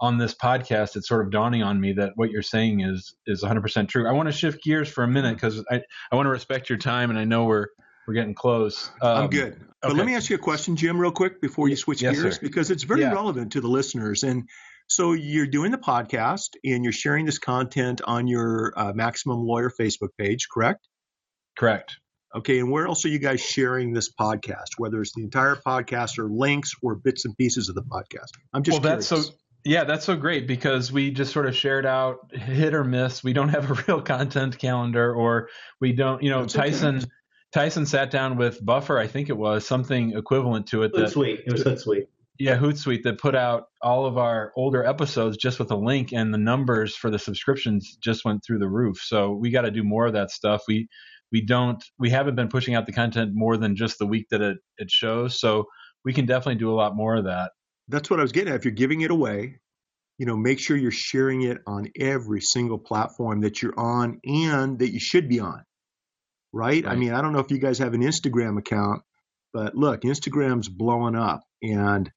on 0.00 0.18
this 0.18 0.34
podcast. 0.34 0.96
It's 0.96 1.08
sort 1.08 1.24
of 1.24 1.32
dawning 1.32 1.62
on 1.62 1.80
me 1.80 1.92
that 1.94 2.12
what 2.16 2.30
you're 2.30 2.42
saying 2.42 2.80
is 2.80 3.14
is 3.26 3.42
100% 3.42 3.88
true. 3.88 4.08
I 4.08 4.12
want 4.12 4.28
to 4.28 4.32
shift 4.32 4.62
gears 4.62 4.88
for 4.88 5.04
a 5.04 5.08
minute 5.08 5.34
because 5.34 5.62
I 5.70 5.82
I 6.10 6.16
want 6.16 6.26
to 6.26 6.30
respect 6.30 6.68
your 6.68 6.78
time, 6.78 7.10
and 7.10 7.18
I 7.18 7.24
know 7.24 7.44
we're 7.44 7.68
we're 8.06 8.14
getting 8.14 8.34
close. 8.34 8.90
Um, 9.02 9.24
I'm 9.24 9.30
good. 9.30 9.60
But 9.82 9.90
okay. 9.90 9.98
let 9.98 10.06
me 10.06 10.14
ask 10.14 10.30
you 10.30 10.36
a 10.36 10.40
question, 10.40 10.76
Jim, 10.76 10.98
real 10.98 11.12
quick 11.12 11.40
before 11.40 11.68
you 11.68 11.76
switch 11.76 12.02
yes, 12.02 12.16
gears, 12.16 12.34
sir. 12.36 12.40
because 12.42 12.70
it's 12.70 12.82
very 12.82 13.02
yeah. 13.02 13.12
relevant 13.12 13.52
to 13.52 13.60
the 13.60 13.68
listeners. 13.68 14.22
And 14.22 14.48
so 14.88 15.12
you're 15.12 15.46
doing 15.46 15.70
the 15.70 15.78
podcast 15.78 16.50
and 16.64 16.84
you're 16.84 16.92
sharing 16.92 17.26
this 17.26 17.38
content 17.38 18.00
on 18.04 18.26
your 18.26 18.72
uh, 18.76 18.92
Maximum 18.94 19.40
Lawyer 19.40 19.70
Facebook 19.70 20.10
page, 20.18 20.48
correct? 20.52 20.88
Correct. 21.56 21.96
Okay, 22.34 22.58
and 22.58 22.70
where 22.70 22.86
else 22.86 23.04
are 23.04 23.08
you 23.08 23.18
guys 23.18 23.40
sharing 23.40 23.92
this 23.92 24.12
podcast? 24.12 24.76
Whether 24.76 25.00
it's 25.00 25.14
the 25.14 25.22
entire 25.22 25.56
podcast 25.56 26.18
or 26.18 26.28
links 26.28 26.74
or 26.82 26.94
bits 26.94 27.24
and 27.24 27.36
pieces 27.36 27.68
of 27.68 27.74
the 27.74 27.82
podcast. 27.82 28.30
I'm 28.52 28.62
just 28.62 28.82
well, 28.82 28.90
curious. 28.90 29.08
that's 29.08 29.26
so 29.28 29.34
yeah, 29.66 29.82
that's 29.82 30.04
so 30.04 30.14
great 30.14 30.46
because 30.46 30.92
we 30.92 31.10
just 31.10 31.32
sort 31.32 31.46
of 31.46 31.56
shared 31.56 31.86
out 31.86 32.30
hit 32.32 32.72
or 32.72 32.84
miss. 32.84 33.24
We 33.24 33.32
don't 33.32 33.48
have 33.48 33.70
a 33.70 33.74
real 33.88 34.00
content 34.00 34.58
calendar, 34.58 35.12
or 35.12 35.48
we 35.80 35.92
don't, 35.92 36.22
you 36.22 36.30
know, 36.30 36.42
that's 36.42 36.52
Tyson. 36.52 36.98
Okay. 36.98 37.06
Tyson 37.56 37.86
sat 37.86 38.10
down 38.10 38.36
with 38.36 38.62
Buffer, 38.62 38.98
I 38.98 39.06
think 39.06 39.30
it 39.30 39.36
was 39.36 39.66
something 39.66 40.14
equivalent 40.14 40.66
to 40.66 40.82
it. 40.82 40.92
Hootsuite. 40.92 41.40
It 41.46 41.52
was 41.52 41.64
Hootsuite. 41.64 42.06
Yeah, 42.38 42.58
Hootsuite 42.58 43.02
that 43.04 43.18
put 43.18 43.34
out 43.34 43.68
all 43.80 44.04
of 44.04 44.18
our 44.18 44.52
older 44.56 44.84
episodes 44.84 45.38
just 45.38 45.58
with 45.58 45.70
a 45.70 45.76
link, 45.76 46.12
and 46.12 46.34
the 46.34 46.38
numbers 46.38 46.94
for 46.94 47.08
the 47.08 47.18
subscriptions 47.18 47.96
just 47.98 48.26
went 48.26 48.44
through 48.44 48.58
the 48.58 48.68
roof. 48.68 48.98
So 48.98 49.32
we 49.32 49.50
got 49.50 49.62
to 49.62 49.70
do 49.70 49.82
more 49.82 50.04
of 50.04 50.12
that 50.12 50.30
stuff. 50.30 50.64
We 50.68 50.86
we 51.32 51.40
don't 51.40 51.82
we 51.98 52.10
haven't 52.10 52.34
been 52.34 52.48
pushing 52.48 52.74
out 52.74 52.84
the 52.84 52.92
content 52.92 53.30
more 53.32 53.56
than 53.56 53.74
just 53.74 53.98
the 53.98 54.06
week 54.06 54.26
that 54.32 54.42
it, 54.42 54.58
it 54.76 54.90
shows. 54.90 55.40
So 55.40 55.64
we 56.04 56.12
can 56.12 56.26
definitely 56.26 56.56
do 56.56 56.70
a 56.70 56.76
lot 56.76 56.94
more 56.94 57.16
of 57.16 57.24
that. 57.24 57.52
That's 57.88 58.10
what 58.10 58.20
I 58.20 58.22
was 58.22 58.32
getting 58.32 58.52
at. 58.52 58.56
If 58.56 58.66
you're 58.66 58.72
giving 58.72 59.00
it 59.00 59.10
away, 59.10 59.60
you 60.18 60.26
know, 60.26 60.36
make 60.36 60.58
sure 60.58 60.76
you're 60.76 60.90
sharing 60.90 61.40
it 61.40 61.62
on 61.66 61.86
every 61.98 62.42
single 62.42 62.78
platform 62.78 63.40
that 63.40 63.62
you're 63.62 63.80
on 63.80 64.20
and 64.26 64.78
that 64.80 64.92
you 64.92 65.00
should 65.00 65.26
be 65.26 65.40
on. 65.40 65.64
Right? 66.56 66.84
right? 66.84 66.92
I 66.92 66.96
mean, 66.96 67.12
I 67.12 67.20
don't 67.20 67.32
know 67.32 67.40
if 67.40 67.50
you 67.50 67.58
guys 67.58 67.78
have 67.78 67.94
an 67.94 68.02
Instagram 68.02 68.58
account, 68.58 69.02
but 69.52 69.74
look, 69.74 70.02
Instagram's 70.02 70.68
blowing 70.68 71.14
up 71.14 71.42
and 71.62 72.10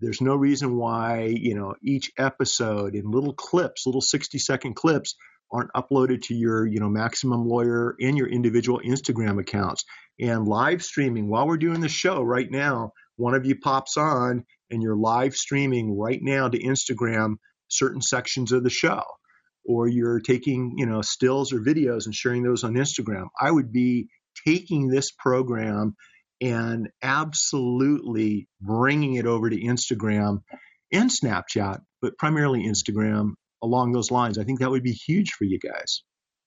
there's 0.00 0.20
no 0.20 0.34
reason 0.34 0.76
why, 0.76 1.34
you 1.36 1.54
know, 1.54 1.74
each 1.82 2.10
episode 2.18 2.94
in 2.94 3.10
little 3.10 3.32
clips, 3.32 3.86
little 3.86 4.00
60 4.00 4.38
second 4.38 4.74
clips 4.74 5.14
aren't 5.52 5.72
uploaded 5.72 6.22
to 6.22 6.34
your, 6.34 6.66
you 6.66 6.80
know, 6.80 6.88
Maximum 6.88 7.46
Lawyer 7.46 7.94
and 8.00 8.18
your 8.18 8.26
individual 8.26 8.80
Instagram 8.84 9.40
accounts. 9.40 9.84
And 10.20 10.48
live 10.48 10.82
streaming 10.82 11.28
while 11.28 11.46
we're 11.46 11.56
doing 11.56 11.80
the 11.80 11.88
show 11.88 12.20
right 12.20 12.50
now, 12.50 12.92
one 13.16 13.34
of 13.34 13.46
you 13.46 13.56
pops 13.56 13.96
on 13.96 14.44
and 14.70 14.82
you're 14.82 14.96
live 14.96 15.36
streaming 15.36 15.96
right 15.96 16.20
now 16.20 16.48
to 16.48 16.58
Instagram 16.58 17.36
certain 17.68 18.02
sections 18.02 18.50
of 18.50 18.64
the 18.64 18.70
show 18.70 19.02
or 19.64 19.88
you're 19.88 20.20
taking, 20.20 20.74
you 20.76 20.86
know, 20.86 21.02
stills 21.02 21.52
or 21.52 21.60
videos 21.60 22.06
and 22.06 22.14
sharing 22.14 22.42
those 22.42 22.64
on 22.64 22.74
Instagram. 22.74 23.26
I 23.40 23.50
would 23.50 23.72
be 23.72 24.08
taking 24.46 24.88
this 24.88 25.10
program 25.10 25.96
and 26.40 26.90
absolutely 27.02 28.48
bringing 28.60 29.14
it 29.14 29.26
over 29.26 29.48
to 29.48 29.60
Instagram 29.60 30.42
and 30.92 31.10
Snapchat, 31.10 31.80
but 32.02 32.18
primarily 32.18 32.66
Instagram 32.66 33.32
along 33.62 33.92
those 33.92 34.10
lines. 34.10 34.38
I 34.38 34.44
think 34.44 34.60
that 34.60 34.70
would 34.70 34.82
be 34.82 34.92
huge 34.92 35.32
for 35.32 35.44
you 35.44 35.58
guys 35.58 36.02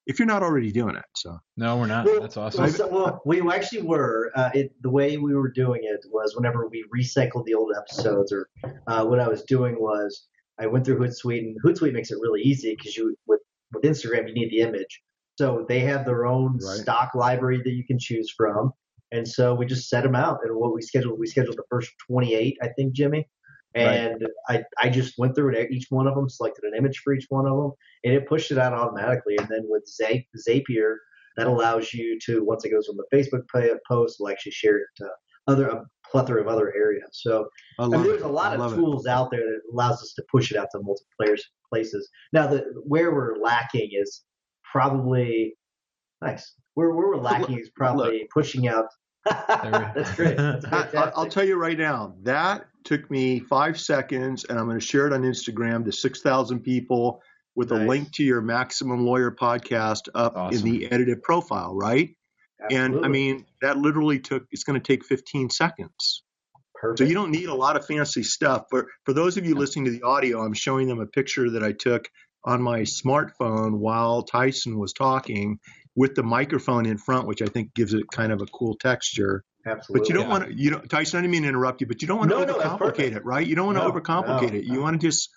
if 0.08 0.20
you're 0.20 0.28
not 0.28 0.42
already 0.42 0.72
doing 0.72 0.96
it. 0.96 1.06
So 1.16 1.38
no, 1.58 1.78
we're 1.78 1.88
not. 1.88 2.06
Well, 2.06 2.22
That's 2.22 2.38
awesome. 2.38 2.64
Well, 2.64 2.72
so, 2.72 2.88
well, 2.88 3.22
we 3.26 3.42
actually 3.52 3.84
were. 3.84 4.32
Uh, 4.36 4.50
it, 4.54 4.72
the 4.82 4.90
way 4.90 5.18
we 5.18 5.36
were 5.36 5.52
doing 5.52 5.82
it 5.84 6.06
was 6.10 6.36
whenever 6.36 6.68
we 6.68 6.86
recycled 6.96 7.46
the 7.46 7.54
old 7.54 7.74
episodes, 7.78 8.32
or 8.32 8.48
uh, 8.88 9.06
what 9.06 9.20
I 9.20 9.28
was 9.28 9.44
doing 9.44 9.76
was 9.80 10.28
I 10.60 10.68
went 10.68 10.86
through 10.86 11.00
Hootsuite, 11.00 11.40
and 11.40 11.58
Hootsuite 11.64 11.94
makes 11.94 12.12
it 12.12 12.18
really 12.22 12.42
easy 12.42 12.76
because 12.76 12.96
you 12.98 13.16
with 13.28 13.42
with 13.74 13.84
Instagram 13.84 14.28
you 14.28 14.34
need 14.34 14.50
the 14.50 14.62
image, 14.62 15.02
so 15.38 15.66
they 15.68 15.80
have 15.82 16.06
their 16.06 16.26
own 16.26 16.54
Right. 16.54 16.78
stock 16.78 17.16
library 17.16 17.62
that 17.64 17.72
you 17.72 17.86
can 17.86 18.00
choose 18.00 18.32
from, 18.36 18.72
and 19.12 19.28
so 19.28 19.54
we 19.54 19.66
just 19.66 19.90
set 19.90 20.04
them 20.04 20.16
out. 20.16 20.40
And 20.44 20.56
what 20.56 20.74
we 20.74 20.82
scheduled, 20.82 21.20
we 21.20 21.28
scheduled 21.28 21.58
the 21.58 21.64
first 21.70 21.92
28, 22.10 22.58
I 22.62 22.70
think, 22.70 22.94
Jimmy. 22.94 23.28
And 23.76 24.26
I, 24.50 24.64
I 24.82 24.90
just 24.90 25.20
went 25.20 25.36
through 25.36 25.54
it, 25.54 25.70
each 25.72 25.86
one 25.92 26.08
of 26.08 26.16
them, 26.16 26.30
selected 26.30 26.64
an 26.64 26.74
image 26.76 27.00
for 27.04 27.14
each 27.14 27.28
one 27.30 27.46
of 27.46 27.56
them, 27.56 27.72
and 28.04 28.14
it 28.14 28.28
pushed 28.28 28.50
it 28.50 28.58
out 28.58 28.74
automatically. 28.74 29.38
And 29.38 29.48
then 29.50 29.66
with 29.68 29.86
Zap- 29.88 30.24
Zapier, 30.50 30.96
that 31.36 31.46
allows 31.46 31.94
you 31.94 32.18
to, 32.26 32.44
once 32.44 32.66
it 32.66 32.72
goes 32.72 32.90
on 32.90 32.98
the 32.98 33.06
Facebook 33.16 33.44
post, 33.88 34.18
will 34.20 34.30
actually 34.30 34.54
share 34.54 34.78
it 34.78 34.88
to 34.96 35.10
other 35.46 35.68
a 35.68 35.86
plethora 36.18 36.42
of 36.42 36.48
other 36.48 36.74
areas. 36.76 37.10
So 37.14 37.48
I 37.80 37.84
I 37.86 37.88
mean, 37.88 38.04
there's 38.04 38.22
a 38.22 38.28
lot 38.28 38.52
I 38.52 38.56
of 38.56 38.60
love 38.60 38.74
it. 38.74 38.76
tools 38.78 39.06
out 39.08 39.30
there 39.32 39.42
that 39.42 39.62
allows 39.74 40.02
us 40.02 40.14
to 40.16 40.24
push 40.32 40.52
it 40.52 40.58
out 40.58 40.68
to 40.72 40.80
multiple 40.80 41.38
places. 41.72 42.10
Now, 42.34 42.48
the 42.48 42.66
where 42.86 43.14
we're 43.14 43.38
lacking 43.38 43.90
is 43.94 44.22
probably 44.72 45.56
nice. 46.22 46.54
Where, 46.74 46.92
where 46.92 47.08
we're 47.08 47.18
lacking 47.18 47.60
is 47.60 47.70
probably 47.76 48.28
pushing 48.34 48.68
out. 48.68 48.86
That's 49.26 50.16
great. 50.16 50.38
That's 50.38 50.96
I- 50.96 51.12
I'll 51.16 51.28
tell 51.30 51.44
you 51.44 51.56
right 51.58 51.78
now, 51.78 52.16
that 52.24 52.66
took 52.84 53.10
me 53.12 53.40
five 53.40 53.80
seconds, 53.80 54.46
and 54.46 54.58
I'm 54.58 54.66
going 54.66 54.80
to 54.80 54.86
share 54.86 55.08
it 55.08 55.14
on 55.14 55.24
Instagram 55.24 55.84
to 55.86 55.92
6,000 55.92 56.60
people 56.62 57.22
with 57.56 57.72
a 57.72 57.76
link 57.76 58.12
to 58.14 58.24
your 58.24 58.40
Maximum 58.40 59.06
Lawyer 59.06 59.32
podcast 59.32 60.08
up 60.14 60.38
Awesome. 60.38 60.66
in 60.68 60.74
the 60.74 60.92
edited 60.92 61.24
profile, 61.24 61.74
right? 61.76 62.16
And 62.70 63.06
I 63.06 63.08
mean, 63.08 63.46
that 63.62 63.78
literally 63.78 64.20
took, 64.20 64.44
it's 64.52 64.64
going 64.64 64.80
to 64.80 64.86
take 64.86 65.06
15 65.06 65.50
seconds. 65.50 66.24
perfect. 66.76 67.00
So 67.00 67.06
you 67.06 67.14
don't 67.14 67.32
need 67.32 67.50
a 67.50 67.54
lot 67.56 67.76
of 67.76 67.86
fancy 67.86 68.24
stuff. 68.24 68.66
But 68.72 68.86
for 69.06 69.14
those 69.14 69.38
of 69.38 69.46
you 69.46 69.56
listening 69.56 69.86
to 69.86 69.92
the 69.92 70.04
audio, 70.04 70.44
I'm 70.44 70.54
showing 70.54 70.88
them 70.88 71.00
a 71.00 71.06
picture 71.06 71.52
that 71.52 71.64
I 71.64 71.72
took 71.72 72.08
on 72.44 72.62
my 72.62 72.82
smartphone 72.82 73.78
while 73.80 74.24
Tyson 74.24 74.80
was 74.80 74.94
talking 74.94 75.60
with 75.96 76.16
the 76.16 76.24
microphone 76.24 76.86
in 76.86 76.98
front, 76.98 77.28
which 77.28 77.42
I 77.42 77.48
think 77.48 77.74
gives 77.74 77.94
it 77.94 78.06
kind 78.12 78.32
of 78.32 78.42
a 78.42 78.46
cool 78.46 78.76
texture. 78.76 79.44
Absolutely. 79.66 80.00
But 80.00 80.10
you 80.10 80.16
don't 80.16 80.24
Yeah. 80.26 80.30
want 80.30 80.46
to, 80.46 80.54
you 80.54 80.72
know, 80.72 80.80
Tyson, 80.80 81.18
I 81.18 81.22
didn't 81.22 81.32
mean 81.32 81.44
to 81.44 81.50
interrupt 81.50 81.82
you, 81.82 81.88
but 81.88 82.02
you 82.02 82.08
don't 82.08 82.20
want 82.20 82.30
to 82.32 82.38
No, 82.38 82.46
no, 82.46 82.54
overcomplicate 82.54 82.80
perfect. 82.80 83.16
it, 83.18 83.26
right? 83.26 83.46
You 83.46 83.56
don't 83.56 83.66
want 83.66 83.78
to 83.80 83.84
No, 83.84 83.92
overcomplicate 83.92 84.52
no, 84.52 84.58
it. 84.60 84.64
You 84.64 84.76
no. 84.76 84.82
want 84.82 85.02
to 85.02 85.08
just, 85.08 85.30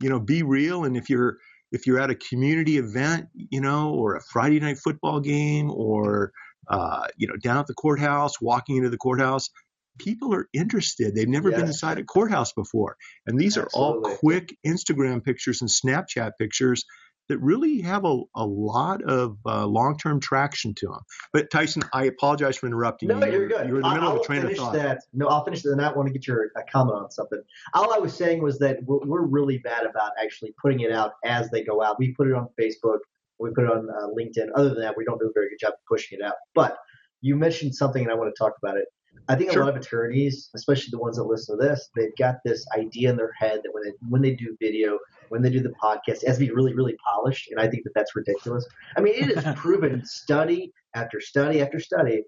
you 0.00 0.08
know, 0.10 0.20
be 0.20 0.42
real. 0.42 0.84
And 0.84 0.96
if 0.96 1.08
you're, 1.08 1.38
if 1.72 1.86
you're 1.86 2.00
at 2.00 2.10
a 2.10 2.16
community 2.16 2.78
event, 2.78 3.28
you 3.32 3.60
know, 3.60 3.94
or 3.94 4.16
a 4.16 4.20
Friday 4.32 4.60
night 4.60 4.78
football 4.78 5.20
game 5.20 5.70
or, 5.70 6.32
uh, 6.70 7.08
you 7.16 7.26
know, 7.26 7.36
down 7.36 7.58
at 7.58 7.66
the 7.66 7.74
courthouse, 7.74 8.40
walking 8.40 8.76
into 8.76 8.88
the 8.88 8.96
courthouse, 8.96 9.50
people 9.98 10.32
are 10.34 10.48
interested. 10.54 11.14
They've 11.14 11.28
never 11.28 11.50
been 11.50 11.66
inside 11.66 11.98
a 11.98 12.04
courthouse 12.04 12.52
before. 12.52 12.96
And 13.26 13.38
these 13.38 13.58
are 13.58 13.68
all 13.74 14.00
quick 14.00 14.56
Instagram 14.66 15.22
pictures 15.22 15.60
and 15.60 15.68
Snapchat 15.70 16.32
pictures 16.38 16.84
that 17.28 17.38
really 17.38 17.80
have 17.82 18.04
a, 18.04 18.22
a 18.34 18.44
lot 18.44 19.02
of 19.02 19.36
uh, 19.46 19.64
long-term 19.64 20.18
traction 20.18 20.74
to 20.74 20.86
them. 20.86 21.00
But 21.32 21.50
Tyson, 21.50 21.82
I 21.92 22.04
apologize 22.06 22.56
for 22.56 22.66
interrupting 22.66 23.08
No, 23.08 23.24
you. 23.24 23.30
you're 23.32 23.48
good. 23.48 23.68
You're 23.68 23.76
in 23.76 23.82
the 23.82 23.90
middle 23.90 24.08
I'll 24.08 24.16
of 24.16 24.22
a 24.22 24.24
train 24.24 24.38
of 24.38 24.44
finish 24.46 24.58
thought. 24.58 24.72
that. 24.72 25.02
No, 25.12 25.28
I'll 25.28 25.44
finish 25.44 25.62
that, 25.62 25.70
and 25.70 25.80
I 25.80 25.92
want 25.92 26.08
to 26.08 26.12
get 26.12 26.26
your 26.26 26.50
a 26.56 26.62
comment 26.72 26.96
on 26.96 27.10
something. 27.12 27.40
All 27.74 27.94
I 27.94 27.98
was 27.98 28.14
saying 28.14 28.42
was 28.42 28.58
that 28.58 28.82
we're, 28.82 29.04
we're 29.06 29.22
really 29.26 29.58
bad 29.58 29.84
about 29.86 30.12
actually 30.20 30.54
putting 30.60 30.80
it 30.80 30.90
out 30.90 31.12
as 31.24 31.50
they 31.50 31.62
go 31.62 31.82
out. 31.82 32.00
We 32.00 32.12
put 32.14 32.26
it 32.26 32.34
on 32.34 32.48
Facebook, 32.60 32.98
we 33.40 33.50
put 33.50 33.64
it 33.64 33.70
on 33.70 33.88
uh, 33.90 34.08
LinkedIn. 34.08 34.48
Other 34.54 34.70
than 34.70 34.80
that, 34.80 34.96
we 34.96 35.04
don't 35.04 35.18
do 35.18 35.26
a 35.28 35.32
very 35.34 35.48
good 35.50 35.58
job 35.60 35.72
of 35.74 35.80
pushing 35.88 36.18
it 36.20 36.24
out. 36.24 36.34
But 36.54 36.76
you 37.20 37.36
mentioned 37.36 37.74
something, 37.74 38.02
and 38.02 38.10
I 38.10 38.14
want 38.14 38.34
to 38.34 38.38
talk 38.38 38.52
about 38.62 38.76
it. 38.76 38.86
I 39.28 39.34
think 39.34 39.52
Sure. 39.52 39.62
a 39.62 39.64
lot 39.66 39.76
of 39.76 39.80
attorneys, 39.80 40.50
especially 40.54 40.88
the 40.90 40.98
ones 40.98 41.16
that 41.16 41.24
listen 41.24 41.58
to 41.58 41.64
this, 41.68 41.88
they've 41.96 42.14
got 42.18 42.36
this 42.44 42.64
idea 42.76 43.10
in 43.10 43.16
their 43.16 43.32
head 43.38 43.60
that 43.62 43.70
when 43.72 43.82
they 43.84 43.92
when 44.08 44.22
they 44.22 44.34
do 44.34 44.56
video, 44.60 44.98
when 45.28 45.42
they 45.42 45.50
do 45.50 45.60
the 45.60 45.72
podcast, 45.82 46.22
it 46.22 46.28
has 46.28 46.38
to 46.38 46.46
be 46.46 46.50
really, 46.52 46.74
really 46.74 46.96
polished. 47.12 47.50
And 47.50 47.60
I 47.60 47.68
think 47.68 47.84
that 47.84 47.92
that's 47.94 48.14
ridiculous. 48.16 48.66
I 48.96 49.00
mean, 49.00 49.14
it 49.14 49.30
is 49.36 49.44
proven 49.56 50.02
study 50.04 50.72
after 50.94 51.20
study 51.20 51.60
after 51.60 51.78
study. 51.80 52.22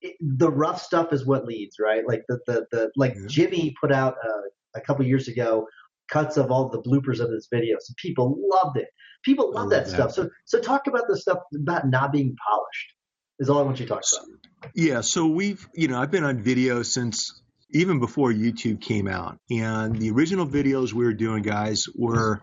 It, 0.00 0.14
the 0.20 0.50
rough 0.50 0.80
stuff 0.80 1.12
is 1.12 1.26
what 1.26 1.44
leads, 1.44 1.76
right? 1.80 2.06
Like 2.06 2.22
the 2.28 2.38
the, 2.46 2.66
the 2.70 2.90
like 2.96 3.14
Yeah. 3.16 3.26
Jimmy 3.26 3.74
put 3.80 3.90
out 3.92 4.14
uh, 4.24 4.42
a 4.76 4.80
couple 4.80 5.04
years 5.04 5.28
ago 5.28 5.66
cuts 6.10 6.36
of 6.36 6.50
all 6.50 6.68
the 6.68 6.82
bloopers 6.82 7.20
of 7.20 7.30
his 7.30 7.48
videos. 7.52 7.88
And 7.88 7.96
people 7.96 8.38
loved 8.52 8.76
it. 8.76 8.88
People 9.24 9.46
love 9.46 9.54
love 9.54 9.70
that 9.70 9.86
that. 9.86 9.90
stuff. 9.90 10.12
So 10.12 10.30
so 10.44 10.60
talk 10.60 10.86
about 10.86 11.04
the 11.08 11.16
stuff 11.16 11.38
about 11.54 11.88
not 11.88 12.12
being 12.12 12.36
polished. 12.48 12.94
Is 13.40 13.48
all 13.48 13.60
I 13.60 13.62
want 13.62 13.78
you 13.78 13.86
to 13.86 13.90
talk 13.90 14.02
about. 14.12 14.72
Yeah, 14.74 15.00
so 15.00 15.28
we've, 15.28 15.64
you 15.72 15.86
know, 15.86 16.00
I've 16.00 16.10
been 16.10 16.24
on 16.24 16.42
video 16.42 16.82
since 16.82 17.40
even 17.70 18.00
before 18.00 18.32
YouTube 18.32 18.80
came 18.80 19.06
out. 19.06 19.38
And 19.50 19.94
the 19.96 20.10
original 20.10 20.44
videos 20.44 20.92
we 20.92 21.04
were 21.04 21.14
doing, 21.14 21.44
guys, 21.44 21.86
were 21.94 22.40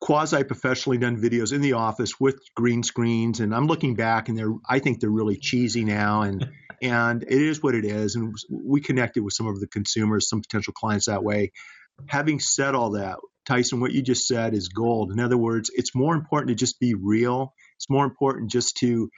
quasi 0.00 0.44
professionally 0.44 0.98
done 0.98 1.20
videos 1.20 1.52
in 1.52 1.60
the 1.60 1.74
office 1.74 2.18
with 2.18 2.38
green 2.54 2.82
screens. 2.82 3.40
And 3.40 3.54
I'm 3.54 3.66
looking 3.66 3.96
back 3.96 4.30
and 4.30 4.38
they're, 4.38 4.54
I 4.68 4.78
think 4.78 5.00
they're 5.00 5.10
really 5.10 5.36
cheesy 5.36 5.84
now. 5.84 6.22
And, 6.22 6.48
and 6.80 7.22
it 7.22 7.42
is 7.42 7.62
what 7.62 7.74
it 7.74 7.84
is. 7.84 8.14
And 8.14 8.34
we 8.50 8.80
connected 8.80 9.22
with 9.22 9.34
some 9.34 9.46
of 9.46 9.60
the 9.60 9.66
consumers, 9.66 10.28
some 10.28 10.40
potential 10.40 10.72
clients 10.72 11.06
that 11.06 11.22
way. 11.22 11.52
Having 12.06 12.40
said 12.40 12.74
all 12.74 12.90
that, 12.92 13.18
Tyson, 13.46 13.80
what 13.80 13.92
you 13.92 14.02
just 14.02 14.26
said 14.26 14.54
is 14.54 14.68
gold. 14.68 15.12
In 15.12 15.20
other 15.20 15.38
words, 15.38 15.70
it's 15.74 15.94
more 15.94 16.14
important 16.14 16.48
to 16.50 16.54
just 16.54 16.78
be 16.78 16.94
real. 16.94 17.54
It's 17.76 17.88
more 17.88 18.04
important 18.04 18.50
just 18.50 18.76
to, 18.78 19.08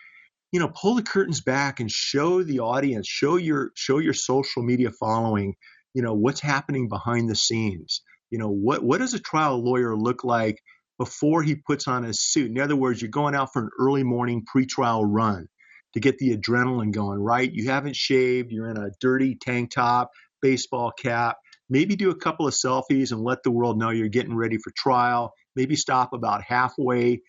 you 0.52 0.60
know 0.60 0.68
pull 0.68 0.94
the 0.94 1.02
curtains 1.02 1.40
back 1.40 1.80
and 1.80 1.90
show 1.90 2.42
the 2.42 2.60
audience 2.60 3.06
show 3.08 3.36
your 3.36 3.70
show 3.74 3.98
your 3.98 4.14
social 4.14 4.62
media 4.62 4.90
following 4.90 5.54
you 5.94 6.02
know 6.02 6.14
what's 6.14 6.40
happening 6.40 6.88
behind 6.88 7.28
the 7.28 7.36
scenes 7.36 8.02
you 8.30 8.38
know 8.38 8.48
what 8.48 8.82
what 8.82 8.98
does 8.98 9.14
a 9.14 9.20
trial 9.20 9.62
lawyer 9.62 9.96
look 9.96 10.24
like 10.24 10.58
before 10.98 11.42
he 11.42 11.54
puts 11.54 11.86
on 11.86 12.02
his 12.02 12.20
suit 12.20 12.50
in 12.50 12.58
other 12.58 12.76
words 12.76 13.00
you're 13.00 13.10
going 13.10 13.34
out 13.34 13.52
for 13.52 13.62
an 13.62 13.70
early 13.78 14.02
morning 14.02 14.44
pretrial 14.44 15.04
run 15.06 15.46
to 15.94 16.00
get 16.00 16.18
the 16.18 16.36
adrenaline 16.36 16.92
going 16.92 17.18
right 17.18 17.52
you 17.52 17.70
haven't 17.70 17.96
shaved 17.96 18.50
you're 18.50 18.70
in 18.70 18.76
a 18.76 18.90
dirty 19.00 19.36
tank 19.36 19.70
top 19.70 20.10
baseball 20.40 20.92
cap 20.92 21.36
maybe 21.70 21.96
do 21.96 22.10
a 22.10 22.16
couple 22.16 22.46
of 22.46 22.54
selfies 22.54 23.12
and 23.12 23.20
let 23.20 23.42
the 23.42 23.50
world 23.50 23.78
know 23.78 23.90
you're 23.90 24.08
getting 24.08 24.34
ready 24.34 24.58
for 24.58 24.72
trial 24.76 25.32
maybe 25.58 25.74
stop 25.74 26.12
about 26.12 26.42
halfway 26.46 27.20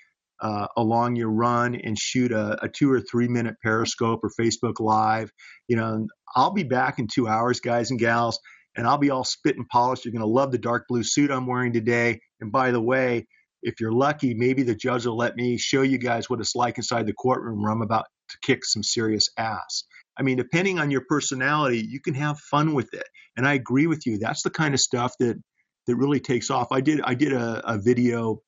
uh, 0.42 0.68
along 0.78 1.16
your 1.16 1.32
run 1.32 1.76
and 1.76 1.98
shoot 1.98 2.32
a, 2.32 2.64
a 2.64 2.70
two 2.70 2.92
or 2.92 3.02
three 3.02 3.28
minute 3.28 3.56
Periscope 3.62 4.22
or 4.24 4.30
Facebook 4.40 4.80
Live. 4.80 5.32
You 5.68 5.76
know, 5.76 6.08
I'll 6.36 6.54
be 6.54 6.64
back 6.64 7.00
in 7.00 7.08
two 7.08 7.28
hours, 7.28 7.60
guys 7.60 7.92
and 7.92 8.00
gals, 8.00 8.40
and 8.78 8.88
I'll 8.88 8.98
be 8.98 9.10
all 9.10 9.24
spit 9.24 9.58
and 9.58 9.68
polished. 9.68 10.06
You're 10.06 10.12
going 10.12 10.22
to 10.22 10.28
love 10.28 10.52
the 10.52 10.58
dark 10.58 10.86
blue 10.88 11.04
suit 11.04 11.32
I'm 11.32 11.48
wearing 11.48 11.74
today. 11.74 12.20
And 12.40 12.52
by 12.52 12.72
the 12.72 12.82
way, 12.82 13.26
if 13.62 13.82
you're 13.82 13.92
lucky, 13.92 14.34
maybe 14.34 14.64
the 14.64 14.76
judge 14.76 15.06
will 15.06 15.18
let 15.18 15.36
me 15.36 15.58
show 15.58 15.82
you 15.82 15.98
guys 15.98 16.30
what 16.30 16.40
it's 16.40 16.56
like 16.56 16.78
inside 16.78 17.08
the 17.08 17.14
courtroom 17.14 17.62
where 17.62 17.72
I'm 17.72 17.82
about 17.82 18.06
to 18.30 18.38
kick 18.42 18.64
some 18.64 18.84
serious 18.84 19.28
ass. 19.38 19.84
I 20.18 20.24
mean, 20.24 20.38
depending 20.38 20.80
on 20.80 20.92
your 20.92 21.04
personality, 21.08 21.86
you 21.88 22.02
can 22.02 22.14
have 22.16 22.40
fun 22.40 22.74
with 22.74 22.94
it. 22.94 23.06
And 23.38 23.48
I 23.48 23.54
agree 23.54 23.88
with 23.88 24.06
you. 24.06 24.18
That's 24.18 24.44
the 24.44 24.50
kind 24.50 24.74
of 24.74 24.80
stuff 24.80 25.14
that 25.20 25.42
that 25.88 25.96
really 25.96 26.20
takes 26.20 26.50
off. 26.50 26.68
I 26.72 26.82
did 26.82 27.02
I 27.04 27.14
did 27.14 27.34
a, 27.34 27.74
a 27.74 27.78
video 27.80 28.42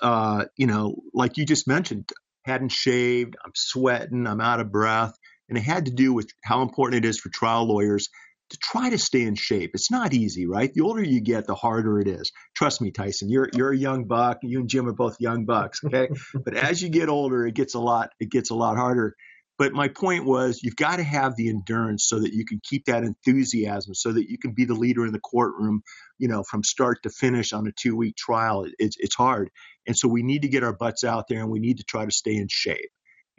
uh, 0.00 0.44
you 0.56 0.66
know, 0.66 0.96
like 1.12 1.36
you 1.36 1.44
just 1.44 1.66
mentioned, 1.66 2.08
hadn't 2.44 2.72
shaved, 2.72 3.36
I'm 3.44 3.52
sweating, 3.54 4.26
I'm 4.26 4.40
out 4.40 4.60
of 4.60 4.72
breath. 4.72 5.14
And 5.48 5.56
it 5.56 5.62
had 5.62 5.86
to 5.86 5.92
do 5.92 6.12
with 6.12 6.30
how 6.44 6.62
important 6.62 7.04
it 7.04 7.08
is 7.08 7.18
for 7.18 7.30
trial 7.30 7.66
lawyers 7.66 8.08
to 8.50 8.58
try 8.58 8.90
to 8.90 8.98
stay 8.98 9.22
in 9.22 9.34
shape. 9.34 9.70
It's 9.74 9.90
not 9.90 10.14
easy, 10.14 10.46
right? 10.46 10.72
The 10.72 10.82
older 10.82 11.02
you 11.02 11.20
get, 11.20 11.46
the 11.46 11.54
harder 11.54 12.00
it 12.00 12.08
is. 12.08 12.30
Trust 12.54 12.80
me, 12.80 12.90
Tyson, 12.90 13.28
you're 13.30 13.48
you're 13.54 13.72
a 13.72 13.76
young 13.76 14.04
buck. 14.04 14.38
You 14.42 14.60
and 14.60 14.68
Jim 14.68 14.88
are 14.88 14.94
both 14.94 15.16
young 15.20 15.44
bucks, 15.44 15.80
okay? 15.84 16.08
but 16.44 16.54
as 16.54 16.82
you 16.82 16.88
get 16.88 17.08
older, 17.08 17.46
it 17.46 17.54
gets 17.54 17.74
a 17.74 17.78
lot 17.78 18.10
it 18.20 18.30
gets 18.30 18.50
a 18.50 18.54
lot 18.54 18.76
harder. 18.76 19.14
But 19.58 19.72
my 19.72 19.88
point 19.88 20.24
was 20.24 20.60
you've 20.62 20.76
got 20.76 20.96
to 20.96 21.02
have 21.02 21.34
the 21.34 21.48
endurance 21.48 22.06
so 22.06 22.20
that 22.20 22.32
you 22.32 22.44
can 22.44 22.60
keep 22.62 22.84
that 22.84 23.02
enthusiasm 23.02 23.92
so 23.92 24.12
that 24.12 24.30
you 24.30 24.38
can 24.38 24.52
be 24.52 24.64
the 24.64 24.74
leader 24.74 25.04
in 25.04 25.12
the 25.12 25.18
courtroom, 25.18 25.82
you 26.16 26.28
know, 26.28 26.44
from 26.44 26.62
start 26.62 27.02
to 27.02 27.10
finish 27.10 27.52
on 27.52 27.66
a 27.66 27.72
two 27.72 27.96
week 27.96 28.16
trial. 28.16 28.66
It's, 28.78 28.96
it's 29.00 29.16
hard. 29.16 29.50
And 29.86 29.98
so 29.98 30.06
we 30.06 30.22
need 30.22 30.42
to 30.42 30.48
get 30.48 30.62
our 30.62 30.72
butts 30.72 31.02
out 31.02 31.26
there 31.28 31.40
and 31.40 31.50
we 31.50 31.58
need 31.58 31.78
to 31.78 31.84
try 31.84 32.04
to 32.04 32.10
stay 32.12 32.36
in 32.36 32.46
shape. 32.48 32.90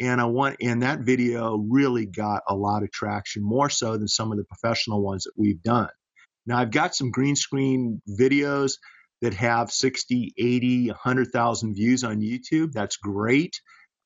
And 0.01 0.19
I 0.19 0.25
want, 0.25 0.57
and 0.61 0.83
that 0.83 0.99
video 0.99 1.57
really 1.57 2.05
got 2.05 2.43
a 2.47 2.55
lot 2.55 2.83
of 2.83 2.91
traction, 2.91 3.43
more 3.43 3.69
so 3.69 3.97
than 3.97 4.07
some 4.07 4.31
of 4.31 4.37
the 4.37 4.45
professional 4.45 5.01
ones 5.01 5.23
that 5.23 5.33
we've 5.37 5.61
done. 5.61 5.89
Now 6.45 6.57
I've 6.57 6.71
got 6.71 6.95
some 6.95 7.11
green 7.11 7.35
screen 7.35 8.01
videos 8.09 8.73
that 9.21 9.33
have 9.35 9.71
60, 9.71 10.33
80, 10.37 10.87
100,000 10.87 11.75
views 11.75 12.03
on 12.03 12.21
YouTube. 12.21 12.71
That's 12.73 12.97
great. 12.97 13.61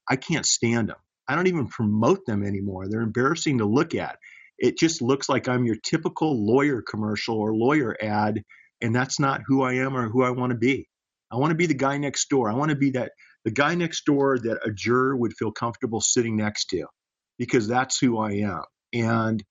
I 0.10 0.16
can't 0.16 0.46
stand 0.46 0.90
them. 0.90 0.98
I 1.28 1.36
don't 1.36 1.48
even 1.48 1.68
promote 1.68 2.26
them 2.26 2.44
anymore. 2.44 2.88
They're 2.88 3.02
embarrassing 3.02 3.60
to 3.60 3.66
look 3.66 3.96
at. 3.96 4.18
It 4.58 4.78
just 4.78 5.02
looks 5.02 5.30
like 5.30 5.48
I'm 5.48 5.66
your 5.66 5.78
typical 5.84 6.46
lawyer 6.46 6.82
commercial 6.82 7.38
or 7.38 7.56
lawyer 7.56 7.96
ad, 8.02 8.44
and 8.82 8.96
that's 8.96 9.20
not 9.20 9.42
who 9.46 9.64
I 9.64 9.74
am 9.74 9.96
or 9.96 10.10
who 10.10 10.24
I 10.24 10.30
want 10.32 10.52
to 10.52 10.58
be. 10.58 10.88
I 11.32 11.38
want 11.38 11.52
to 11.52 11.56
be 11.56 11.66
the 11.66 11.74
guy 11.74 11.98
next 11.98 12.30
door. 12.30 12.50
I 12.50 12.56
want 12.56 12.70
to 12.70 12.78
be 12.78 12.92
that 12.92 13.12
the 13.44 13.52
guy 13.52 13.76
next 13.76 14.06
door 14.06 14.38
that 14.38 14.60
a 14.66 14.72
juror 14.72 15.16
would 15.16 15.34
feel 15.34 15.52
comfortable 15.52 16.00
sitting 16.00 16.38
next 16.38 16.66
to 16.68 16.86
because 17.38 17.68
that's 17.68 18.00
who 18.00 18.20
I 18.20 18.34
am. 18.34 18.62
And 18.94 19.44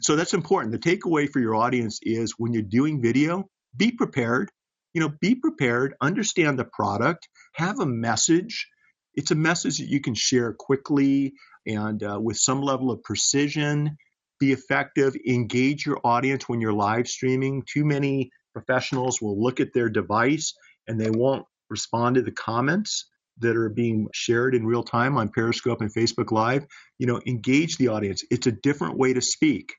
so 0.00 0.16
that's 0.16 0.34
important. 0.34 0.72
The 0.72 0.78
takeaway 0.78 1.28
for 1.28 1.40
your 1.40 1.54
audience 1.54 1.98
is 2.02 2.34
when 2.38 2.52
you're 2.52 2.62
doing 2.62 3.02
video, 3.02 3.44
be 3.76 3.92
prepared. 3.92 4.50
You 4.94 5.00
know, 5.00 5.12
be 5.20 5.34
prepared, 5.34 5.94
understand 6.00 6.56
the 6.56 6.64
product, 6.64 7.28
have 7.54 7.80
a 7.80 7.86
message. 7.86 8.68
It's 9.14 9.30
a 9.30 9.36
message 9.36 9.78
that 9.78 9.88
you 9.88 10.00
can 10.00 10.14
share 10.14 10.52
quickly 10.52 11.34
and 11.66 12.02
uh, 12.02 12.18
with 12.20 12.36
some 12.36 12.62
level 12.62 12.90
of 12.90 13.02
precision. 13.02 13.96
Be 14.40 14.52
effective, 14.52 15.14
engage 15.26 15.86
your 15.86 16.00
audience 16.04 16.48
when 16.48 16.60
you're 16.60 16.72
live 16.72 17.06
streaming. 17.06 17.62
Too 17.72 17.84
many 17.84 18.30
professionals 18.52 19.20
will 19.20 19.40
look 19.40 19.60
at 19.60 19.72
their 19.72 19.88
device 19.88 20.54
and 20.88 21.00
they 21.00 21.10
won't 21.10 21.44
respond 21.70 22.16
to 22.16 22.22
the 22.22 22.32
comments 22.32 23.06
that 23.38 23.56
are 23.56 23.68
being 23.68 24.06
shared 24.12 24.54
in 24.54 24.66
real 24.66 24.82
time 24.82 25.16
on 25.16 25.28
Periscope 25.28 25.80
and 25.80 25.92
Facebook 25.92 26.30
Live. 26.30 26.66
You 26.98 27.06
know, 27.06 27.20
engage 27.26 27.76
the 27.76 27.88
audience. 27.88 28.22
It's 28.30 28.46
a 28.46 28.52
different 28.52 28.96
way 28.96 29.12
to 29.12 29.20
speak. 29.20 29.72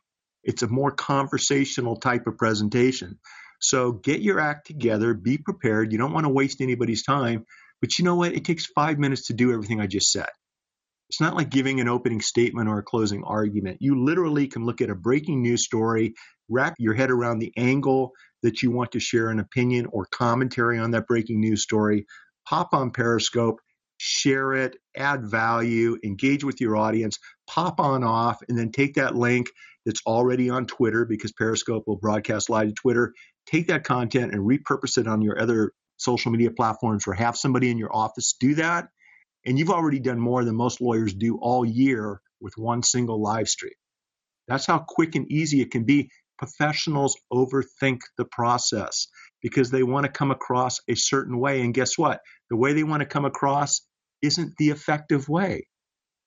It's 0.44 0.64
a 0.64 0.68
more 0.68 0.92
conversational 0.92 1.96
type 1.96 2.28
of 2.28 2.38
presentation. 2.38 3.20
So 3.60 3.94
get 3.94 4.22
your 4.22 4.40
act 4.40 4.68
together, 4.68 5.14
be 5.14 5.38
prepared. 5.38 5.92
You 5.92 5.98
don't 5.98 6.14
want 6.14 6.26
to 6.26 6.34
waste 6.34 6.62
anybody's 6.62 7.04
time. 7.04 7.46
But 7.82 7.98
you 7.98 8.06
know 8.06 8.16
what? 8.16 8.34
It 8.34 8.46
takes 8.46 8.66
five 8.66 8.98
minutes 8.98 9.28
to 9.28 9.34
do 9.34 9.52
everything 9.52 9.82
I 9.82 9.88
just 9.88 10.12
said. 10.12 10.28
It's 11.10 11.22
not 11.22 11.36
like 11.36 11.50
giving 11.50 11.80
an 11.80 11.88
opening 11.88 12.22
statement 12.22 12.68
or 12.68 12.80
a 12.80 12.84
closing 12.84 13.24
argument. 13.24 13.78
You 13.80 14.04
literally 14.04 14.48
can 14.48 14.66
look 14.66 14.82
at 14.82 14.90
a 14.90 14.96
breaking 14.96 15.42
news 15.42 15.64
story, 15.64 16.14
wrap 16.50 16.74
your 16.80 16.94
head 16.94 17.12
around 17.12 17.40
the 17.40 17.54
angle 17.58 18.12
that 18.42 18.62
you 18.62 18.72
want 18.72 18.92
to 18.92 19.00
share 19.00 19.30
an 19.30 19.40
opinion 19.40 19.88
or 19.92 20.08
commentary 20.12 20.80
on 20.80 20.92
that 20.92 21.08
breaking 21.08 21.40
news 21.40 21.62
story, 21.62 22.06
pop 22.48 22.74
on 22.74 22.92
Periscope, 22.92 23.60
share 23.98 24.54
it, 24.54 24.76
add 24.98 25.26
value, 25.26 25.98
engage 26.04 26.44
with 26.44 26.60
your 26.60 26.76
audience, 26.76 27.18
pop 27.48 27.80
on 27.80 28.04
off, 28.04 28.40
and 28.50 28.58
then 28.58 28.72
take 28.72 28.96
that 28.96 29.16
link 29.16 29.48
that's 29.86 30.02
already 30.06 30.50
on 30.50 30.66
Twitter 30.66 31.06
because 31.06 31.32
Periscope 31.32 31.84
will 31.88 31.98
broadcast 31.98 32.50
live 32.50 32.68
to 32.68 32.74
Twitter. 32.74 33.14
Take 33.46 33.68
that 33.68 33.84
content 33.84 34.34
and 34.34 34.42
repurpose 34.42 34.98
it 34.98 35.08
on 35.08 35.22
your 35.22 35.40
other 35.40 35.72
social 35.98 36.32
media 36.32 36.52
platforms 36.52 37.06
or 37.08 37.14
have 37.14 37.38
somebody 37.38 37.70
in 37.70 37.78
your 37.78 37.96
office 37.96 38.36
do 38.40 38.56
that. 38.56 38.88
And 39.46 39.60
you've 39.60 39.70
already 39.70 40.00
done 40.00 40.20
more 40.20 40.44
than 40.44 40.56
most 40.56 40.82
lawyers 40.82 41.14
do 41.14 41.38
all 41.42 41.66
year 41.66 42.20
with 42.42 42.54
one 42.58 42.84
single 42.84 43.22
live 43.22 43.48
stream. 43.48 43.74
That's 44.48 44.66
how 44.66 44.80
quick 44.80 45.16
and 45.16 45.32
easy 45.32 45.62
it 45.62 45.72
can 45.72 45.86
be. 45.86 46.10
Professionals 46.38 47.16
overthink 47.32 48.02
the 48.18 48.26
process 48.26 49.08
because 49.42 49.72
they 49.72 49.84
want 49.84 50.06
to 50.06 50.12
come 50.12 50.32
across 50.32 50.80
a 50.88 50.96
certain 50.96 51.40
way. 51.40 51.62
And 51.62 51.74
guess 51.74 51.98
what? 51.98 52.20
The 52.50 52.58
way 52.58 52.74
they 52.74 52.84
want 52.84 53.02
to 53.02 53.08
come 53.08 53.26
across 53.26 53.82
isn't 54.22 54.54
the 54.58 54.70
effective 54.70 55.30
way. 55.30 55.68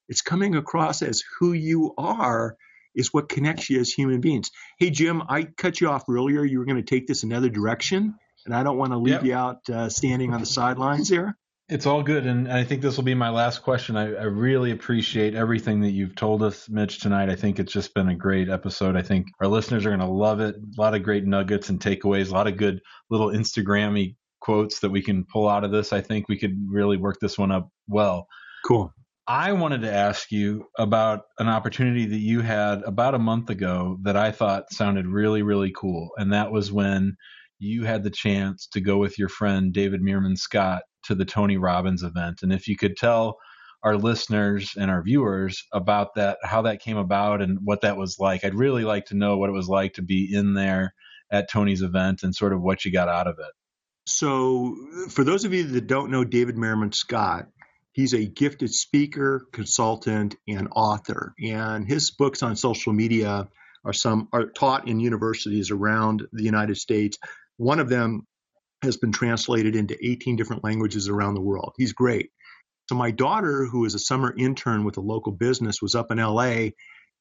It's 0.09 0.23
coming 0.23 0.57
across 0.57 1.03
as 1.03 1.23
who 1.39 1.53
you 1.53 1.93
are 1.99 2.57
is 2.95 3.13
what 3.13 3.29
connects 3.29 3.69
you 3.69 3.81
as 3.81 3.91
human 3.91 4.21
beings. 4.21 4.51
Hey, 4.79 4.91
Jim, 4.91 5.23
I 5.29 5.45
cut 5.45 5.81
you 5.81 5.89
off 5.89 6.05
earlier. 6.09 6.45
You 6.45 6.59
were 6.59 6.65
going 6.65 6.83
to 6.83 6.83
take 6.83 7.07
this 7.07 7.23
another 7.23 7.49
direction, 7.49 8.15
and 8.45 8.55
I 8.55 8.63
don't 8.63 8.79
want 8.79 8.93
to 8.93 8.99
leave 8.99 9.15
yep. 9.15 9.25
you 9.25 9.35
out 9.35 9.71
uh, 9.71 9.89
standing 9.89 10.33
on 10.33 10.41
the 10.41 10.47
sidelines 10.47 11.09
here. 11.09 11.37
It's 11.69 11.85
all 11.85 12.03
good, 12.03 12.27
and 12.27 12.51
I 12.51 12.65
think 12.65 12.81
this 12.81 12.97
will 12.97 13.05
be 13.05 13.15
my 13.15 13.29
last 13.29 13.63
question. 13.63 13.95
I, 13.95 14.15
I, 14.15 14.23
really 14.23 14.71
appreciate 14.71 15.35
everything 15.35 15.83
that 15.83 15.91
you've 15.91 16.15
told 16.15 16.43
us, 16.43 16.67
Mitch, 16.67 16.99
tonight. 16.99 17.29
I 17.29 17.35
think 17.35 17.59
it's 17.59 17.73
just 17.73 17.93
been 17.93 18.09
a 18.09 18.15
great 18.15 18.49
episode. 18.49 18.97
I 18.97 19.03
think 19.03 19.27
our 19.39 19.49
listeners 19.49 19.85
are 19.85 19.91
going 19.91 20.01
to 20.01 20.07
love 20.07 20.41
it. 20.41 20.57
A 20.57 20.81
lot 20.81 20.95
of 20.95 21.03
great 21.03 21.27
nuggets 21.27 21.69
and 21.69 21.79
takeaways, 21.79 22.31
a 22.31 22.33
lot 22.33 22.47
of 22.47 22.57
good 22.57 22.81
little 23.11 23.29
Instagrammy 23.29 24.17
quotes 24.41 24.81
that 24.81 24.89
we 24.89 25.03
can 25.03 25.27
pull 25.31 25.47
out 25.47 25.63
of 25.63 25.71
this. 25.71 25.93
I 25.93 26.01
think 26.01 26.27
we 26.27 26.39
could 26.39 26.57
really 26.71 26.97
work 26.97 27.19
this 27.21 27.37
one 27.37 27.53
up 27.53 27.69
well. 27.87 28.29
Cool. 28.65 28.95
I 29.27 29.53
wanted 29.53 29.83
to 29.83 29.93
ask 29.93 30.33
you 30.33 30.65
about 30.79 31.25
an 31.39 31.49
opportunity 31.49 32.07
that 32.07 32.17
you 32.17 32.41
had 32.41 32.81
about 32.85 33.15
a 33.15 33.19
month 33.19 33.51
ago 33.51 33.99
that 34.05 34.17
I 34.17 34.31
thought 34.31 34.73
sounded 34.73 35.07
really, 35.07 35.43
really 35.43 35.71
cool. 35.77 36.13
And 36.17 36.33
that 36.33 36.51
was 36.51 36.73
when 36.73 37.19
you 37.59 37.85
had 37.85 38.03
the 38.03 38.11
chance 38.11 38.67
to 38.73 38.81
go 38.81 38.99
with 38.99 39.19
your 39.19 39.29
friend 39.29 39.73
David 39.73 40.03
Meerman 40.03 40.37
Scott 40.37 40.83
to 41.05 41.15
the 41.15 41.25
Tony 41.25 41.57
Robbins 41.57 42.03
event. 42.03 42.41
And 42.43 42.53
if 42.53 42.69
you 42.69 42.77
could 42.77 42.97
tell 42.97 43.37
our 43.83 43.97
listeners 43.97 44.73
and 44.77 44.91
our 44.91 45.03
viewers 45.03 45.65
about 45.73 46.15
that, 46.17 46.39
how 46.43 46.63
that 46.63 46.83
came 46.83 46.97
about 46.97 47.43
and 47.43 47.59
what 47.63 47.83
that 47.83 47.97
was 47.97 48.17
like, 48.19 48.45
I'd 48.45 48.55
really 48.55 48.85
like 48.85 49.07
to 49.07 49.17
know 49.17 49.37
what 49.37 49.51
it 49.51 49.55
was 49.55 49.69
like 49.69 49.95
to 49.95 50.03
be 50.03 50.35
in 50.35 50.55
there 50.55 50.95
at 51.31 51.51
Tony's 51.51 51.83
event 51.83 52.23
and 52.23 52.35
sort 52.35 52.53
of 52.53 52.61
what 52.61 52.85
you 52.85 52.93
got 52.93 53.09
out 53.09 53.27
of 53.27 53.39
it. 53.39 53.53
So, 54.07 54.75
for 55.11 55.23
those 55.23 55.45
of 55.45 55.53
you 55.53 55.65
that 55.65 55.87
don't 55.87 56.11
know 56.11 56.25
David 56.25 56.57
Meerman 56.57 56.95
Scott, 56.95 57.47
He's 57.99 58.15
a 58.15 58.27
gifted 58.27 58.73
speaker, 58.73 59.49
consultant, 59.53 60.37
and 60.47 60.69
author. 60.71 61.35
And 61.45 61.85
his 61.85 62.13
books 62.13 62.45
on 62.45 62.55
social 62.55 62.93
media 62.93 63.49
are 63.85 63.93
some 63.93 64.29
are 64.33 64.47
taught 64.47 64.87
in 64.87 65.01
universities 65.01 65.73
around 65.73 66.23
the 66.33 66.45
United 66.45 66.77
States. 66.77 67.19
One 67.59 67.79
of 67.79 67.89
them 67.89 68.27
has 68.83 68.97
been 68.97 69.13
translated 69.13 69.77
into 69.77 69.97
18 70.01 70.37
different 70.37 70.65
languages 70.65 71.09
around 71.09 71.35
the 71.35 71.41
world. 71.43 71.75
He's 71.77 71.93
great. 71.93 72.31
So 72.89 72.95
my 72.95 73.11
daughter, 73.11 73.67
who 73.67 73.85
is 73.85 73.95
a 73.95 73.99
summer 73.99 74.35
intern 74.37 74.85
with 74.85 74.97
a 74.97 75.03
local 75.03 75.33
business, 75.33 75.83
was 75.83 75.95
up 75.95 76.11
in 76.11 76.19
LA 76.19 76.71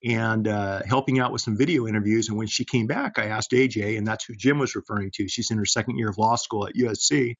and 0.03 0.47
uh, 0.47 0.81
helping 0.87 1.19
out 1.19 1.31
with 1.31 1.41
some 1.41 1.57
video 1.57 1.87
interviews. 1.87 2.29
And 2.29 2.37
when 2.37 2.47
she 2.47 2.63
came 2.63 2.87
back, 2.87 3.17
I 3.17 3.25
asked 3.25 3.51
AJ, 3.51 3.97
and 3.97 4.07
that's 4.07 4.25
who 4.25 4.35
Jim 4.35 4.59
was 4.59 4.75
referring 4.75 5.11
to. 5.15 5.27
She's 5.27 5.51
in 5.51 5.57
her 5.57 5.65
second 5.65 5.97
year 5.97 6.09
of 6.09 6.17
law 6.17 6.35
school 6.35 6.67
at 6.67 6.75
USC. 6.75 7.35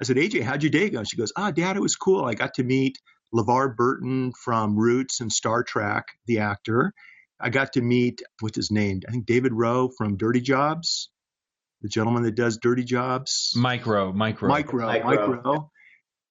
I 0.00 0.04
said, 0.04 0.16
AJ, 0.16 0.42
how'd 0.42 0.62
your 0.62 0.70
day 0.70 0.90
go? 0.90 1.02
She 1.04 1.16
goes, 1.16 1.32
Ah, 1.36 1.50
Dad, 1.50 1.76
it 1.76 1.80
was 1.80 1.96
cool. 1.96 2.24
I 2.24 2.34
got 2.34 2.54
to 2.54 2.64
meet 2.64 2.98
LeVar 3.34 3.74
Burton 3.76 4.32
from 4.32 4.76
Roots 4.76 5.20
and 5.20 5.32
Star 5.32 5.62
Trek, 5.62 6.04
the 6.26 6.40
actor. 6.40 6.92
I 7.40 7.50
got 7.50 7.72
to 7.72 7.82
meet, 7.82 8.22
what's 8.40 8.56
his 8.56 8.70
name? 8.70 9.00
I 9.08 9.10
think 9.10 9.26
David 9.26 9.52
Rowe 9.52 9.88
from 9.96 10.16
Dirty 10.16 10.40
Jobs, 10.40 11.10
the 11.84 11.90
gentleman 11.90 12.22
that 12.22 12.34
does 12.34 12.56
Dirty 12.56 12.82
Jobs. 12.82 13.52
Micro, 13.54 14.10
micro, 14.10 14.48
micro, 14.48 14.80
Rowe. 14.80 14.86
Mike 14.86 15.04
Rowe, 15.04 15.10
Mike 15.10 15.18
Rowe. 15.18 15.28
Mike 15.28 15.44
Rowe. 15.44 15.70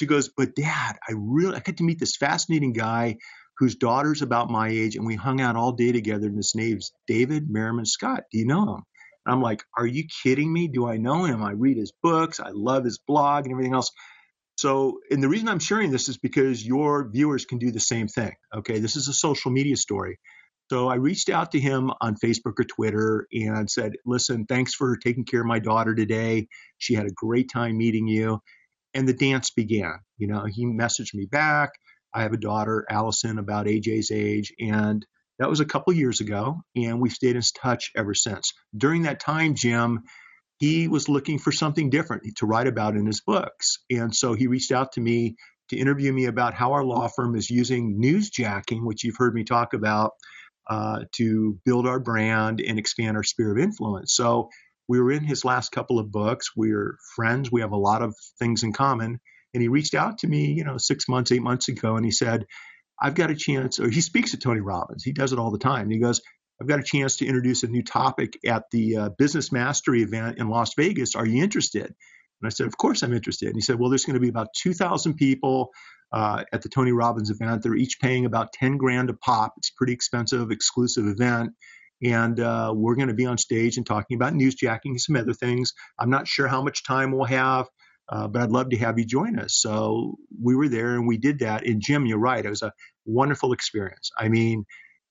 She 0.02 0.08
goes, 0.08 0.30
but 0.36 0.56
Dad, 0.56 0.98
I 1.08 1.14
really, 1.16 1.56
I 1.56 1.60
got 1.60 1.78
to 1.78 1.84
meet 1.84 2.00
this 2.00 2.18
fascinating 2.18 2.74
guy 2.74 3.18
whose 3.60 3.76
daughter's 3.76 4.24
about 4.24 4.50
my 4.50 4.70
age, 4.70 4.96
and 4.96 5.06
we 5.06 5.16
hung 5.16 5.40
out 5.40 5.56
all 5.56 5.74
day 5.74 5.92
together. 5.92 6.26
And 6.26 6.36
his 6.36 6.54
name's 6.56 6.92
David 7.06 7.48
Meerman 7.48 7.86
Scott. 7.86 8.24
Do 8.32 8.40
you 8.40 8.48
know 8.48 8.64
him? 8.64 8.84
I'm 9.28 9.42
like, 9.44 9.64
are 9.78 9.86
you 9.86 10.06
kidding 10.24 10.52
me? 10.52 10.70
Do 10.70 10.88
I 10.88 10.98
know 10.98 11.26
him? 11.26 11.44
I 11.44 11.52
read 11.52 11.78
his 11.78 11.94
books. 12.02 12.40
I 12.40 12.50
love 12.52 12.84
his 12.84 13.00
blog 13.08 13.46
and 13.46 13.54
everything 13.54 13.76
else. 13.76 13.92
So, 14.58 15.02
and 15.12 15.22
the 15.22 15.30
reason 15.30 15.48
I'm 15.50 15.60
sharing 15.60 15.92
this 15.92 16.10
is 16.10 16.18
because 16.18 16.66
your 16.66 17.08
viewers 17.08 17.46
can 17.46 17.60
do 17.60 17.72
the 17.72 17.80
same 17.80 18.08
thing. 18.08 18.34
Okay. 18.54 18.80
This 18.80 18.96
is 18.96 19.08
a 19.08 19.14
social 19.14 19.52
media 19.52 19.78
story. 19.78 20.18
So 20.70 20.88
I 20.88 20.96
reached 20.96 21.30
out 21.30 21.52
to 21.52 21.60
him 21.60 21.92
on 22.02 22.16
Facebook 22.16 22.54
or 22.60 22.64
Twitter 22.64 23.28
and 23.32 23.70
said, 23.70 23.94
listen, 24.06 24.46
thanks 24.46 24.74
for 24.74 24.96
taking 24.98 25.26
care 25.26 25.42
of 25.42 25.48
my 25.48 25.60
daughter 25.60 25.94
today. 25.94 26.48
She 26.78 26.94
had 26.96 27.06
a 27.06 27.12
great 27.12 27.50
time 27.52 27.78
meeting 27.78 28.08
you. 28.08 28.40
And 28.94 29.08
the 29.08 29.14
dance 29.14 29.50
began. 29.52 30.00
You 30.18 30.28
know, 30.28 30.46
he 30.46 30.66
messaged 30.66 31.14
me 31.14 31.26
back. 31.26 31.72
I 32.14 32.22
have 32.22 32.34
a 32.34 32.38
daughter, 32.38 32.86
Allison, 32.90 33.40
about 33.40 33.66
AJ's 33.66 34.12
age. 34.12 34.54
And 34.60 35.06
that 35.40 35.50
was 35.50 35.60
a 35.60 35.66
couple 35.66 35.94
years 35.94 36.22
ago, 36.22 36.62
and 36.76 37.02
we've 37.02 37.12
stayed 37.12 37.36
in 37.36 37.42
touch 37.60 37.92
ever 37.96 38.14
since. 38.14 38.54
During 38.78 39.04
that 39.04 39.20
time, 39.20 39.56
Jim, 39.56 40.04
he 40.60 40.88
was 40.88 41.10
looking 41.10 41.40
for 41.40 41.52
something 41.52 41.90
different 41.90 42.24
to 42.38 42.46
write 42.46 42.68
about 42.68 42.96
in 42.96 43.06
his 43.06 43.22
books. 43.22 43.80
And 43.90 44.16
so 44.16 44.34
he 44.34 44.48
reached 44.48 44.72
out 44.72 44.94
to 44.94 45.02
me 45.02 45.36
to 45.70 45.78
interview 45.78 46.14
me 46.14 46.26
about 46.26 46.54
how 46.54 46.74
our 46.74 46.84
law 46.84 47.08
firm 47.08 47.36
is 47.36 47.50
using 47.50 48.00
newsjacking, 48.00 48.86
which 48.86 49.04
you've 49.04 49.18
heard 49.18 49.34
me 49.34 49.44
talk 49.44 49.74
about, 49.74 50.12
uh, 50.70 51.02
to 51.14 51.60
build 51.66 51.88
our 51.88 52.00
brand 52.00 52.62
and 52.62 52.80
expand 52.80 53.18
our 53.18 53.24
sphere 53.24 53.52
of 53.52 53.58
influence. 53.58 54.16
So 54.16 54.50
we 54.88 55.00
were 55.00 55.12
in 55.12 55.24
his 55.24 55.46
last 55.46 55.72
couple 55.72 56.00
of 56.00 56.12
books. 56.12 56.52
We're 56.56 56.98
friends. 57.16 57.52
We 57.52 57.62
have 57.62 57.72
a 57.72 57.78
lot 57.78 58.02
of 58.02 58.16
things 58.40 58.64
in 58.64 58.74
common. 58.74 59.20
And 59.54 59.62
he 59.62 59.68
reached 59.68 59.94
out 59.94 60.20
to 60.20 60.28
me, 60.28 60.54
you 60.54 60.64
know, 60.64 60.78
six 60.78 61.08
months, 61.08 61.32
eight 61.32 61.42
months 61.42 61.68
ago, 61.68 61.96
and 61.96 62.04
he 62.04 62.12
said, 62.12 62.46
I've 63.00 63.16
got 63.16 63.32
a 63.32 63.36
chance, 63.36 63.80
or 63.80 63.90
he 63.90 64.02
speaks 64.02 64.34
at 64.34 64.42
Tony 64.42 64.62
Robbins. 64.62 65.04
He 65.04 65.12
does 65.14 65.34
it 65.34 65.40
all 65.40 65.52
the 65.52 65.60
time. 65.60 65.90
He 65.90 66.00
goes, 66.00 66.22
I've 66.62 66.68
got 66.68 66.80
a 66.80 66.84
chance 66.84 67.18
to 67.18 67.26
introduce 67.26 67.64
a 67.64 67.68
new 67.68 67.84
topic 67.84 68.40
at 68.46 68.64
the 68.72 68.98
uh, 68.98 69.10
Business 69.18 69.52
Mastery 69.52 70.02
event 70.02 70.38
in 70.38 70.50
Las 70.50 70.74
Vegas. 70.76 71.16
Are 71.16 71.26
you 71.26 71.44
interested? 71.44 71.86
And 71.86 72.48
I 72.48 72.50
said, 72.50 72.68
Of 72.68 72.78
course 72.78 73.04
I'm 73.04 73.14
interested. 73.14 73.48
And 73.48 73.56
he 73.56 73.62
said, 73.62 73.80
Well, 73.80 73.90
there's 73.90 74.06
going 74.06 74.16
to 74.16 74.20
be 74.20 74.30
about 74.30 74.48
2,000 74.62 75.16
people 75.16 75.72
uh, 76.14 76.44
at 76.54 76.62
the 76.62 76.70
Tony 76.70 76.92
Robbins 76.92 77.32
event. 77.32 77.64
They're 77.64 77.76
each 77.76 78.00
paying 78.00 78.26
about 78.26 78.54
10 78.54 78.78
grand 78.78 79.10
a 79.10 79.14
pop. 79.16 79.56
It's 79.58 79.70
a 79.70 79.76
pretty 79.76 79.94
expensive, 79.94 80.52
exclusive 80.52 81.08
event. 81.08 81.52
And 82.04 82.40
uh, 82.40 82.74
we're 82.76 82.96
going 82.96 83.08
to 83.08 83.14
be 83.14 83.26
on 83.26 83.38
stage 83.38 83.78
and 83.78 83.86
talking 83.86 84.16
about 84.16 84.34
newsjacking 84.34 84.80
and 84.86 85.02
some 85.02 85.16
other 85.16 85.34
things. 85.34 85.74
I'm 86.00 86.10
not 86.10 86.28
sure 86.28 86.48
how 86.48 86.62
much 86.62 86.86
time 86.86 87.12
we'll 87.12 87.26
have, 87.26 87.68
uh, 88.10 88.28
but 88.28 88.44
I'd 88.44 88.52
love 88.52 88.70
to 88.70 88.78
have 88.78 89.00
you 89.00 89.06
join 89.06 89.40
us. 89.40 89.56
So 89.56 90.16
we 90.42 90.56
were 90.56 90.70
there 90.70 90.96
and 90.96 91.08
we 91.08 91.18
did 91.18 91.40
that. 91.40 91.66
And 91.66 91.82
Jim, 91.82 92.06
you're 92.06 92.20
right. 92.20 92.46
It 92.46 92.50
was 92.50 92.62
a 92.62 92.74
wonderful 93.06 93.54
experience. 93.54 94.12
I 94.18 94.30
mean, 94.30 94.66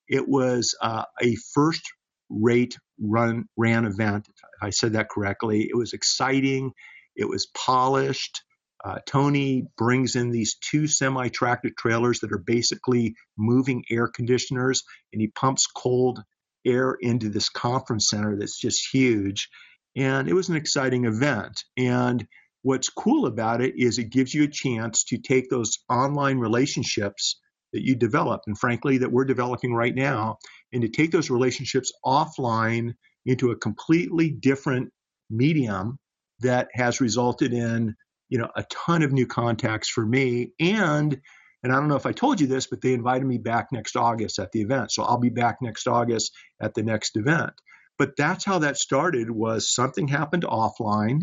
it 0.08 0.28
was 0.28 0.76
uh, 0.82 1.04
a 1.20 1.34
first 1.54 1.82
rate 2.28 2.76
run 3.00 3.46
ran 3.56 3.86
event. 3.86 4.28
If 4.28 4.62
I 4.62 4.70
said 4.70 4.92
that 4.92 5.08
correctly. 5.08 5.62
It 5.62 5.76
was 5.76 5.94
exciting. 5.94 6.72
It 7.16 7.28
was 7.28 7.46
polished. 7.56 8.42
Uh, 8.84 8.98
Tony 9.06 9.66
brings 9.78 10.16
in 10.16 10.30
these 10.30 10.56
two 10.56 10.86
semi 10.86 11.28
tractor 11.28 11.70
trailers 11.76 12.20
that 12.20 12.32
are 12.32 12.42
basically 12.44 13.14
moving 13.38 13.84
air 13.90 14.08
conditioners, 14.08 14.82
and 15.12 15.20
he 15.20 15.28
pumps 15.28 15.66
cold 15.66 16.22
air 16.66 16.96
into 17.00 17.28
this 17.28 17.48
conference 17.48 18.08
center 18.08 18.36
that's 18.36 18.58
just 18.58 18.88
huge. 18.92 19.48
And 19.96 20.28
it 20.28 20.34
was 20.34 20.48
an 20.48 20.56
exciting 20.56 21.04
event. 21.04 21.62
And 21.76 22.26
what's 22.62 22.88
cool 22.88 23.26
about 23.26 23.60
it 23.60 23.74
is 23.76 23.98
it 23.98 24.10
gives 24.10 24.32
you 24.32 24.44
a 24.44 24.48
chance 24.48 25.04
to 25.04 25.18
take 25.18 25.50
those 25.50 25.78
online 25.88 26.38
relationships 26.38 27.40
that 27.72 27.84
you 27.84 27.94
develop, 27.94 28.42
and 28.46 28.58
frankly, 28.58 28.98
that 28.98 29.10
we're 29.10 29.24
developing 29.24 29.74
right 29.74 29.94
now, 29.94 30.38
and 30.72 30.82
to 30.82 30.88
take 30.88 31.10
those 31.10 31.30
relationships 31.30 31.92
offline 32.04 32.92
into 33.24 33.50
a 33.50 33.56
completely 33.56 34.30
different 34.30 34.90
medium 35.30 35.98
that 36.40 36.68
has 36.74 37.00
resulted 37.00 37.52
in 37.52 37.94
you 38.32 38.38
know 38.38 38.48
a 38.56 38.64
ton 38.70 39.02
of 39.02 39.12
new 39.12 39.26
contacts 39.26 39.90
for 39.90 40.06
me 40.06 40.52
and 40.58 41.20
and 41.62 41.70
I 41.72 41.76
don't 41.76 41.86
know 41.86 41.96
if 41.96 42.06
I 42.06 42.12
told 42.12 42.40
you 42.40 42.48
this, 42.48 42.66
but 42.66 42.80
they 42.80 42.92
invited 42.92 43.24
me 43.24 43.38
back 43.38 43.68
next 43.70 43.94
August 43.94 44.40
at 44.40 44.50
the 44.50 44.62
event. 44.62 44.90
So 44.90 45.04
I'll 45.04 45.20
be 45.20 45.28
back 45.28 45.58
next 45.62 45.86
August 45.86 46.32
at 46.60 46.74
the 46.74 46.82
next 46.82 47.16
event. 47.16 47.52
But 47.98 48.16
that's 48.16 48.44
how 48.44 48.58
that 48.60 48.78
started 48.78 49.30
was 49.30 49.72
something 49.72 50.08
happened 50.08 50.42
offline. 50.42 51.20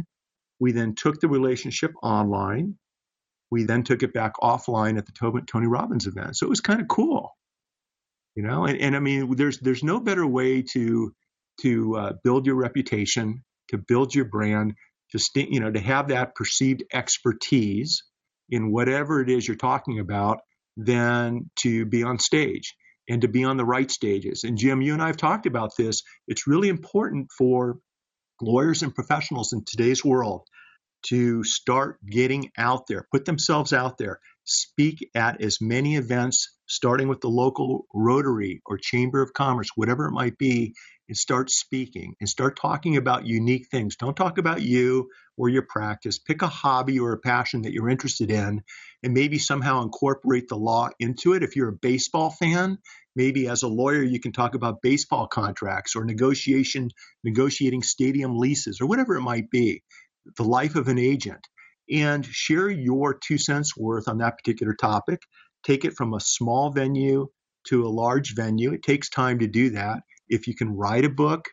We 0.57 0.71
then 0.71 0.95
took 0.95 1.19
the 1.19 1.27
relationship 1.27 1.91
online. 2.01 2.75
We 3.51 3.65
then 3.65 3.83
took 3.83 4.01
it 4.01 4.13
back 4.13 4.35
offline 4.41 4.97
at 4.97 5.05
the 5.05 5.43
Tony 5.45 5.67
Robbins 5.67 6.07
event. 6.07 6.37
So 6.37 6.45
it 6.45 6.49
was 6.49 6.61
kind 6.61 6.79
of 6.79 6.87
cool. 6.87 7.35
You 8.35 8.43
know, 8.43 8.63
and, 8.63 8.79
and 8.79 8.95
I 8.95 8.99
mean 8.99 9.35
there's 9.35 9.59
there's 9.59 9.83
no 9.83 9.99
better 9.99 10.25
way 10.25 10.61
to 10.73 11.13
to 11.61 11.97
uh, 11.97 12.13
build 12.23 12.45
your 12.45 12.55
reputation, 12.55 13.43
to 13.71 13.77
build 13.77 14.15
your 14.15 14.23
brand, 14.23 14.75
to 15.11 15.19
st- 15.19 15.51
you 15.51 15.59
know 15.59 15.71
to 15.71 15.79
have 15.79 16.09
that 16.09 16.35
perceived 16.35 16.83
expertise 16.93 18.03
in 18.49 18.71
whatever 18.71 19.21
it 19.21 19.29
is 19.29 19.47
you're 19.47 19.57
talking 19.57 19.99
about 19.99 20.39
than 20.77 21.49
to 21.57 21.85
be 21.85 22.03
on 22.03 22.19
stage 22.19 22.75
and 23.09 23.21
to 23.21 23.27
be 23.27 23.43
on 23.43 23.57
the 23.57 23.65
right 23.65 23.89
stages. 23.89 24.43
And 24.43 24.57
Jim, 24.57 24.81
you 24.81 24.93
and 24.93 25.01
I 25.01 25.07
have 25.07 25.17
talked 25.17 25.45
about 25.45 25.71
this. 25.77 26.01
It's 26.27 26.47
really 26.47 26.69
important 26.69 27.27
for 27.37 27.79
lawyers 28.41 28.83
and 28.83 28.93
professionals 28.93 29.51
in 29.51 29.63
today's 29.65 30.05
world 30.05 30.47
to 31.07 31.43
start 31.43 31.97
getting 32.05 32.51
out 32.57 32.83
there, 32.87 33.05
put 33.11 33.25
themselves 33.25 33.73
out 33.73 33.97
there, 33.97 34.19
speak 34.43 35.09
at 35.15 35.41
as 35.41 35.57
many 35.61 35.95
events, 35.95 36.55
starting 36.67 37.07
with 37.07 37.21
the 37.21 37.29
local 37.29 37.85
Rotary 37.93 38.61
or 38.65 38.77
Chamber 38.77 39.21
of 39.21 39.33
Commerce, 39.33 39.69
whatever 39.75 40.05
it 40.05 40.11
might 40.11 40.37
be, 40.37 40.73
and 41.09 41.17
start 41.17 41.49
speaking 41.49 42.13
and 42.19 42.29
start 42.29 42.57
talking 42.57 42.95
about 42.95 43.25
unique 43.25 43.67
things. 43.69 43.95
Don't 43.97 44.15
talk 44.15 44.37
about 44.37 44.61
you 44.61 45.09
or 45.37 45.49
your 45.49 45.65
practice. 45.67 46.19
Pick 46.19 46.43
a 46.43 46.47
hobby 46.47 46.99
or 46.99 47.11
a 47.11 47.17
passion 47.17 47.63
that 47.63 47.73
you're 47.73 47.89
interested 47.89 48.31
in 48.31 48.61
and 49.03 49.13
maybe 49.13 49.39
somehow 49.39 49.81
incorporate 49.81 50.47
the 50.47 50.55
law 50.55 50.89
into 50.99 51.33
it. 51.33 51.43
If 51.43 51.55
you're 51.55 51.69
a 51.69 51.73
baseball 51.81 52.29
fan, 52.29 52.77
maybe 53.15 53.47
as 53.47 53.63
a 53.63 53.67
lawyer 53.67 54.03
you 54.03 54.19
can 54.19 54.31
talk 54.31 54.53
about 54.53 54.81
baseball 54.81 55.27
contracts 55.27 55.95
or 55.95 56.05
negotiation 56.05 56.89
negotiating 57.23 57.81
stadium 57.81 58.37
leases 58.37 58.79
or 58.79 58.85
whatever 58.85 59.15
it 59.15 59.21
might 59.21 59.49
be. 59.49 59.83
The 60.37 60.43
life 60.43 60.75
of 60.75 60.87
an 60.87 60.99
agent 60.99 61.47
and 61.91 62.23
share 62.23 62.69
your 62.69 63.15
two 63.15 63.39
cents 63.39 63.75
worth 63.75 64.07
on 64.07 64.19
that 64.19 64.37
particular 64.37 64.75
topic. 64.75 65.23
Take 65.63 65.85
it 65.85 65.95
from 65.95 66.13
a 66.13 66.19
small 66.19 66.71
venue 66.71 67.27
to 67.67 67.85
a 67.85 67.89
large 67.89 68.35
venue. 68.35 68.73
It 68.73 68.83
takes 68.83 69.09
time 69.09 69.39
to 69.39 69.47
do 69.47 69.71
that 69.71 70.03
if 70.29 70.47
you 70.47 70.55
can 70.55 70.75
write 70.75 71.05
a 71.05 71.09
book, 71.09 71.45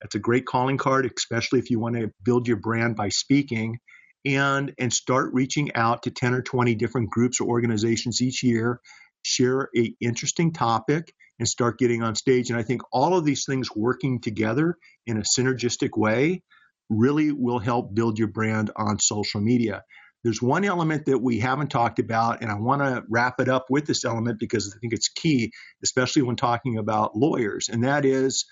that's 0.00 0.14
a 0.14 0.20
great 0.20 0.46
calling 0.46 0.76
card, 0.76 1.10
especially 1.16 1.58
if 1.58 1.70
you 1.70 1.80
want 1.80 1.96
to 1.96 2.10
build 2.22 2.46
your 2.46 2.58
brand 2.58 2.96
by 2.96 3.08
speaking 3.08 3.78
and 4.24 4.72
and 4.78 4.92
start 4.92 5.32
reaching 5.32 5.74
out 5.74 6.02
to 6.02 6.10
10 6.10 6.34
or 6.34 6.42
20 6.42 6.74
different 6.74 7.10
groups 7.10 7.40
or 7.40 7.48
organizations 7.48 8.20
each 8.20 8.42
year 8.42 8.80
share 9.22 9.68
a 9.76 9.94
interesting 10.00 10.52
topic 10.52 11.12
and 11.38 11.48
start 11.48 11.78
getting 11.78 12.02
on 12.02 12.14
stage. 12.14 12.50
And 12.50 12.58
i 12.58 12.62
think 12.62 12.82
all 12.92 13.16
of 13.16 13.24
these 13.24 13.44
things 13.46 13.68
working 13.74 14.20
together 14.20 14.76
in 15.06 15.16
a 15.16 15.22
synergistic 15.22 15.96
way 15.96 16.42
really 16.90 17.32
will 17.32 17.58
help 17.58 17.94
build 17.94 18.18
your 18.18 18.28
brand 18.28 18.70
on 18.76 18.98
social 18.98 19.40
media 19.40 19.82
there's 20.26 20.42
one 20.42 20.64
element 20.64 21.06
that 21.06 21.20
we 21.20 21.38
haven't 21.38 21.68
talked 21.68 22.00
about, 22.00 22.42
and 22.42 22.50
I 22.50 22.56
want 22.56 22.82
to 22.82 23.04
wrap 23.08 23.38
it 23.38 23.48
up 23.48 23.66
with 23.70 23.86
this 23.86 24.04
element 24.04 24.40
because 24.40 24.74
I 24.74 24.78
think 24.80 24.92
it's 24.92 25.08
key, 25.08 25.52
especially 25.84 26.22
when 26.22 26.34
talking 26.34 26.78
about 26.78 27.16
lawyers, 27.16 27.68
and 27.68 27.84
that 27.84 28.04
is 28.04 28.44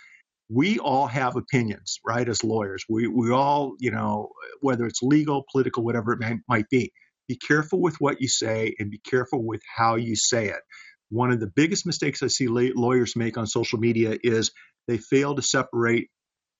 we 0.48 0.78
all 0.78 1.08
have 1.08 1.34
opinions, 1.34 1.98
right, 2.06 2.28
as 2.28 2.44
lawyers. 2.44 2.84
We, 2.88 3.08
we 3.08 3.32
all, 3.32 3.74
you 3.80 3.90
know, 3.90 4.28
whether 4.60 4.86
it's 4.86 5.02
legal, 5.02 5.44
political, 5.50 5.82
whatever 5.82 6.12
it 6.12 6.20
may, 6.20 6.36
might 6.48 6.68
be. 6.70 6.92
Be 7.26 7.36
careful 7.36 7.80
with 7.80 7.96
what 7.98 8.20
you 8.20 8.28
say 8.28 8.76
and 8.78 8.88
be 8.88 9.00
careful 9.04 9.44
with 9.44 9.62
how 9.74 9.96
you 9.96 10.14
say 10.14 10.50
it. 10.50 10.60
One 11.08 11.32
of 11.32 11.40
the 11.40 11.50
biggest 11.56 11.86
mistakes 11.86 12.22
I 12.22 12.28
see 12.28 12.46
lawyers 12.46 13.16
make 13.16 13.36
on 13.36 13.48
social 13.48 13.80
media 13.80 14.16
is 14.22 14.52
they 14.86 14.98
fail 14.98 15.34
to 15.34 15.42
separate 15.42 16.08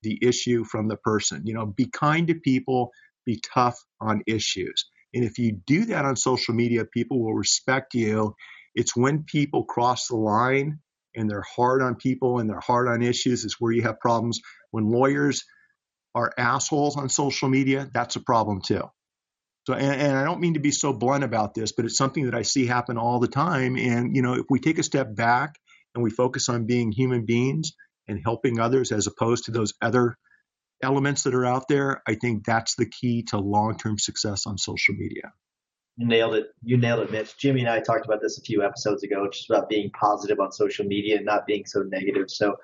the 0.03 0.19
issue 0.23 0.65
from 0.65 0.89
the 0.89 0.97
person. 0.97 1.43
You 1.45 1.55
know, 1.55 1.67
be 1.67 1.87
kind 1.87 2.27
to 2.27 2.35
people, 2.35 2.91
be 3.25 3.41
tough 3.55 3.79
on 4.01 4.23
issues. 4.27 4.87
And 5.15 5.25
if 5.25 5.39
you 5.39 5.53
do 5.67 5.87
that 5.87 6.05
on 6.05 6.17
social 6.17 6.55
media, 6.55 6.85
people 6.85 7.23
will 7.23 7.35
respect 7.35 7.95
you. 7.95 8.35
It's 8.75 8.97
when 8.97 9.23
people 9.23 9.65
cross 9.65 10.09
the 10.09 10.17
line 10.17 10.81
and 11.15 11.31
they're 11.31 11.45
hard 11.57 11.81
on 11.83 11.95
people 11.95 12.41
and 12.41 12.51
they're 12.51 12.61
hard 12.61 12.89
on 12.89 13.03
issues 13.03 13.45
is 13.45 13.57
where 13.61 13.73
you 13.73 13.83
have 13.83 14.01
problems. 14.01 14.41
When 14.73 14.91
lawyers 14.91 15.45
are 16.15 16.33
assholes 16.37 16.97
on 16.97 17.09
social 17.09 17.49
media, 17.49 17.89
that's 17.95 18.17
a 18.17 18.21
problem 18.21 18.61
too. 18.61 18.83
So, 19.67 19.73
and, 19.73 20.01
and, 20.01 20.17
I 20.17 20.25
don't 20.25 20.41
mean 20.41 20.55
to 20.55 20.61
be 20.61 20.73
so 20.73 20.93
blunt 20.93 21.25
about 21.25 21.55
this, 21.55 21.73
but 21.73 21.87
it's 21.87 21.97
something 21.97 22.27
that 22.27 22.35
I 22.35 22.43
see 22.43 22.67
happen 22.67 22.99
all 22.99 23.19
the 23.19 23.29
time. 23.29 23.77
And, 23.77 24.15
you 24.15 24.21
know, 24.21 24.35
if 24.35 24.45
we 24.51 24.59
take 24.59 24.79
a 24.79 24.83
step 24.83 25.15
back 25.17 25.55
and 25.95 26.05
we 26.05 26.11
focus 26.11 26.51
on 26.51 26.67
being 26.67 26.93
human 26.93 27.25
beings 27.25 27.73
and 28.07 28.21
helping 28.23 28.61
others 28.61 28.93
as 28.93 29.07
opposed 29.07 29.45
to 29.45 29.53
those 29.53 29.73
other 29.81 30.17
elements 30.83 31.23
that 31.23 31.35
are 31.35 31.47
out 31.47 31.69
there, 31.69 32.03
I 32.07 32.15
think 32.15 32.45
that's 32.45 32.77
the 32.77 32.87
key 32.87 33.23
to 33.25 33.39
long 33.39 33.77
term 33.77 33.99
success 33.99 34.47
on 34.47 34.59
social 34.59 34.95
media. 34.95 35.33
You 35.97 36.09
nailed 36.09 36.35
it. 36.35 36.47
You 36.65 36.77
nailed 36.77 37.01
it, 37.01 37.13
Mitch. 37.13 37.39
Jimmy 37.39 37.61
and 37.61 37.71
I 37.71 37.79
talked 37.79 38.05
about 38.05 38.21
this 38.21 38.37
a 38.37 38.41
few 38.41 38.65
episodes 38.65 39.05
ago, 39.05 39.29
just 39.31 39.49
about 39.49 39.69
being 39.69 39.91
positive 39.91 40.41
on 40.41 40.51
social 40.51 40.85
media 40.85 41.19
and 41.19 41.25
not 41.25 41.47
being 41.47 41.65
so 41.67 41.83
negative. 41.83 42.31
So 42.31 42.57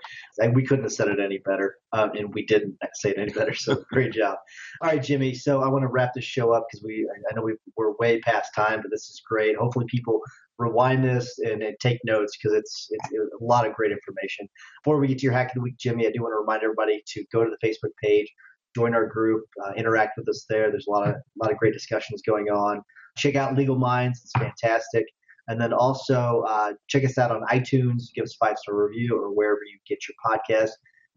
we 0.52 0.64
couldn't 0.64 0.84
have 0.84 0.92
said 0.92 1.06
it 1.06 1.20
any 1.20 1.38
better, 1.38 1.76
um, 1.92 2.10
and 2.16 2.34
we 2.34 2.44
didn't 2.44 2.76
say 2.94 3.10
it 3.10 3.18
any 3.18 3.32
better. 3.32 3.54
So 3.54 3.84
great 3.92 4.12
job. 4.12 4.38
All 4.82 4.90
right, 4.90 5.00
Jimmy. 5.02 5.34
So 5.34 5.62
I 5.62 5.68
want 5.68 5.82
to 5.82 5.88
wrap 5.88 6.12
this 6.12 6.24
show 6.24 6.52
up 6.52 6.66
because 6.68 6.82
we 6.84 7.08
I 7.30 7.34
know 7.36 7.42
we 7.42 7.54
we're 7.76 7.92
way 7.98 8.18
past 8.20 8.52
time, 8.52 8.80
but 8.82 8.90
this 8.90 9.08
is 9.08 9.22
great. 9.24 9.56
Hopefully, 9.56 9.86
people 9.88 10.22
rewind 10.60 11.02
this 11.02 11.38
and, 11.38 11.62
and 11.62 11.74
take 11.80 11.98
notes 12.04 12.36
because 12.36 12.56
it's, 12.56 12.88
it's, 12.90 13.08
it's 13.10 13.34
a 13.40 13.44
lot 13.44 13.66
of 13.66 13.74
great 13.74 13.90
information. 13.90 14.48
Before 14.84 15.00
we 15.00 15.08
get 15.08 15.18
to 15.18 15.24
your 15.24 15.32
hack 15.32 15.48
of 15.48 15.54
the 15.54 15.60
week, 15.62 15.78
Jimmy, 15.78 16.06
I 16.06 16.10
do 16.10 16.22
want 16.22 16.32
to 16.32 16.38
remind 16.38 16.62
everybody 16.62 17.02
to 17.06 17.24
go 17.32 17.44
to 17.44 17.50
the 17.50 17.66
Facebook 17.66 17.90
page, 18.02 18.28
join 18.74 18.94
our 18.94 19.06
group, 19.06 19.44
uh, 19.64 19.72
interact 19.76 20.18
with 20.18 20.28
us 20.28 20.44
there. 20.48 20.70
There's 20.70 20.86
a 20.86 20.90
lot 20.90 21.08
of 21.08 21.14
a 21.14 21.38
lot 21.42 21.50
of 21.50 21.58
great 21.58 21.72
discussions 21.72 22.22
going 22.22 22.48
on. 22.48 22.82
Check 23.16 23.34
out 23.34 23.56
Legal 23.56 23.76
Minds; 23.76 24.20
it's 24.22 24.32
fantastic. 24.32 25.06
And 25.48 25.60
then 25.60 25.72
also 25.72 26.44
uh, 26.46 26.74
check 26.88 27.04
us 27.04 27.18
out 27.18 27.32
on 27.32 27.42
iTunes. 27.50 28.04
Give 28.14 28.22
us 28.22 28.36
five 28.38 28.56
star 28.58 28.76
review 28.76 29.16
or 29.16 29.34
wherever 29.34 29.60
you 29.68 29.78
get 29.88 29.98
your 30.06 30.14
podcast. 30.24 30.70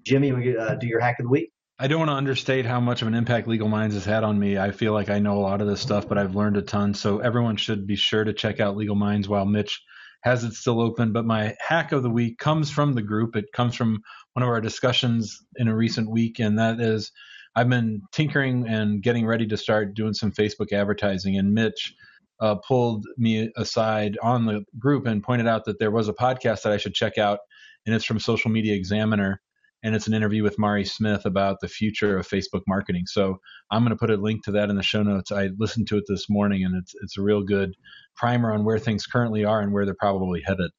Jimmy, 0.03 0.31
we 0.31 0.57
uh, 0.57 0.75
do 0.75 0.87
your 0.87 0.99
hack 0.99 1.19
of 1.19 1.25
the 1.25 1.29
week. 1.29 1.52
I 1.79 1.87
don't 1.87 1.99
want 1.99 2.11
to 2.11 2.15
understate 2.15 2.65
how 2.65 2.79
much 2.79 3.01
of 3.01 3.07
an 3.07 3.15
impact 3.15 3.47
Legal 3.47 3.67
Minds 3.67 3.95
has 3.95 4.05
had 4.05 4.23
on 4.23 4.37
me. 4.37 4.59
I 4.59 4.69
feel 4.69 4.93
like 4.93 5.09
I 5.09 5.17
know 5.17 5.37
a 5.37 5.41
lot 5.41 5.59
of 5.59 5.67
this 5.67 5.81
stuff, 5.81 6.07
but 6.07 6.19
I've 6.19 6.35
learned 6.35 6.55
a 6.55 6.61
ton. 6.61 6.93
So 6.93 7.17
everyone 7.17 7.57
should 7.57 7.87
be 7.87 7.95
sure 7.95 8.23
to 8.23 8.31
check 8.31 8.59
out 8.59 8.77
Legal 8.77 8.95
Minds 8.95 9.27
while 9.27 9.45
Mitch 9.45 9.81
has 10.21 10.43
it 10.43 10.53
still 10.53 10.79
open. 10.79 11.11
But 11.11 11.25
my 11.25 11.55
hack 11.59 11.91
of 11.91 12.03
the 12.03 12.11
week 12.11 12.37
comes 12.37 12.69
from 12.69 12.93
the 12.93 13.01
group. 13.01 13.35
It 13.35 13.51
comes 13.53 13.75
from 13.75 14.01
one 14.33 14.43
of 14.43 14.49
our 14.49 14.61
discussions 14.61 15.43
in 15.55 15.67
a 15.67 15.75
recent 15.75 16.11
week, 16.11 16.39
and 16.39 16.59
that 16.59 16.79
is 16.79 17.11
I've 17.55 17.69
been 17.69 18.03
tinkering 18.11 18.67
and 18.67 19.01
getting 19.01 19.25
ready 19.25 19.47
to 19.47 19.57
start 19.57 19.95
doing 19.95 20.13
some 20.13 20.31
Facebook 20.31 20.71
advertising. 20.71 21.37
And 21.37 21.53
Mitch 21.53 21.95
uh, 22.39 22.55
pulled 22.67 23.05
me 23.17 23.51
aside 23.57 24.17
on 24.21 24.45
the 24.45 24.63
group 24.77 25.07
and 25.07 25.23
pointed 25.23 25.47
out 25.47 25.65
that 25.65 25.79
there 25.79 25.91
was 25.91 26.07
a 26.07 26.13
podcast 26.13 26.61
that 26.63 26.71
I 26.71 26.77
should 26.77 26.93
check 26.93 27.17
out, 27.17 27.39
and 27.85 27.95
it's 27.95 28.05
from 28.05 28.19
Social 28.19 28.51
Media 28.51 28.75
Examiner. 28.75 29.41
And 29.83 29.93
it's 29.93 30.07
an 30.07 30.13
interview 30.13 30.43
with 30.43 30.57
Mari 30.57 30.85
Smith 30.85 31.25
about 31.25 31.59
the 31.59 31.67
future 31.67 32.17
of 32.17 32.27
Facebook 32.27 32.61
marketing. 32.67 33.03
So 33.05 33.39
I'm 33.69 33.83
going 33.83 33.89
to 33.89 33.97
put 33.97 34.09
a 34.09 34.15
link 34.15 34.45
to 34.45 34.51
that 34.53 34.69
in 34.69 34.77
the 34.77 34.83
show 34.83 35.03
notes. 35.03 35.31
I 35.31 35.49
listened 35.57 35.87
to 35.89 35.97
it 35.97 36.05
this 36.07 36.29
morning, 36.29 36.63
and 36.63 36.75
it's 36.77 36.95
it's 37.01 37.17
a 37.17 37.21
real 37.21 37.43
good 37.43 37.75
primer 38.15 38.53
on 38.53 38.63
where 38.63 38.79
things 38.79 39.05
currently 39.05 39.43
are 39.43 39.59
and 39.59 39.73
where 39.73 39.85
they're 39.85 39.93
probably 39.93 40.41
headed. 40.45 40.71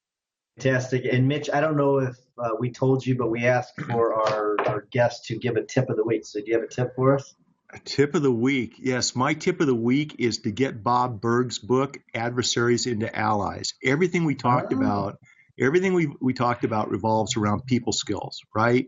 Fantastic. 0.56 1.04
And 1.04 1.28
Mitch, 1.28 1.50
I 1.52 1.60
don't 1.60 1.76
know 1.76 1.98
if 1.98 2.16
uh, 2.38 2.50
we 2.58 2.70
told 2.70 3.04
you, 3.04 3.16
but 3.16 3.30
we 3.30 3.44
asked 3.44 3.80
for 3.80 4.14
our, 4.14 4.56
our 4.66 4.86
guests 4.90 5.26
to 5.28 5.36
give 5.36 5.56
a 5.56 5.64
tip 5.64 5.90
of 5.90 5.96
the 5.96 6.04
week. 6.04 6.24
So 6.24 6.40
do 6.40 6.46
you 6.46 6.54
have 6.54 6.62
a 6.62 6.68
tip 6.68 6.94
for 6.94 7.16
us? 7.16 7.34
A 7.72 7.78
tip 7.80 8.14
of 8.14 8.22
the 8.22 8.30
week. 8.30 8.76
Yes, 8.78 9.16
my 9.16 9.34
tip 9.34 9.60
of 9.60 9.66
the 9.66 9.74
week 9.74 10.16
is 10.20 10.38
to 10.38 10.52
get 10.52 10.84
Bob 10.84 11.20
Burg's 11.20 11.58
book, 11.58 11.98
Adversaries 12.14 12.86
into 12.86 13.12
Allies. 13.14 13.74
Everything 13.82 14.24
we 14.24 14.36
talked 14.36 14.72
oh. 14.72 14.76
about, 14.76 15.18
everything 15.58 15.94
we, 15.94 16.08
we 16.20 16.34
talked 16.34 16.64
about 16.64 16.90
revolves 16.90 17.36
around 17.36 17.66
people 17.66 17.92
skills, 17.92 18.40
right? 18.54 18.86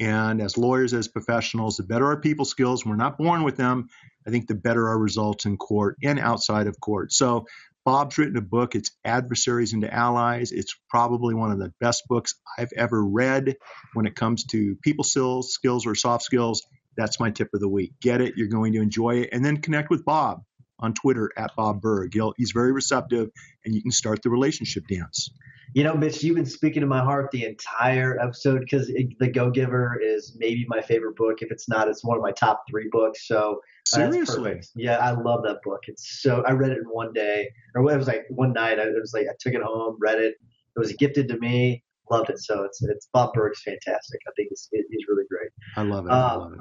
And 0.00 0.40
as 0.40 0.56
lawyers, 0.56 0.94
as 0.94 1.08
professionals, 1.08 1.76
the 1.76 1.82
better 1.82 2.06
our 2.06 2.20
people 2.20 2.44
skills, 2.44 2.84
we're 2.86 2.96
not 2.96 3.18
born 3.18 3.42
with 3.42 3.56
them. 3.56 3.88
I 4.26 4.30
think 4.30 4.46
the 4.46 4.54
better 4.54 4.88
our 4.88 4.98
results 4.98 5.44
in 5.44 5.56
court 5.56 5.96
and 6.04 6.18
outside 6.18 6.66
of 6.66 6.78
court. 6.78 7.12
So 7.12 7.46
Bob's 7.84 8.18
written 8.18 8.36
a 8.36 8.42
book. 8.42 8.74
It's 8.74 8.90
Adversaries 9.04 9.72
into 9.72 9.92
Allies. 9.92 10.52
It's 10.52 10.76
probably 10.90 11.34
one 11.34 11.50
of 11.50 11.58
the 11.58 11.72
best 11.80 12.04
books 12.06 12.34
I've 12.58 12.72
ever 12.76 13.02
read 13.02 13.56
when 13.94 14.06
it 14.06 14.14
comes 14.14 14.44
to 14.50 14.76
people 14.82 15.04
skills, 15.04 15.52
skills 15.52 15.86
or 15.86 15.94
soft 15.94 16.24
skills. 16.24 16.62
That's 16.96 17.18
my 17.18 17.30
tip 17.30 17.48
of 17.54 17.60
the 17.60 17.68
week. 17.68 17.92
Get 18.00 18.20
it. 18.20 18.34
You're 18.36 18.48
going 18.48 18.74
to 18.74 18.82
enjoy 18.82 19.20
it. 19.20 19.30
And 19.32 19.44
then 19.44 19.56
connect 19.58 19.88
with 19.90 20.04
Bob 20.04 20.42
on 20.78 20.94
Twitter 20.94 21.30
at 21.36 21.54
Bob 21.56 21.80
Burg. 21.80 22.14
He'll, 22.14 22.34
he's 22.36 22.52
very 22.52 22.72
receptive 22.72 23.30
and 23.64 23.74
you 23.74 23.82
can 23.82 23.90
start 23.90 24.22
the 24.22 24.30
relationship 24.30 24.86
dance. 24.88 25.30
You 25.74 25.84
know, 25.84 25.94
Mitch, 25.94 26.22
you've 26.22 26.36
been 26.36 26.46
speaking 26.46 26.80
to 26.80 26.86
my 26.86 27.00
heart 27.00 27.30
the 27.30 27.44
entire 27.44 28.18
episode 28.20 28.60
because 28.60 28.86
The 28.86 29.28
Go 29.28 29.50
Giver 29.50 30.00
is 30.02 30.34
maybe 30.38 30.64
my 30.66 30.80
favorite 30.80 31.16
book. 31.16 31.42
If 31.42 31.50
it's 31.50 31.68
not, 31.68 31.88
it's 31.88 32.02
one 32.02 32.16
of 32.16 32.22
my 32.22 32.32
top 32.32 32.64
three 32.70 32.88
books. 32.90 33.28
So 33.28 33.60
seriously, 33.84 34.62
yeah, 34.76 34.96
I 34.96 35.10
love 35.10 35.42
that 35.44 35.58
book. 35.62 35.80
It's 35.86 36.22
so 36.22 36.42
I 36.46 36.52
read 36.52 36.72
it 36.72 36.78
in 36.78 36.84
one 36.84 37.12
day, 37.12 37.50
or 37.74 37.82
it 37.92 37.96
was 37.96 38.06
like 38.06 38.24
one 38.30 38.54
night. 38.54 38.78
I, 38.78 38.84
it 38.84 39.00
was 39.00 39.12
like 39.12 39.26
I 39.26 39.34
took 39.38 39.52
it 39.52 39.62
home, 39.62 39.96
read 40.00 40.18
it. 40.18 40.36
It 40.76 40.78
was 40.78 40.92
gifted 40.94 41.28
to 41.28 41.38
me. 41.38 41.84
Loved 42.10 42.30
it. 42.30 42.38
So 42.38 42.62
it's 42.62 42.82
it's 42.82 43.08
Bob 43.12 43.34
Burg's 43.34 43.60
fantastic. 43.62 44.20
I 44.26 44.30
think 44.36 44.48
it's 44.50 44.68
it, 44.72 44.86
he's 44.90 45.06
really 45.06 45.24
great. 45.30 45.50
I 45.76 45.82
love 45.82 46.06
it. 46.06 46.12
Um, 46.12 46.18
I 46.18 46.34
love 46.34 46.52
it. 46.54 46.60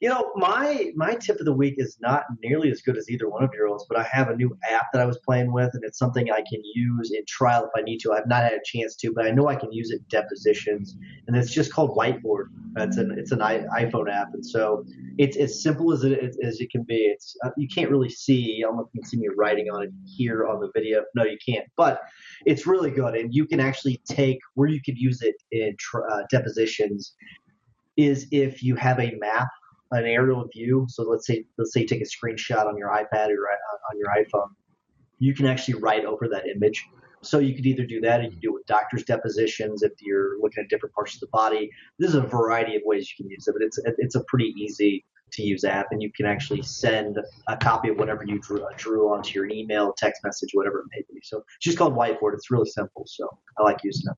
You 0.00 0.08
know, 0.08 0.30
my 0.36 0.92
my 0.94 1.14
tip 1.14 1.40
of 1.40 1.44
the 1.44 1.52
week 1.52 1.74
is 1.76 1.96
not 2.00 2.22
nearly 2.40 2.70
as 2.70 2.82
good 2.82 2.96
as 2.96 3.10
either 3.10 3.28
one 3.28 3.42
of 3.42 3.50
your 3.52 3.66
own, 3.66 3.78
but 3.88 3.98
I 3.98 4.04
have 4.12 4.28
a 4.28 4.36
new 4.36 4.56
app 4.70 4.86
that 4.92 5.02
I 5.02 5.04
was 5.04 5.18
playing 5.18 5.52
with, 5.52 5.70
and 5.74 5.82
it's 5.82 5.98
something 5.98 6.30
I 6.30 6.44
can 6.48 6.62
use 6.72 7.10
in 7.10 7.24
trial 7.26 7.64
if 7.64 7.70
I 7.76 7.82
need 7.82 7.98
to. 8.00 8.12
I've 8.12 8.28
not 8.28 8.44
had 8.44 8.52
a 8.52 8.60
chance 8.64 8.94
to, 8.96 9.12
but 9.12 9.26
I 9.26 9.32
know 9.32 9.48
I 9.48 9.56
can 9.56 9.72
use 9.72 9.90
it 9.90 9.96
in 9.96 10.04
depositions, 10.08 10.96
and 11.26 11.36
it's 11.36 11.52
just 11.52 11.72
called 11.72 11.96
Whiteboard. 11.96 12.46
It's 12.76 12.96
an 12.96 13.12
it's 13.18 13.32
an 13.32 13.40
iPhone 13.40 14.08
app, 14.08 14.34
and 14.34 14.46
so 14.46 14.84
it's 15.18 15.36
as 15.36 15.60
simple 15.60 15.92
as 15.92 16.04
it 16.04 16.36
as 16.44 16.60
it 16.60 16.70
can 16.70 16.84
be. 16.84 16.94
It's 16.94 17.36
uh, 17.44 17.50
you 17.56 17.66
can't 17.66 17.90
really 17.90 18.10
see. 18.10 18.62
I 18.62 18.68
don't 18.68 18.76
know 18.76 18.82
if 18.82 18.88
you 18.94 19.00
can 19.00 19.08
see 19.08 19.16
me 19.16 19.28
writing 19.36 19.66
on 19.68 19.82
it 19.82 19.90
here 20.06 20.46
on 20.46 20.60
the 20.60 20.70
video. 20.76 21.02
No, 21.16 21.24
you 21.24 21.38
can't, 21.44 21.66
but 21.76 22.02
it's 22.46 22.68
really 22.68 22.92
good, 22.92 23.16
and 23.16 23.34
you 23.34 23.46
can 23.46 23.58
actually 23.58 24.00
take 24.08 24.38
where 24.54 24.68
you 24.68 24.80
could 24.80 24.96
use 24.96 25.22
it 25.22 25.34
in 25.50 25.76
uh, 26.08 26.22
depositions 26.30 27.14
is 27.96 28.28
if 28.30 28.62
you 28.62 28.76
have 28.76 29.00
a 29.00 29.12
map 29.18 29.48
an 29.90 30.04
aerial 30.04 30.46
view. 30.52 30.86
So 30.88 31.02
let's 31.02 31.26
say 31.26 31.44
let's 31.56 31.72
say 31.72 31.80
you 31.80 31.86
take 31.86 32.02
a 32.02 32.04
screenshot 32.04 32.66
on 32.66 32.76
your 32.76 32.88
iPad 32.88 33.28
or 33.30 33.48
on 33.90 33.98
your 33.98 34.08
iPhone, 34.08 34.50
you 35.18 35.34
can 35.34 35.46
actually 35.46 35.74
write 35.74 36.04
over 36.04 36.28
that 36.28 36.46
image. 36.46 36.84
So 37.20 37.40
you 37.40 37.54
could 37.54 37.66
either 37.66 37.84
do 37.84 38.00
that, 38.02 38.20
or 38.20 38.24
you 38.24 38.30
can 38.30 38.38
do 38.38 38.50
it 38.50 38.54
with 38.54 38.66
doctor's 38.66 39.02
depositions 39.02 39.82
if 39.82 39.92
you're 40.00 40.40
looking 40.40 40.62
at 40.62 40.70
different 40.70 40.94
parts 40.94 41.14
of 41.14 41.20
the 41.20 41.26
body. 41.32 41.68
There's 41.98 42.14
a 42.14 42.20
variety 42.20 42.76
of 42.76 42.82
ways 42.84 43.10
you 43.10 43.24
can 43.24 43.30
use 43.30 43.48
it, 43.48 43.52
but 43.52 43.62
it's 43.62 43.78
it's 43.98 44.14
a 44.14 44.24
pretty 44.24 44.54
easy 44.56 45.04
to 45.32 45.42
use 45.42 45.64
app, 45.64 45.88
and 45.90 46.00
you 46.00 46.10
can 46.12 46.26
actually 46.26 46.62
send 46.62 47.18
a 47.48 47.56
copy 47.56 47.88
of 47.88 47.98
whatever 47.98 48.24
you 48.24 48.38
drew, 48.38 48.62
uh, 48.62 48.68
drew 48.76 49.12
onto 49.12 49.32
your 49.34 49.50
email, 49.50 49.92
text 49.96 50.22
message, 50.24 50.50
whatever 50.54 50.80
it 50.80 50.86
may 50.92 51.02
be. 51.12 51.20
So 51.22 51.38
it's 51.38 51.46
just 51.60 51.76
called 51.76 51.94
Whiteboard. 51.94 52.34
It's 52.34 52.50
really 52.50 52.70
simple, 52.70 53.04
so 53.06 53.28
I 53.58 53.62
like 53.62 53.78
using 53.82 54.10
it. 54.10 54.16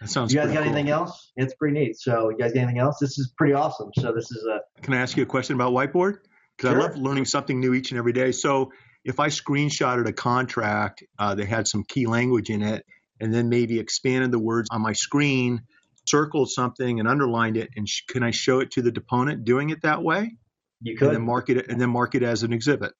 So, 0.00 0.04
that 0.04 0.10
sounds. 0.10 0.32
You 0.32 0.40
guys 0.40 0.48
got 0.48 0.62
cool. 0.62 0.72
anything 0.72 0.90
else? 0.90 1.32
It's 1.36 1.54
pretty 1.54 1.78
neat. 1.78 1.98
So, 1.98 2.30
you 2.30 2.36
guys 2.36 2.52
got 2.52 2.60
anything 2.60 2.78
else? 2.78 2.98
This 3.00 3.18
is 3.18 3.32
pretty 3.36 3.54
awesome. 3.54 3.90
So, 3.98 4.12
this 4.12 4.30
is 4.30 4.44
a. 4.44 4.82
Can 4.82 4.94
I 4.94 4.98
ask 4.98 5.16
you 5.16 5.22
a 5.22 5.26
question 5.26 5.54
about 5.54 5.72
whiteboard? 5.72 6.18
Because 6.56 6.72
sure. 6.72 6.80
I 6.80 6.86
love 6.86 6.96
learning 6.96 7.24
something 7.24 7.58
new 7.58 7.74
each 7.74 7.90
and 7.90 7.98
every 7.98 8.12
day. 8.12 8.32
So, 8.32 8.72
if 9.04 9.20
I 9.20 9.28
screenshotted 9.28 10.06
a 10.06 10.12
contract 10.12 11.02
uh, 11.18 11.34
that 11.34 11.46
had 11.46 11.66
some 11.66 11.84
key 11.84 12.06
language 12.06 12.50
in 12.50 12.62
it, 12.62 12.84
and 13.20 13.32
then 13.34 13.48
maybe 13.48 13.78
expanded 13.78 14.30
the 14.30 14.38
words 14.38 14.68
on 14.70 14.82
my 14.82 14.92
screen, 14.92 15.62
circled 16.06 16.50
something 16.50 17.00
and 17.00 17.08
underlined 17.08 17.56
it, 17.56 17.70
and 17.76 17.88
sh- 17.88 18.02
can 18.08 18.22
I 18.22 18.30
show 18.30 18.60
it 18.60 18.70
to 18.72 18.82
the 18.82 18.92
deponent 18.92 19.44
doing 19.44 19.70
it 19.70 19.82
that 19.82 20.02
way? 20.02 20.36
You 20.80 20.96
could. 20.96 21.08
And 21.08 21.16
then 21.16 21.22
mark 21.24 21.50
it, 21.50 21.68
and 21.68 21.80
then 21.80 21.90
mark 21.90 22.14
it 22.14 22.22
as 22.22 22.42
an 22.42 22.52
exhibit. 22.52 22.92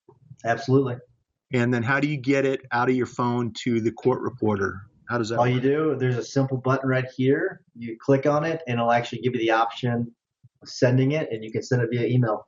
Absolutely. 0.45 0.97
And 1.53 1.73
then 1.73 1.83
how 1.83 2.01
do 2.01 2.09
you 2.09 2.17
get 2.17 2.45
it 2.45 2.61
out 2.71 2.91
of 2.91 2.97
your 2.97 3.07
phone 3.07 3.53
to 3.65 3.81
the 3.81 3.93
court 3.93 4.21
reporter? 4.21 4.83
How 5.09 5.19
does 5.19 5.31
that? 5.31 5.39
All 5.39 5.45
work? 5.45 5.55
you 5.55 5.61
do, 5.61 5.97
there's 5.99 6.19
a 6.19 6.25
simple 6.25 6.59
button 6.59 6.89
right 6.89 7.07
here. 7.17 7.63
You 7.75 7.97
click 7.99 8.27
on 8.27 8.45
it, 8.45 8.63
and 8.67 8.79
it'll 8.79 8.93
actually 8.93 9.21
give 9.21 9.35
you 9.35 9.41
the 9.41 9.53
option 9.53 10.13
of 10.63 10.69
sending 10.69 11.13
it, 11.13 11.31
and 11.33 11.43
you 11.43 11.51
can 11.51 11.63
send 11.63 11.83
it 11.83 11.89
via 11.91 12.07
email. 12.07 12.47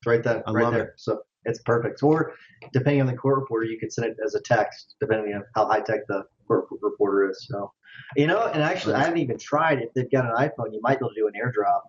It's 0.00 0.06
right 0.06 0.22
there, 0.22 0.42
I 0.46 0.52
right 0.52 0.72
there. 0.72 0.84
It. 0.84 0.92
So 0.96 1.22
it's 1.44 1.60
perfect. 1.62 2.02
Or 2.02 2.34
depending 2.72 3.00
on 3.00 3.06
the 3.06 3.16
court 3.16 3.38
reporter, 3.38 3.66
you 3.66 3.78
can 3.78 3.90
send 3.90 4.08
it 4.08 4.16
as 4.24 4.34
a 4.34 4.40
text, 4.40 4.94
depending 5.00 5.34
on 5.34 5.42
how 5.54 5.66
high 5.66 5.80
tech 5.80 6.06
the 6.08 6.24
court 6.46 6.66
reporter 6.80 7.30
is. 7.30 7.46
So, 7.50 7.72
you 8.16 8.26
know, 8.26 8.46
and 8.46 8.62
actually, 8.62 8.94
I 8.94 9.00
haven't 9.00 9.18
even 9.18 9.38
tried. 9.38 9.80
If 9.80 9.92
they've 9.94 10.10
got 10.10 10.24
an 10.24 10.32
iPhone, 10.36 10.72
you 10.72 10.80
might 10.82 11.00
be 11.00 11.06
able 11.06 11.10
to 11.10 11.14
do 11.16 11.26
an 11.26 11.34
AirDrop. 11.34 11.80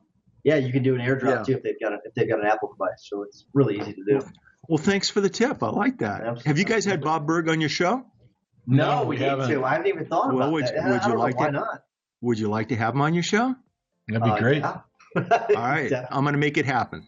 Yeah, 0.44 0.56
you 0.56 0.72
can 0.72 0.84
do 0.84 0.96
an 0.96 1.02
AirDrop 1.02 1.24
yeah. 1.24 1.44
too 1.44 1.54
if 1.54 1.64
they've 1.64 1.80
got 1.80 1.94
a, 1.94 1.98
if 2.04 2.14
they've 2.16 2.28
got 2.28 2.40
an 2.40 2.48
Apple 2.48 2.72
device. 2.72 3.08
So 3.10 3.24
it's 3.24 3.46
really 3.54 3.78
easy 3.80 3.94
to 3.94 4.04
do. 4.08 4.22
Well, 4.68 4.78
thanks 4.78 5.10
for 5.10 5.22
the 5.22 5.30
tip. 5.30 5.62
I 5.62 5.70
like 5.70 6.00
that. 6.00 6.22
Absolutely. 6.22 6.44
Have 6.46 6.58
you 6.58 6.66
guys 6.66 6.86
had 6.86 7.02
Bob 7.02 7.28
Burg 7.28 7.50
on 7.50 7.60
your 7.60 7.70
show? 7.70 8.06
No, 8.70 9.04
we, 9.04 9.16
we 9.16 9.24
haven't. 9.24 9.50
To. 9.50 9.66
I 9.66 9.72
haven't 9.72 9.88
even 9.88 10.06
thought 10.06 10.28
well, 10.28 10.38
about 10.38 10.52
would, 10.54 10.66
that. 10.66 10.86
Would 10.86 11.12
you 11.12 11.18
like 11.18 11.38
why 11.40 11.48
to, 11.48 11.52
not? 11.52 11.84
Would 12.22 12.40
you 12.40 12.50
like 12.50 12.70
to 12.70 12.76
have 12.76 12.94
him 12.94 13.02
on 13.02 13.14
your 13.14 13.24
show? 13.24 13.56
That'd 14.08 14.24
be 14.24 14.30
uh, 14.30 14.38
great. 14.38 14.58
Yeah. 14.60 14.82
All 15.16 15.24
right, 15.56 15.92
I'm 16.12 16.24
going 16.24 16.34
to 16.34 16.40
make 16.40 16.58
it 16.58 16.66
happen. 16.66 17.08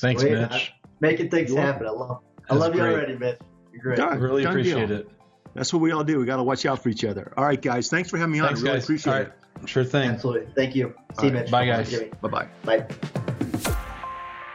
Thanks, 0.00 0.22
Sweet. 0.22 0.32
Mitch. 0.32 0.72
Making 1.00 1.30
things 1.30 1.50
You're 1.50 1.60
happen. 1.60 1.86
I 1.86 1.90
love. 1.90 2.22
I 2.50 2.54
love 2.54 2.72
great. 2.72 2.88
you 2.88 2.94
already, 2.96 3.16
Mitch. 3.16 3.38
You're 3.72 3.82
great. 3.82 3.96
Done, 3.96 4.18
really 4.18 4.42
done 4.42 4.52
appreciate 4.52 4.88
deal. 4.88 4.98
it. 4.98 5.08
That's 5.54 5.72
what 5.72 5.80
we 5.80 5.92
all 5.92 6.02
do. 6.02 6.18
We 6.18 6.26
got 6.26 6.36
to 6.36 6.42
watch 6.42 6.66
out 6.66 6.82
for 6.82 6.88
each 6.88 7.04
other. 7.04 7.32
All 7.36 7.44
right, 7.44 7.60
guys. 7.60 7.88
Thanks 7.88 8.10
for 8.10 8.18
having 8.18 8.32
me 8.32 8.40
thanks, 8.40 8.60
on. 8.60 8.66
I 8.66 8.70
really 8.70 8.78
guys. 8.78 8.84
appreciate 8.84 9.12
right. 9.12 9.26
it. 9.62 9.68
Sure 9.68 9.84
thing. 9.84 10.10
Absolutely. 10.10 10.52
Thank 10.56 10.74
you. 10.74 10.92
See 11.20 11.26
you, 11.26 11.32
Mitch. 11.32 11.50
Bye, 11.50 11.66
guys. 11.66 11.94
Bye-bye. 12.20 12.48
Bye. 12.64 12.86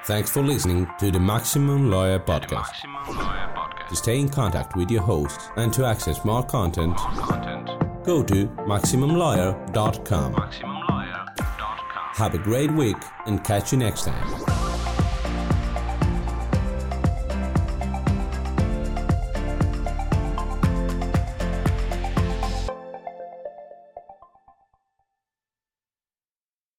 Thanks 0.04 0.32
for 0.32 0.42
listening 0.42 0.88
to 1.00 1.12
the 1.12 1.20
Maximum 1.20 1.90
Lawyer 1.90 2.20
Podcast. 2.20 3.56
Maximum 3.90 3.90
Lawyer 3.90 3.90
Podcast. 3.90 3.90
To 3.90 3.96
stay 3.96 4.20
in 4.20 4.30
contact 4.30 4.76
with 4.76 4.92
your 4.92 5.02
host 5.02 5.52
and 5.58 5.74
to 5.74 5.86
access 5.86 6.26
more 6.26 6.44
content, 6.44 6.96
content. 6.98 8.04
go 8.04 8.24
to 8.24 8.48
MaximumLawyer.com. 8.48 10.36
MaximumLawyer.com. 10.36 12.16
Have 12.16 12.34
a 12.36 12.40
great 12.40 12.72
week 12.72 12.98
and 13.26 13.44
catch 13.44 13.72
you 13.72 13.78
next 13.80 14.06
time. 14.06 14.69